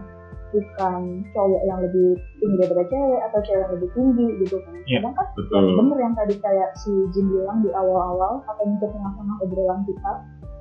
bukan 0.49 1.01
cowok 1.37 1.63
yang 1.69 1.79
lebih 1.85 2.17
tinggi 2.41 2.57
daripada 2.61 2.85
cewek 2.89 3.21
atau 3.31 3.39
cewek 3.45 3.61
yang 3.61 3.73
lebih 3.77 3.91
tinggi 3.93 4.27
gitu 4.45 4.57
kan. 4.65 4.75
Ya, 4.89 4.99
kadang 5.01 5.15
kan 5.15 5.27
Betul. 5.37 5.65
bener 5.77 5.99
yang 6.01 6.15
tadi 6.17 6.35
kayak 6.41 6.71
si 6.81 6.93
Jin 7.13 7.27
bilang 7.29 7.59
di 7.61 7.71
awal-awal 7.73 8.41
atau 8.49 8.65
mungkin 8.65 8.89
tengah-tengah 8.89 9.37
obrolan 9.45 9.81
kita 9.85 10.13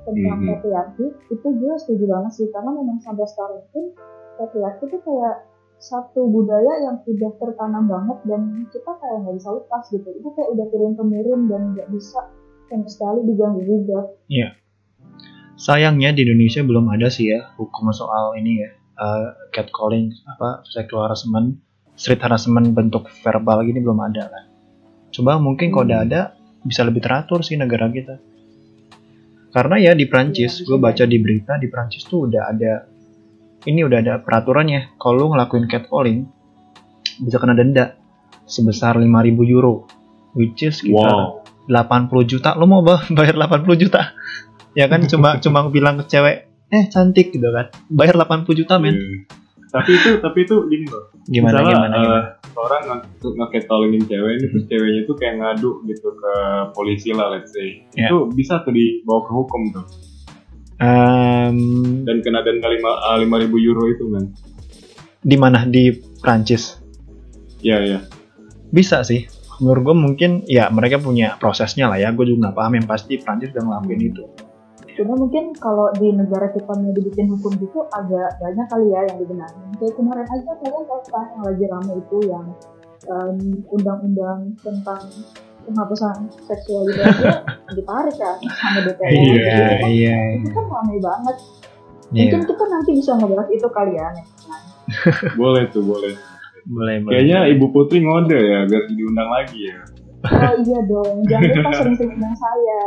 tentang 0.08 0.38
Mhm. 0.40 0.48
patriarki 0.48 1.06
itu 1.32 1.46
gue 1.46 1.74
setuju 1.80 2.04
banget 2.08 2.32
sih. 2.36 2.46
Karena 2.52 2.70
memang 2.72 2.98
sampai 3.00 3.26
sekarang 3.28 3.64
pun 3.72 3.84
patriarki 4.36 4.84
itu 4.88 4.98
kayak 5.04 5.36
satu 5.78 6.26
budaya 6.26 6.72
yang 6.82 6.96
udah 7.06 7.32
tertanam 7.38 7.86
banget 7.86 8.18
dan 8.26 8.40
kita 8.74 8.90
kayak 8.98 9.16
nggak 9.24 9.34
bisa 9.38 9.48
lepas 9.54 9.82
gitu. 9.94 10.08
Itu 10.10 10.28
kayak 10.34 10.48
udah 10.52 10.66
turun 10.74 10.92
temurun 10.98 11.40
dan 11.46 11.60
nggak 11.72 11.88
bisa 11.94 12.20
sama 12.68 12.84
sekali 12.84 13.24
diganggu 13.24 13.64
juga 13.64 14.12
sayangnya 15.58 16.14
di 16.14 16.22
Indonesia 16.22 16.62
belum 16.62 16.86
ada 16.94 17.10
sih 17.10 17.34
ya 17.34 17.50
hukum 17.58 17.90
soal 17.90 18.38
ini 18.38 18.62
ya 18.62 18.70
eh, 18.98 19.26
catcalling 19.50 20.10
apa 20.26 20.66
sexual 20.66 21.06
harassment 21.06 21.54
street 21.94 22.18
harassment 22.18 22.70
bentuk 22.70 23.06
verbal 23.22 23.62
gini 23.62 23.78
belum 23.78 23.98
ada 24.02 24.26
kan 24.26 24.44
coba 25.08 25.38
mungkin 25.38 25.70
kalau 25.70 25.86
udah 25.86 25.98
Hmm. 25.98 26.08
ada 26.10 26.20
bisa 26.58 26.82
lebih 26.82 27.00
teratur 27.00 27.40
sih 27.40 27.54
negara 27.54 27.86
kita. 27.88 28.18
Karena 29.48 29.80
ya 29.80 29.92
di 29.96 30.04
Prancis 30.04 30.60
Iya, 30.60 30.66
gue 30.68 30.78
baca 30.78 31.04
di 31.08 31.16
berita 31.16 31.56
di 31.56 31.66
Prancis 31.66 32.04
tuh 32.04 32.28
udah 32.28 32.42
ada 32.44 32.84
ini 33.64 33.80
udah 33.80 33.98
ada 33.98 34.14
peraturannya. 34.20 34.98
Kalau 35.00 35.14
lu 35.16 35.26
ngelakuin 35.32 35.64
catcalling 35.64 36.20
bisa 37.18 37.40
kena 37.40 37.56
denda 37.56 37.96
sebesar 38.44 39.00
5000 39.00 39.08
euro 39.48 39.88
which 40.36 40.62
is 40.62 40.84
sekitar 40.84 41.40
Wow. 41.64 41.70
80 41.70 42.28
juta. 42.28 42.52
Lo 42.54 42.68
mau 42.68 42.84
bah- 42.84 43.08
bayar 43.16 43.38
80 43.38 43.78
juta? 43.78 44.12
Ya 44.76 44.86
kan 44.86 45.08
cuma 45.08 45.36
cuma 45.42 45.64
bilang 45.68 45.96
ke 45.96 46.10
cewek 46.10 46.47
eh 46.68 46.84
cantik 46.92 47.32
gitu 47.32 47.48
kan. 47.48 47.72
Bayar 47.88 48.16
80 48.16 48.60
juta 48.64 48.76
men. 48.76 48.96
Iya. 48.96 49.38
Tapi 49.68 49.90
itu 49.92 50.10
tapi 50.24 50.38
itu 50.48 50.56
gini 50.72 50.86
loh. 50.88 51.12
gimana 51.28 51.60
Misalnya, 51.60 51.72
gimana 51.76 51.94
eh, 51.94 52.00
gimana 52.00 52.28
orang 52.56 52.82
nge- 52.88 53.34
nge-catcallingin 53.36 54.02
cewek 54.08 54.32
ini 54.40 54.46
terus 54.48 54.64
ceweknya 54.64 55.00
tuh 55.04 55.16
kayak 55.20 55.34
ngadu 55.36 55.70
gitu 55.84 56.08
ke 56.16 56.32
polisi 56.72 57.12
lah 57.12 57.28
let's 57.28 57.52
say. 57.52 57.84
Ya. 57.92 58.08
itu 58.08 58.32
bisa 58.32 58.64
tuh 58.64 58.72
dibawa 58.72 59.28
ke 59.28 59.32
hukum 59.36 59.62
tuh. 59.76 59.84
Em, 60.78 61.58
dan 62.06 62.16
kena 62.22 62.40
denda 62.46 62.70
lima 62.70 62.96
ah, 63.02 63.18
lima 63.18 63.36
ribu 63.42 63.58
euro 63.58 63.90
itu 63.90 64.08
kan 64.14 64.30
di 65.20 65.36
mana? 65.36 65.66
Di 65.66 65.90
Prancis 66.22 66.80
ya 67.60 67.82
ya 67.82 68.00
bisa 68.72 69.04
sih. 69.04 69.28
Menurut 69.58 69.90
gue 69.90 69.96
mungkin 69.98 70.30
ya 70.46 70.70
mereka 70.70 71.02
punya 71.02 71.34
prosesnya 71.36 71.90
lah 71.90 71.98
ya. 71.98 72.14
Gue 72.14 72.30
juga 72.30 72.48
nggak 72.48 72.56
paham. 72.56 72.72
Yang 72.78 72.86
pasti 72.86 73.12
Prancis 73.18 73.50
udah 73.50 73.64
ngelakuin 73.66 74.00
itu 74.06 74.22
cuma 74.98 75.14
mungkin 75.14 75.54
kalau 75.54 75.94
di 75.94 76.10
negara 76.10 76.50
kita 76.50 76.74
mau 76.74 76.90
dibikin 76.90 77.30
hukum 77.30 77.54
gitu 77.56 77.86
agak 77.88 78.34
banyak 78.36 78.66
kali 78.66 78.90
ya 78.90 79.06
yang 79.06 79.16
dibenahi. 79.16 79.54
Kayak 79.78 79.94
kemarin 79.94 80.26
aja 80.26 80.50
kalian 80.58 80.84
tahu 80.84 81.00
kan 81.06 81.26
yang 81.30 81.42
lagi 81.46 81.64
rame 81.64 81.92
itu 81.96 82.18
yang 82.26 82.46
em, 83.06 83.36
undang-undang 83.70 84.40
tentang 84.58 85.02
penghapusan 85.62 86.16
seksual 86.42 86.82
itu 86.84 86.98
aja 86.98 87.46
ditarik 87.76 88.16
kan 88.16 88.36
sama 88.42 88.80
DPR 88.82 89.06
Iya, 89.06 89.22
gitu 89.22 89.62
kan. 89.62 89.78
iya. 89.86 90.16
itu 90.34 90.48
kan 90.50 90.64
rame 90.66 90.96
banget. 90.98 91.36
Iya. 92.08 92.18
Mungkin 92.18 92.40
kita 92.48 92.64
nanti 92.66 92.90
bisa 92.92 93.10
ngebahas 93.14 93.48
itu 93.48 93.68
kali 93.70 93.92
ya 93.94 94.06
nih. 94.12 94.26
boleh 95.40 95.62
tuh 95.70 95.84
boleh. 95.84 96.12
Boleh 96.66 96.96
boleh 97.00 97.12
kayaknya 97.14 97.38
ibu 97.48 97.70
putri 97.70 98.02
ngode 98.02 98.34
ya 98.34 98.66
biar 98.66 98.82
diundang 98.90 99.30
lagi 99.30 99.58
ya. 99.62 99.78
Oh 100.26 100.54
iya 100.58 100.78
dong. 100.84 101.22
Jangan 101.24 101.48
lupa 101.54 101.70
sering-sering 101.78 102.12
undang 102.18 102.34
saya 102.34 102.80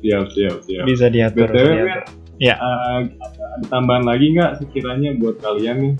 siap 0.00 0.26
siap 0.34 0.56
siap. 0.66 0.84
Bisa 0.86 1.06
diatur, 1.08 1.48
btw 1.48 1.56
bisa 1.56 1.72
diatur. 1.74 2.02
Ya. 2.40 2.54
eh, 2.56 3.00
ada 3.20 3.66
tambahan 3.68 4.04
lagi 4.08 4.32
nggak 4.32 4.64
sekiranya 4.64 5.12
buat 5.20 5.38
kalian 5.44 5.76
nih 5.80 5.94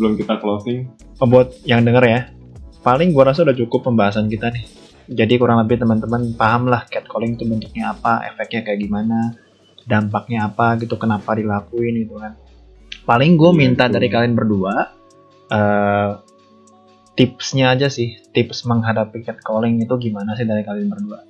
belum 0.00 0.12
kita 0.18 0.40
closing? 0.40 0.88
Oh, 1.22 1.28
buat 1.28 1.54
yang 1.68 1.84
denger 1.84 2.04
ya 2.04 2.20
paling 2.84 3.16
gua 3.16 3.32
rasa 3.32 3.44
udah 3.46 3.56
cukup 3.56 3.88
pembahasan 3.88 4.28
kita 4.28 4.52
nih. 4.52 4.64
Jadi 5.04 5.36
kurang 5.36 5.60
lebih 5.60 5.80
teman-teman 5.80 6.32
paham 6.32 6.72
lah 6.72 6.88
catcalling 6.88 7.36
itu 7.36 7.44
bentuknya 7.44 7.92
apa 7.92 8.24
efeknya 8.32 8.64
kayak 8.64 8.80
gimana 8.80 9.36
dampaknya 9.84 10.48
apa 10.48 10.80
gitu 10.80 10.96
kenapa 10.96 11.36
dilakuin 11.36 12.08
gitu 12.08 12.16
kan. 12.16 12.32
Paling 13.04 13.36
gue 13.36 13.50
Iya, 13.52 13.58
minta 13.60 13.84
dari 13.84 14.08
kalian 14.08 14.32
berdua 14.32 14.74
eh 15.52 16.10
tipsnya 17.14 17.76
aja 17.76 17.86
sih 17.86 18.18
tips 18.34 18.66
menghadapi 18.66 19.22
catcalling 19.22 19.78
itu 19.78 19.94
gimana 20.00 20.34
sih 20.34 20.48
dari 20.48 20.66
kalian 20.66 20.90
berdua 20.90 21.22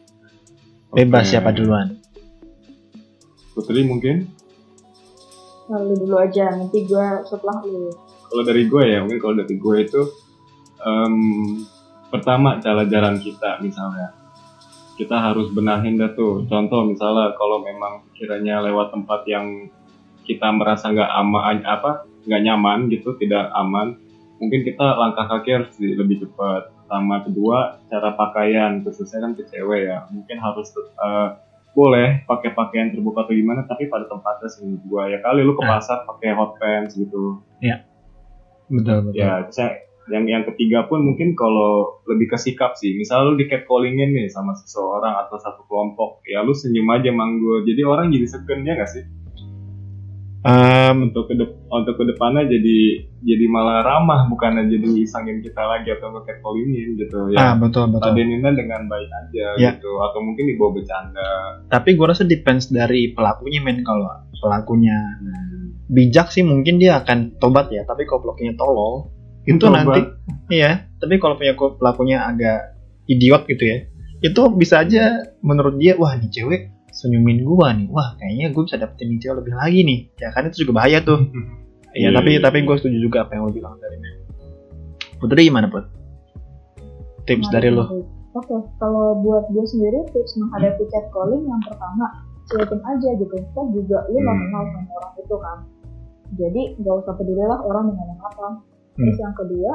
bebas 0.95 1.27
Oke. 1.27 1.31
siapa 1.35 1.51
duluan? 1.51 1.99
Putri 3.55 3.83
mungkin? 3.83 4.31
Lalu 5.71 5.93
dulu 6.07 6.17
aja 6.23 6.55
nanti 6.55 6.87
gue 6.87 7.07
setelah 7.27 7.63
lu. 7.67 7.91
Kalau 8.31 8.43
dari 8.43 8.67
gue 8.67 8.85
ya 8.87 8.99
mungkin 9.03 9.21
kalau 9.21 9.35
dari 9.43 9.55
gue 9.59 9.77
itu 9.83 10.03
em, 10.83 11.15
pertama 12.11 12.63
cara 12.63 12.87
jalan 12.87 13.19
kita 13.19 13.59
misalnya. 13.63 14.15
Kita 14.95 15.19
harus 15.19 15.51
benahin 15.51 15.99
dah 15.99 16.15
tuh. 16.15 16.47
Contoh 16.47 16.87
misalnya 16.87 17.35
kalau 17.35 17.63
memang 17.63 18.07
kiranya 18.15 18.63
lewat 18.63 18.95
tempat 18.95 19.27
yang 19.27 19.67
kita 20.25 20.49
merasa 20.55 20.89
nggak 20.91 21.11
aman 21.21 21.61
apa 21.69 22.09
nggak 22.25 22.43
nyaman 22.43 22.89
gitu 22.89 23.13
tidak 23.21 23.53
aman 23.53 24.01
mungkin 24.41 24.65
kita 24.65 24.97
langkah 24.97 25.29
kaki 25.29 25.51
harus 25.53 25.71
lebih 25.79 26.25
cepat 26.25 26.73
sama 26.95 27.27
kedua 27.27 27.83
cara 27.91 28.15
pakaian 28.15 28.79
khususnya 28.81 29.19
kan 29.21 29.33
ke 29.35 29.43
cewek 29.51 29.91
ya. 29.91 30.07
Mungkin 30.15 30.37
harus 30.39 30.71
eh, 30.79 31.29
boleh 31.75 32.23
pakai 32.25 32.55
pakaian 32.55 32.95
terbuka 32.95 33.27
atau 33.27 33.35
gimana 33.35 33.67
tapi 33.67 33.91
pada 33.91 34.07
tempatnya 34.07 34.47
sih 34.47 34.63
gua. 34.87 35.11
Ya 35.11 35.19
kali 35.19 35.43
lu 35.43 35.59
ke 35.59 35.63
Nah. 35.67 35.83
pasar 35.83 36.07
pakai 36.07 36.31
hot 36.33 36.55
pants 36.57 36.95
gitu. 36.95 37.43
Betul 38.71 39.11
betul. 39.11 39.19
Ya 39.19 39.43
terus 39.45 39.59
yang- 40.05 40.29
yang 40.29 40.45
ketiga 40.45 40.85
pun 40.85 41.01
mungkin 41.01 41.33
kalau 41.33 41.99
lebih 42.05 42.31
ke 42.31 42.39
sikap 42.39 42.77
sih. 42.77 42.93
Misal 42.95 43.25
lu 43.27 43.35
di 43.35 43.49
catcallingin 43.49 44.13
nih 44.13 44.29
sama 44.29 44.53
seseorang 44.53 45.17
atau 45.27 45.41
satu 45.41 45.65
kelompok 45.65 46.21
ya 46.29 46.45
lu 46.45 46.53
senyum 46.53 46.87
aja 46.93 47.11
manggul. 47.11 47.65
Jadi 47.65 47.83
orang 47.83 48.13
jadi 48.13 48.27
segen 48.29 48.63
ya 48.63 48.77
gak 48.77 48.89
sih 48.89 49.05
Em, 50.45 51.09
untuk 51.09 51.25
ke 51.25 51.35
untuk 51.73 51.95
ke 51.97 52.05
depannya 52.05 52.45
jadi 52.45 52.79
jadi 53.25 53.45
malah 53.49 53.81
ramah 53.81 54.29
bukannya 54.29 54.69
jadi 54.69 54.89
isengin 55.01 55.41
kita 55.41 55.65
lagi 55.65 55.89
atau 55.89 56.13
nge 56.13 56.23
catcallingin 56.29 56.89
ah 56.89 56.97
gitu. 57.01 57.19
Ya 57.33 57.49
betul 57.57 57.85
betul. 57.89 58.13
ladeninnya 58.13 58.53
dengan 58.53 58.85
baik 58.85 59.09
aja 59.09 59.47
Ya. 59.57 59.71
gitu. 59.73 59.89
Atau 60.05 60.21
mungkin 60.21 60.45
dibawa 60.45 60.77
bercanda. 60.77 61.29
Tapi 61.73 61.97
gue 61.97 62.07
rasa 62.07 62.29
depends 62.29 62.69
dari 62.69 63.17
pelakunya 63.17 63.65
men 63.65 63.81
kalau 63.81 64.05
pelakunya 64.37 64.97
bijak 65.89 66.29
sih 66.29 66.45
mungkin 66.45 66.77
dia 66.77 67.01
akan 67.01 67.41
tobat 67.41 67.73
ya. 67.73 67.89
Tapi 67.89 68.05
kalau 68.05 68.29
pelakunya 68.29 68.53
tolol 68.53 69.09
itu 69.49 69.61
Tobat. 69.61 69.81
nanti 69.81 70.01
iya. 70.53 70.93
Tapi 71.01 71.17
kalau 71.17 71.41
punya 71.41 71.57
pelakunya 71.57 72.21
agak 72.21 72.77
idiot 73.09 73.45
gitu 73.49 73.65
ya 73.65 73.79
itu 74.25 74.41
bisa 74.57 74.81
aja 74.81 75.21
menurut 75.45 75.77
dia 75.77 76.01
wah 76.01 76.17
nih 76.17 76.33
cewek 76.33 76.73
senyumin 77.05 77.45
gua 77.45 77.77
nih. 77.77 77.87
Wah 77.93 78.17
kayaknya 78.17 78.49
gue 78.51 78.63
bisa 78.65 78.81
dapetin 78.81 79.13
nih 79.13 79.19
cewek 79.21 79.37
lebih 79.45 79.55
lagi 79.55 79.81
nih. 79.85 79.99
Ya 80.17 80.29
kan 80.33 80.49
itu 80.49 80.65
juga 80.65 80.81
bahaya 80.81 81.05
tuh. 81.05 81.21
Iya 81.95 82.11
Iya, 82.11 82.19
tapi 82.19 82.31
iya, 82.35 82.41
tapi 82.43 82.59
iya. 82.59 82.67
gue 82.67 82.75
setuju 82.75 82.99
juga 82.99 83.19
apa 83.23 83.39
yang 83.39 83.47
lo 83.47 83.53
bilang 83.55 83.79
tadi 83.79 83.95
men 84.03 84.15
Putri 85.15 85.47
gimana 85.47 85.71
put? 85.71 85.87
Tips 87.23 87.47
dari 87.49 87.71
lo. 87.71 87.87
Oke, 88.35 88.57
kalau 88.83 89.23
buat 89.23 89.47
gue 89.49 89.63
sendiri 89.63 90.03
tips 90.11 90.35
menghadapi 90.35 90.83
catcalling 90.91 91.47
yang 91.47 91.63
pertama 91.63 92.27
cuekin 92.51 92.83
aja 92.83 93.09
gitu. 93.15 93.35
Kan 93.55 93.71
juga 93.71 94.03
lu 94.11 94.19
nggak 94.19 94.35
Hmm. 94.35 94.43
kenal 94.43 94.63
sama 94.75 94.91
orang 94.91 95.13
itu 95.23 95.37
kan. 95.39 95.59
Jadi 96.35 96.63
nggak 96.83 96.95
usah 96.99 97.15
peduli 97.15 97.45
lah 97.47 97.63
orang 97.63 97.85
mau 97.87 97.95
ngomong 97.95 98.21
apa. 98.27 98.49
Terus 98.99 99.17
yang 99.23 99.35
kedua 99.39 99.73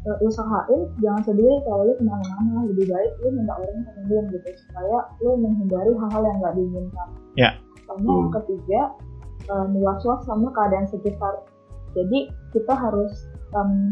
eh, 0.00 0.16
usahain 0.24 0.88
jangan 0.98 1.22
sendiri 1.24 1.60
kalau 1.64 1.84
lu 1.84 1.92
ke 1.94 2.04
mana-mana 2.04 2.64
lebih 2.68 2.86
baik 2.88 3.12
lu 3.20 3.28
minta 3.34 3.52
orang 3.54 3.84
temenin 3.84 4.24
gitu 4.32 4.48
supaya 4.64 4.98
lu 5.20 5.36
menghindari 5.36 5.92
hal-hal 5.92 6.22
yang 6.24 6.38
nggak 6.40 6.54
diinginkan 6.56 7.08
Ya. 7.36 7.50
sama 7.84 8.00
yang 8.06 8.28
Hmm. 8.28 8.36
ketiga 8.40 8.80
eh, 9.46 9.66
was-was 9.76 10.20
sama 10.24 10.48
keadaan 10.52 10.86
sekitar 10.86 11.44
jadi 11.92 12.18
kita 12.54 12.70
harus 12.72 13.26
em, 13.50 13.90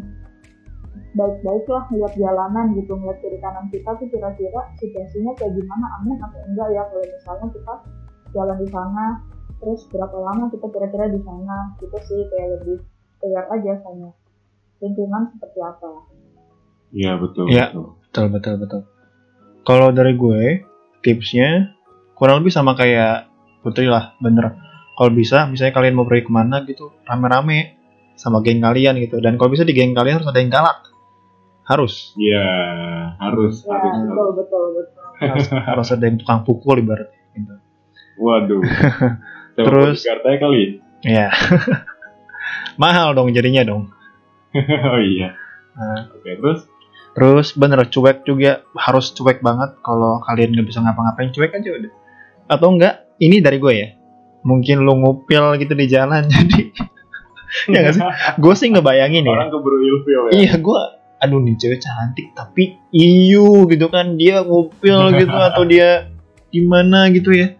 baik-baik 1.12 1.66
lah 1.66 1.82
ngeliat 1.90 2.14
jalanan 2.14 2.66
gitu 2.78 2.94
ngeliat 2.94 3.18
kiri 3.18 3.38
kanan 3.40 3.66
kita 3.68 3.90
tuh 3.96 4.06
kira-kira 4.06 4.60
situasinya 4.78 5.32
kayak 5.34 5.50
gimana 5.56 5.86
aman 5.98 6.18
atau 6.20 6.40
enggak 6.46 6.68
ya 6.70 6.82
kalau 6.86 7.02
misalnya 7.02 7.46
kita 7.50 7.74
jalan 8.36 8.56
di 8.60 8.68
sana 8.70 9.04
terus 9.58 9.80
berapa 9.90 10.14
lama 10.14 10.44
kita 10.52 10.66
kira-kira 10.70 11.10
di 11.10 11.20
sana 11.26 11.74
gitu 11.82 11.98
sih 12.06 12.20
kayak 12.30 12.48
lebih 12.60 12.78
aware 13.26 13.48
aja 13.50 13.72
sama 13.82 14.08
lingkungan 14.78 15.30
seperti 15.30 15.58
apa 15.60 15.88
Iya 16.88 17.12
betul. 17.16 17.44
Iya. 17.46 17.68
betul. 17.70 17.84
betul 18.02 18.26
betul 18.30 18.54
betul 18.58 18.80
kalau 19.62 19.88
dari 19.90 20.14
gue 20.14 20.64
tipsnya 21.00 21.76
kurang 22.14 22.40
lebih 22.40 22.50
sama 22.50 22.72
kayak 22.72 23.28
Putri 23.58 23.84
lah 23.84 24.16
bener 24.18 24.54
kalau 24.94 25.10
bisa 25.10 25.44
misalnya 25.44 25.70
kalian 25.72 25.94
mau 25.94 26.04
pergi 26.04 26.24
ke 26.24 26.32
mana 26.32 26.62
gitu 26.62 26.94
rame-rame 27.02 27.76
sama 28.14 28.40
geng 28.40 28.58
kalian 28.58 28.98
gitu 28.98 29.18
dan 29.18 29.34
kalau 29.34 29.50
bisa 29.50 29.62
di 29.62 29.70
geng 29.70 29.92
kalian 29.92 30.18
harus 30.18 30.26
ada 30.26 30.38
yang 30.38 30.48
galak 30.48 30.78
harus 31.62 32.14
Iya 32.14 32.46
harus 33.14 33.60
ya 33.60 33.76
harus. 33.76 33.94
betul 34.00 34.08
harus. 34.08 34.32
betul 34.34 34.64
betul 34.72 35.04
harus, 35.20 35.46
harus 35.52 35.88
ada 35.90 36.04
yang 36.04 36.16
tukang 36.16 36.40
pukul 36.42 36.76
ibarat 36.76 37.10
gitu 37.30 37.54
Waduh. 38.16 38.62
Coba 39.54 39.66
Terus- 39.68 40.00
Jakarta 40.00 40.38
kali. 40.40 40.80
ya 41.00 41.28
mahal 42.76 43.12
dong 43.12 43.30
jadinya 43.30 43.62
dong 43.64 43.90
oh 44.92 45.00
iya. 45.00 45.36
Nah, 45.76 46.10
Oke 46.10 46.34
terus. 46.34 46.60
terus 47.14 47.48
bener 47.54 47.84
cuek 47.88 48.24
juga. 48.24 48.64
Harus 48.74 49.12
cuek 49.12 49.44
banget 49.44 49.76
kalau 49.84 50.22
kalian 50.24 50.54
nggak 50.54 50.66
bisa 50.68 50.80
ngapa-ngapain. 50.82 51.30
Cuek 51.34 51.52
aja 51.52 51.68
udah. 51.68 51.92
Atau 52.48 52.68
enggak 52.74 53.08
ini 53.20 53.42
dari 53.44 53.58
gue 53.60 53.72
ya. 53.74 53.88
Mungkin 54.46 54.86
lu 54.86 54.94
ngupil 55.02 55.58
gitu 55.60 55.74
di 55.74 55.86
jalan 55.90 56.26
jadi. 56.32 56.62
Ya 57.72 57.78
nggak 57.84 57.94
sih? 57.96 58.04
Gue 58.44 58.54
sih 58.54 58.68
ngebayangin 58.68 59.24
ya. 59.24 59.32
Orang 59.32 59.48
keburu 59.48 59.76
ilfil 59.80 60.22
ya. 60.28 60.32
iya 60.36 60.54
gue 60.60 60.80
aduh 61.18 61.42
nih 61.42 61.58
cewek 61.58 61.80
cantik 61.82 62.30
tapi 62.36 62.76
iyu 62.92 63.64
gitu 63.68 63.88
kan. 63.88 64.20
Dia 64.20 64.44
ngupil 64.44 65.16
gitu 65.16 65.32
atau 65.32 65.64
dia 65.64 66.12
gimana 66.52 67.08
gitu 67.08 67.32
ya. 67.32 67.56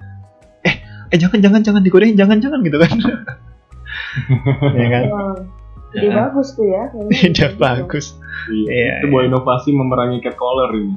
Eh 0.65 0.75
eh 1.09 1.17
jangan 1.19 1.41
jangan 1.41 1.61
jangan 1.65 1.83
digodain 1.83 2.17
jangan 2.17 2.39
jangan 2.39 2.61
gitu 2.61 2.79
kan. 2.79 2.97
Ya 4.77 4.87
kan 4.93 5.05
ide 5.99 6.09
Ya. 6.09 6.15
bagus 6.17 6.49
tuh 6.53 6.65
ya 6.65 6.83
ide 7.21 7.47
bagus. 7.55 8.07
Iya. 8.49 8.71
Iya, 8.71 8.93
Itu 8.97 9.05
sebuah 9.07 9.23
inovasi 9.27 9.71
memerangi 9.71 10.19
catcaller 10.21 10.71
ini. 10.73 10.95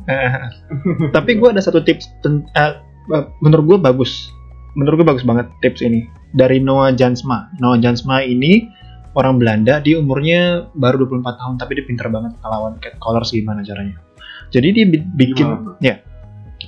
tapi 1.09 1.35
gue 1.35 1.49
ada 1.49 1.59
satu 1.59 1.81
tips 1.81 2.07
ten- 2.21 2.47
eh, 2.53 2.79
eh, 3.09 3.25
menurut 3.39 3.65
gue 3.67 3.77
bagus. 3.81 4.29
Menurut 4.71 5.03
gue 5.03 5.07
bagus 5.07 5.21
banget 5.21 5.51
tips 5.59 5.81
ini. 5.81 6.05
Dari 6.31 6.57
Noah 6.57 6.93
Jansma. 6.93 7.51
Noah 7.57 7.75
Jansma 7.75 8.23
ini 8.23 8.71
orang 9.11 9.35
Belanda 9.35 9.77
dia 9.77 9.99
umurnya 9.99 10.71
baru 10.71 11.03
24 11.03 11.35
tahun 11.35 11.55
tapi 11.57 11.75
dia 11.75 11.83
pinter 11.83 12.07
banget 12.07 12.31
ngelawan 12.39 12.79
catcallers 12.79 13.29
gimana 13.29 13.59
caranya. 13.61 13.99
Jadi 14.47 14.67
dia 14.71 14.85
bi- 14.85 15.03
bikin 15.03 15.47
Gimana 15.49 15.75
ya. 15.79 15.99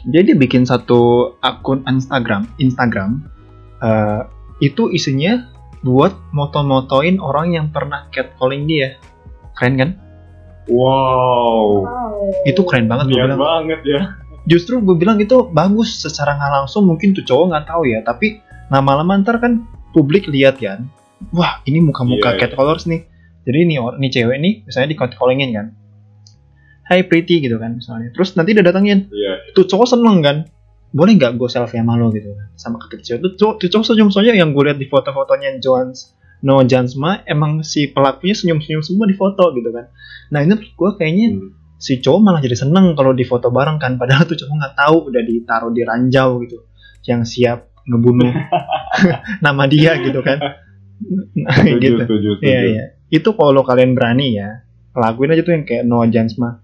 Jadi 0.04 0.34
dia 0.34 0.38
bikin 0.38 0.66
satu 0.66 1.32
akun 1.40 1.86
Instagram 1.86 2.44
Instagram 2.58 3.24
eh, 3.80 4.22
itu 4.60 4.90
isinya 4.90 5.48
buat 5.84 6.16
moto-motoin 6.32 7.20
orang 7.20 7.52
yang 7.52 7.68
pernah 7.70 8.08
catcalling 8.10 8.64
dia 8.64 8.96
keren 9.54 9.76
kan 9.76 9.90
Wow. 10.64 11.84
Wow. 11.84 12.48
itu 12.48 12.62
keren 12.64 12.88
banget 12.88 13.12
gue 13.12 13.20
bilang 13.20 13.36
banget 13.36 13.80
ya. 13.84 14.02
justru 14.46 14.80
gue 14.80 14.96
bilang 14.96 15.20
itu 15.20 15.48
bagus 15.50 16.00
secara 16.00 16.34
nggak 16.34 16.52
langsung 16.58 16.84
mungkin 16.84 17.12
tuh 17.12 17.22
cowok 17.22 17.46
nggak 17.50 17.66
tahu 17.68 17.84
ya 17.86 18.00
tapi 18.02 18.40
lama-lama 18.68 19.20
ntar 19.20 19.38
kan 19.38 19.60
publik 19.92 20.26
lihat 20.26 20.56
kan 20.58 20.88
wah 21.30 21.60
ini 21.64 21.80
muka-muka 21.80 22.32
Iya, 22.32 22.34
iya. 22.34 22.42
catcallers 22.42 22.88
nih 22.88 23.04
jadi 23.44 23.60
nih 23.66 23.78
or- 23.78 23.98
nih 23.98 24.10
cewek 24.10 24.38
nih 24.40 24.54
misalnya 24.64 24.90
di 24.90 24.98
catcallingin 24.98 25.52
kan 25.52 25.68
Hai 26.84 27.00
pretty 27.02 27.40
gitu 27.40 27.56
kan 27.58 27.76
misalnya 27.76 28.12
terus 28.12 28.36
nanti 28.36 28.52
dia 28.52 28.64
datangin 28.64 29.08
Iya. 29.08 29.52
tuh 29.52 29.64
cowok 29.66 29.88
seneng 29.90 30.20
kan 30.20 30.38
boleh 30.94 31.18
nggak 31.18 31.34
gue 31.36 31.50
selfie 31.50 31.82
sama 31.82 31.98
lo 31.98 32.14
gitu 32.14 32.30
kan? 32.32 32.48
Sama 32.54 32.78
kata 32.78 33.02
cewek 33.02 33.20
tuh 33.20 33.32
cowok, 33.34 33.56
cowok 33.66 33.84
senyum 33.84 34.10
soalnya 34.14 34.38
yang 34.38 34.54
gue 34.54 34.64
lihat 34.64 34.78
di 34.78 34.86
foto-fotonya 34.86 35.58
Jones 35.58 36.14
No 36.44 36.60
Jansma 36.62 37.24
emang 37.26 37.64
si 37.64 37.90
pelakunya 37.90 38.36
senyum-senyum 38.36 38.84
semua 38.84 39.08
di 39.08 39.16
foto 39.16 39.50
gitu 39.56 39.72
kan. 39.72 39.90
Nah 40.30 40.44
ini 40.44 40.54
gue 40.60 40.90
kayaknya 40.94 41.28
Hmm. 41.34 41.50
si 41.80 41.98
cowok 41.98 42.20
malah 42.20 42.40
jadi 42.40 42.56
seneng 42.56 42.94
kalau 42.94 43.12
di 43.12 43.26
foto 43.26 43.50
bareng 43.50 43.76
kan 43.76 43.98
padahal 43.98 44.24
tuh 44.24 44.38
cowok 44.38 44.54
nggak 44.54 44.76
tahu 44.78 44.96
udah 45.10 45.22
ditaruh 45.24 45.72
di 45.72 45.82
ranjau 45.82 46.30
gitu. 46.44 46.58
Yang 47.04 47.22
siap 47.32 47.60
ngebunuh 47.84 48.32
nama 49.46 49.64
dia 49.66 49.98
gitu 50.00 50.20
kan. 50.20 50.40
Nah, 51.34 51.58
Setuju, 51.58 51.80
gitu. 51.82 51.98
setuju, 52.06 52.30
setuju. 52.38 52.46
iya 52.46 52.60
iya. 52.64 52.86
Itu 53.10 53.34
kalau 53.34 53.64
kalian 53.64 53.98
berani 53.98 54.36
ya 54.36 54.62
lakuin 54.94 55.34
aja 55.34 55.42
tuh 55.42 55.58
yang 55.58 55.66
kayak 55.66 55.84
Noah 55.84 56.08
Jansma. 56.08 56.62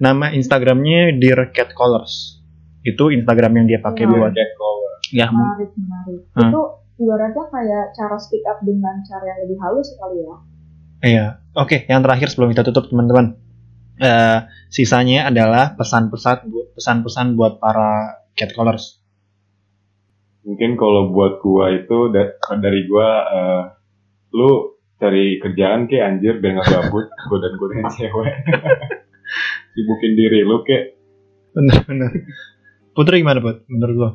Nama 0.00 0.32
Instagramnya 0.32 1.12
Dear 1.20 1.52
Cat 1.52 1.76
Colors 1.76 2.39
itu 2.82 3.04
Instagram 3.10 3.52
yang 3.54 3.66
dia 3.66 3.78
pakai 3.78 4.04
Iya. 4.04 4.10
buat 4.10 4.32
ya 5.10 5.26
menarik 5.28 5.70
menarik 5.74 6.20
Hmm. 6.32 6.48
itu 6.48 6.60
ibaratnya 6.98 7.44
kayak 7.46 7.84
cara 7.92 8.16
speak 8.16 8.44
up 8.44 8.60
dengan 8.60 9.00
cara 9.02 9.24
yang 9.26 9.38
lebih 9.44 9.58
halus 9.58 9.88
sekali 9.88 10.20
ya 10.20 10.36
Iya, 11.00 11.26
oke. 11.54 11.88
Yang 11.88 12.00
terakhir 12.04 12.28
sebelum 12.28 12.52
kita 12.52 12.60
tutup 12.62 12.84
teman-teman, 12.86 13.32
Eh, 13.96 14.38
sisanya 14.68 15.28
adalah 15.28 15.72
pesan-pesan 15.72 16.48
buat 16.48 16.72
pesan-pesan 16.72 17.36
buat 17.36 17.56
para 17.56 18.20
catcallers. 18.32 18.96
Mungkin 20.40 20.76
kalau 20.76 21.08
buat 21.08 21.36
gua 21.38 21.68
itu 21.70 22.08
da- 22.08 22.32
dari 22.54 22.84
gua 22.84 23.08
eh, 23.28 23.62
lu 24.30 24.72
cari 24.96 25.36
kerjaan 25.36 25.84
ke 25.84 26.00
anjir 26.00 26.36
biar 26.36 26.52
nggak 26.54 26.68
gabut 26.70 27.08
godain 27.28 27.56
godain 27.56 27.84
cewek. 27.90 28.28
Sibukin 29.72 30.12
diri 30.16 30.40
lu 30.40 30.60
ke 30.60 30.96
Bener-bener. 31.50 32.12
Putri 33.00 33.24
gimana 33.24 33.40
buat 33.40 33.64
menurut 33.64 33.96
lo? 33.96 34.10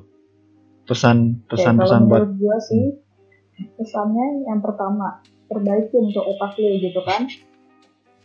Pesan 0.85 1.41
Oke, 1.41 1.57
pesan-pesan 1.57 2.05
kalau 2.05 2.09
buat 2.13 2.21
menurut 2.21 2.37
gue 2.37 2.57
sih 2.69 2.85
pesannya 3.81 4.45
yang 4.45 4.61
pertama 4.61 5.25
perbaiki 5.49 5.97
untuk 5.97 6.21
otak 6.21 6.53
lu 6.61 6.77
gitu 6.77 7.01
kan. 7.01 7.25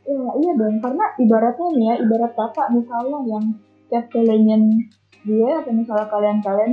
Iya 0.04 0.30
iya 0.36 0.52
dong 0.60 0.76
karena 0.84 1.16
ibaratnya 1.16 1.66
nih 1.72 1.86
ya 1.88 1.94
ibarat 2.04 2.32
kakak 2.36 2.68
misalnya 2.76 3.18
yang 3.24 3.44
catcallingin 3.88 4.62
dia 5.24 5.64
atau 5.64 5.72
misalnya 5.72 6.12
kalian-kalian 6.12 6.72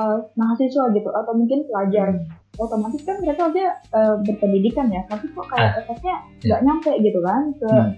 uh, 0.00 0.24
mahasiswa 0.32 0.88
gitu 0.96 1.08
atau 1.12 1.32
mungkin 1.36 1.68
pelajar. 1.68 2.24
Otomatis 2.56 3.04
kan 3.04 3.20
mereka 3.20 3.52
aja 3.52 3.84
uh, 3.92 4.16
berpendidikan 4.24 4.88
ya 4.88 5.04
tapi 5.12 5.28
kok 5.28 5.44
kayak 5.52 5.84
efeknya 5.84 6.24
nggak 6.40 6.62
nyampe 6.64 6.92
gitu 7.04 7.20
kan 7.20 7.52
ke 7.52 7.68
Hmm. 7.68 7.92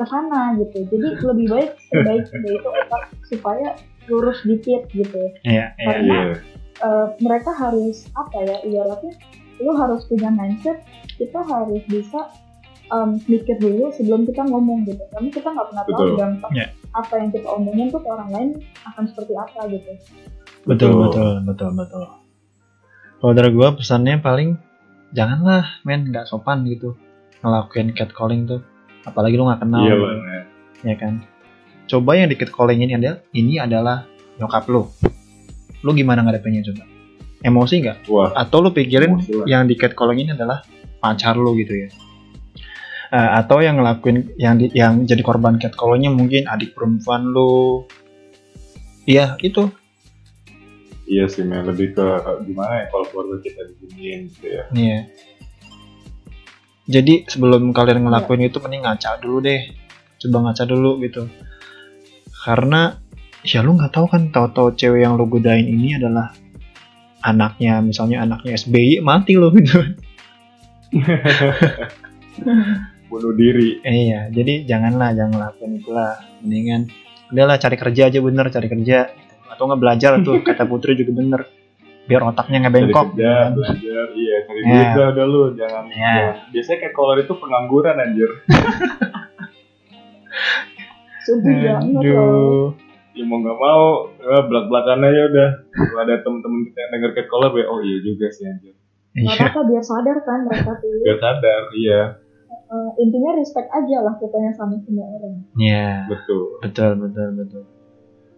ke 0.00 0.04
sana 0.08 0.56
gitu. 0.56 0.80
Jadi 0.88 1.08
lebih 1.12 1.46
baik 1.52 1.70
perbaiki 1.92 2.40
itu 2.40 2.68
otak 2.72 3.12
supaya 3.28 3.76
lurus 4.06 4.38
dikit 4.42 4.88
gitu 4.90 5.32
Iya, 5.42 5.72
iya. 5.72 5.86
Karena 5.86 6.14
Iya. 6.24 6.34
eh, 6.78 7.06
mereka 7.18 7.50
harus 7.52 8.04
apa 8.12 8.36
ya 8.40 8.56
ibaratnya 8.62 9.14
lu 9.56 9.70
harus 9.72 10.02
punya 10.04 10.28
mindset 10.28 10.82
kita 11.14 11.38
harus 11.40 11.80
bisa 11.86 12.26
em, 12.86 13.16
mikir 13.24 13.54
dulu 13.56 13.88
sebelum 13.90 14.24
kita 14.24 14.42
ngomong 14.42 14.82
gitu 14.82 15.00
karena 15.08 15.28
kita 15.30 15.48
nggak 15.48 15.66
pernah 15.68 15.84
tahu 15.84 15.94
Betul. 16.04 16.16
dampak 16.18 16.50
Ya. 16.52 16.66
apa 16.92 17.12
yang 17.16 17.28
kita 17.30 17.48
omongin 17.48 17.86
tuh 17.88 17.98
ke 17.98 18.08
orang 18.08 18.30
lain 18.30 18.48
akan 18.84 19.04
seperti 19.06 19.32
apa 19.32 19.60
gitu 19.68 19.92
Betul, 20.64 20.90
Betul. 20.90 20.98
betul, 20.98 21.30
betul, 21.44 21.70
betul. 21.74 22.04
Kalau 23.14 23.32
dari 23.32 23.50
gua 23.50 23.72
pesannya 23.72 24.16
paling 24.18 24.56
janganlah 25.10 25.64
men 25.82 26.08
nggak 26.08 26.24
sopan 26.24 26.64
gitu 26.64 26.96
ngelakuin 27.40 27.92
catcalling 27.92 28.44
tuh. 28.44 28.60
Apalagi 29.02 29.36
lu 29.36 29.44
nggak 29.44 29.60
kenal. 29.60 29.80
Iya 29.80 29.92
gitu. 29.92 30.02
banget. 30.02 30.44
ya 30.82 30.94
kan 30.98 31.12
coba 31.84 32.10
yang 32.16 32.28
di 32.30 32.36
catcalling 32.36 32.80
ini 32.84 32.92
adalah 32.96 33.18
ini 33.36 33.54
adalah 33.60 33.96
nyokap 34.40 34.64
lo 34.72 34.92
lu 35.84 35.90
gimana 35.92 36.24
ngadepinnya 36.24 36.64
coba 36.72 36.84
emosi 37.44 37.74
nggak 37.84 37.98
atau 38.34 38.58
lu 38.64 38.70
pikirin 38.72 39.20
yang 39.44 39.68
di 39.68 39.76
catcalling 39.76 40.24
ini 40.24 40.32
adalah 40.32 40.64
pacar 41.00 41.36
lo 41.36 41.52
gitu 41.56 41.76
ya 41.76 41.88
Eh, 43.14 43.30
atau 43.38 43.62
yang 43.62 43.78
ngelakuin 43.78 44.34
yang 44.42 44.58
di, 44.58 44.74
yang 44.74 45.06
jadi 45.06 45.22
korban 45.22 45.54
catcallingnya 45.62 46.10
mungkin 46.10 46.50
adik 46.50 46.74
perempuan 46.74 47.30
lo 47.30 47.86
iya 49.06 49.38
itu 49.38 49.70
Iya 51.04 51.28
sih, 51.28 51.44
men. 51.44 51.68
lebih 51.68 51.92
ke 51.92 52.06
gimana 52.48 52.80
ya 52.80 52.86
kalau 52.88 53.04
keluarga 53.12 53.44
kita 53.44 53.60
diginiin 53.76 54.32
gitu 54.32 54.46
ya. 54.48 54.64
Iya. 54.72 54.98
Jadi 56.88 57.28
sebelum 57.28 57.76
kalian 57.76 58.08
ngelakuin 58.08 58.48
itu 58.48 58.56
mending 58.56 58.88
ngaca 58.88 59.20
dulu 59.20 59.44
deh. 59.44 59.68
Coba 60.16 60.48
ngaca 60.48 60.64
dulu 60.64 61.04
gitu. 61.04 61.28
Karena 62.44 62.92
ya 63.42 63.60
lu 63.60 63.72
nggak 63.72 63.88
tahu 63.90 64.06
kan 64.06 64.28
tahu-tahu 64.28 64.72
cewek 64.74 65.00
yang 65.00 65.16
lu 65.16 65.24
godain 65.24 65.64
ini 65.64 65.96
adalah 65.96 66.32
anaknya 67.20 67.80
misalnya 67.80 68.20
anaknya 68.22 68.52
SBY 68.54 69.00
mati 69.00 69.32
loh 69.34 69.48
gitu. 69.50 69.80
Bunuh 73.06 73.32
diri. 73.32 73.80
Iya 73.80 74.28
jadi 74.28 74.64
janganlah 74.64 75.12
jangan 75.12 75.38
lakukan 75.40 75.70
itulah 75.74 76.12
mendingan 76.40 76.90
udahlah 77.26 77.56
cari 77.56 77.74
kerja 77.74 78.02
aja 78.06 78.18
bener 78.20 78.46
cari 78.48 78.68
kerja. 78.68 79.08
Atau 79.48 79.64
nggak 79.64 79.80
belajar 79.80 80.18
tuh 80.20 80.40
kata 80.40 80.64
Putri 80.64 80.92
juga 80.94 81.12
bener. 81.14 81.40
Biar 82.04 82.20
otaknya 82.22 82.60
nggak 82.60 82.68
cari 82.70 82.82
bengkok. 82.84 83.06
kerja 83.14 83.32
belajar. 83.50 84.04
Iya 84.12 84.36
cari 84.44 84.60
Ya. 84.60 84.68
duit 84.68 84.88
dah 84.92 85.08
udah 85.10 85.24
lu 85.24 85.42
jangan 85.54 85.84
jangan- 85.86 86.36
biasanya 86.50 86.78
kayak 86.78 86.92
kolor 86.92 87.18
itu 87.18 87.32
pengangguran 87.32 87.96
anjir 87.96 88.28
banget 91.26 91.80
loh 91.80 92.00
Aduh. 92.00 92.64
ya 93.14 93.22
mau 93.24 93.38
nggak 93.38 93.56
mau 93.56 93.84
ya 94.18 94.38
belak 94.42 94.64
belakan 94.66 95.00
aja 95.02 95.22
udah 95.26 95.48
kalau 95.70 96.00
ada 96.02 96.14
temen-temen 96.20 96.60
kita 96.66 96.78
yang 96.78 96.90
denger 96.92 97.10
kayak 97.12 97.28
kolor 97.28 97.52
ya 97.54 97.66
oh 97.66 97.78
iya 97.78 97.98
juga 98.00 98.26
sih 98.28 98.44
anjir 98.44 98.74
Iya. 99.14 99.30
apa-apa 99.30 99.60
biar 99.64 99.78
sadar 99.80 100.18
kan 100.20 100.38
mereka 100.42 100.74
tuh 100.76 100.90
biar 101.00 101.18
sadar 101.18 101.62
iya 101.72 102.00
Eh, 102.64 102.90
intinya 102.98 103.34
respect 103.34 103.68
aja 103.68 104.02
lah 104.02 104.14
pokoknya 104.16 104.50
sama 104.50 104.74
semua 104.82 105.06
orang 105.06 105.46
Iya, 105.54 106.10
betul 106.10 106.58
betul 106.58 106.90
betul 106.98 107.28
betul. 107.36 107.62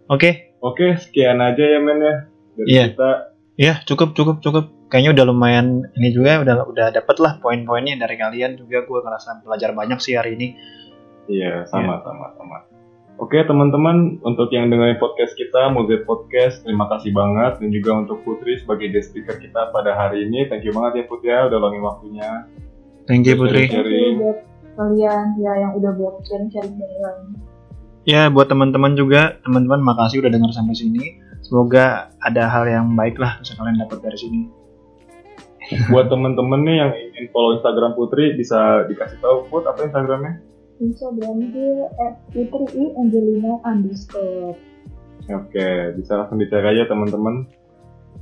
Oke, 0.07 0.29
oke 0.59 0.93
sekian 0.95 1.39
aja 1.39 1.57
ya 1.57 1.79
men 1.79 1.97
ya 1.97 2.15
dari 2.53 2.67
Iya. 2.67 2.83
kita 2.91 3.09
ya 3.55 3.73
cukup 3.81 4.13
cukup 4.13 4.37
cukup. 4.39 4.65
Kayaknya 4.87 5.11
udah 5.17 5.25
lumayan 5.25 5.67
ini 5.95 6.09
juga 6.11 6.37
udah 6.39 6.55
udah 6.65 6.87
dapet 6.91 7.17
lah 7.17 7.41
poin-poinnya 7.41 7.97
dari 7.97 8.13
kalian 8.15 8.55
juga 8.55 8.83
gue 8.83 8.99
ngerasa 8.99 9.41
belajar 9.41 9.73
banyak 9.73 9.97
sih 9.97 10.13
hari 10.13 10.37
ini. 10.37 10.53
Iya, 11.25 11.65
sama 11.65 11.97
sama 11.99 12.29
sama. 12.37 12.57
Oke 13.17 13.41
teman-teman, 13.41 14.21
untuk 14.21 14.53
yang 14.53 14.69
dengerin 14.69 15.01
podcast 15.01 15.33
kita, 15.33 15.73
Muzet 15.73 16.05
Podcast, 16.05 16.61
terima 16.61 16.85
kasih 16.85 17.09
banget 17.17 17.57
dan 17.57 17.73
juga 17.73 18.05
untuk 18.05 18.21
Putri 18.21 18.61
sebagai 18.61 18.93
guest 18.93 19.09
speaker 19.09 19.41
kita 19.41 19.73
pada 19.73 19.97
hari 19.97 20.29
ini. 20.29 20.45
Thank 20.45 20.69
you 20.69 20.73
banget 20.77 21.01
ya 21.01 21.03
Putri 21.09 21.33
ya, 21.33 21.49
udah 21.49 21.57
luangin 21.57 21.81
waktunya. 21.81 22.29
Thank 23.09 23.25
you 23.25 23.33
Putri. 23.33 23.73
Sharing. 23.73 23.81
Thank 23.81 23.89
you 23.89 24.21
buat 24.21 24.37
kalian 24.77 25.25
ya 25.41 25.53
yang 25.65 25.71
udah 25.73 25.91
buat 25.97 26.21
sharing-sharing 26.29 26.77
lain 26.77 27.41
Ya 28.05 28.29
buat 28.29 28.53
teman-teman 28.53 28.93
juga, 28.93 29.41
teman-teman 29.41 29.81
makasih 29.81 30.21
udah 30.21 30.31
dengar 30.31 30.53
sampai 30.53 30.77
sini. 30.77 31.17
Semoga 31.41 32.13
ada 32.21 32.45
hal 32.45 32.69
yang 32.69 32.93
baik 32.93 33.17
lah 33.17 33.41
bisa 33.41 33.57
kalian 33.57 33.81
dapat 33.81 33.97
dari 33.97 34.17
sini. 34.21 34.41
Buat 35.89 36.13
teman-teman 36.13 36.61
nih 36.63 36.75
yang 36.85 36.91
ingin 36.93 37.25
follow 37.33 37.57
Instagram 37.57 37.97
Putri, 37.97 38.37
bisa 38.37 38.85
dikasih 38.85 39.17
tahu 39.19 39.49
Put 39.49 39.65
apa 39.65 39.89
Instagramnya? 39.89 40.46
Instagram 40.79 41.37
gue 41.53 41.85
at 42.01 42.13
putri 42.33 42.93
angelina 42.97 43.59
underscore 43.65 44.57
Oke, 45.27 45.91
bisa 45.99 46.15
langsung 46.15 46.39
dicari 46.39 46.71
aja 46.71 46.87
teman-teman. 46.87 47.43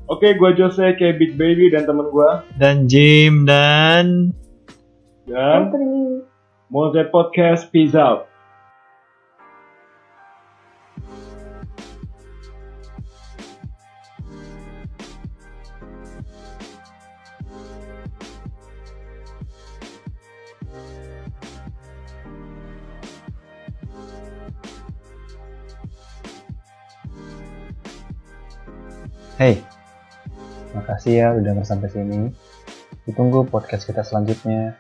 Oke, 0.10 0.34
gua 0.41 0.58
Jose, 0.58 0.97
kayak 0.97 1.22
Big 1.22 1.38
Baby 1.38 1.70
dan 1.70 1.86
temen 1.86 2.10
gua 2.10 2.41
Dan 2.58 2.89
Jim 2.89 3.45
dan 3.45 4.34
dan 5.26 5.70
putri 5.70 6.26
Mozet 6.70 7.14
Podcast, 7.14 7.70
peace 7.70 7.93
out. 7.93 8.26
Hey, 29.36 29.59
makasih 30.71 31.13
ya 31.19 31.27
udah 31.36 31.59
sampai 31.67 31.91
sini. 31.91 32.31
Ditunggu 33.03 33.43
podcast 33.43 33.83
kita 33.83 33.99
selanjutnya. 33.99 34.79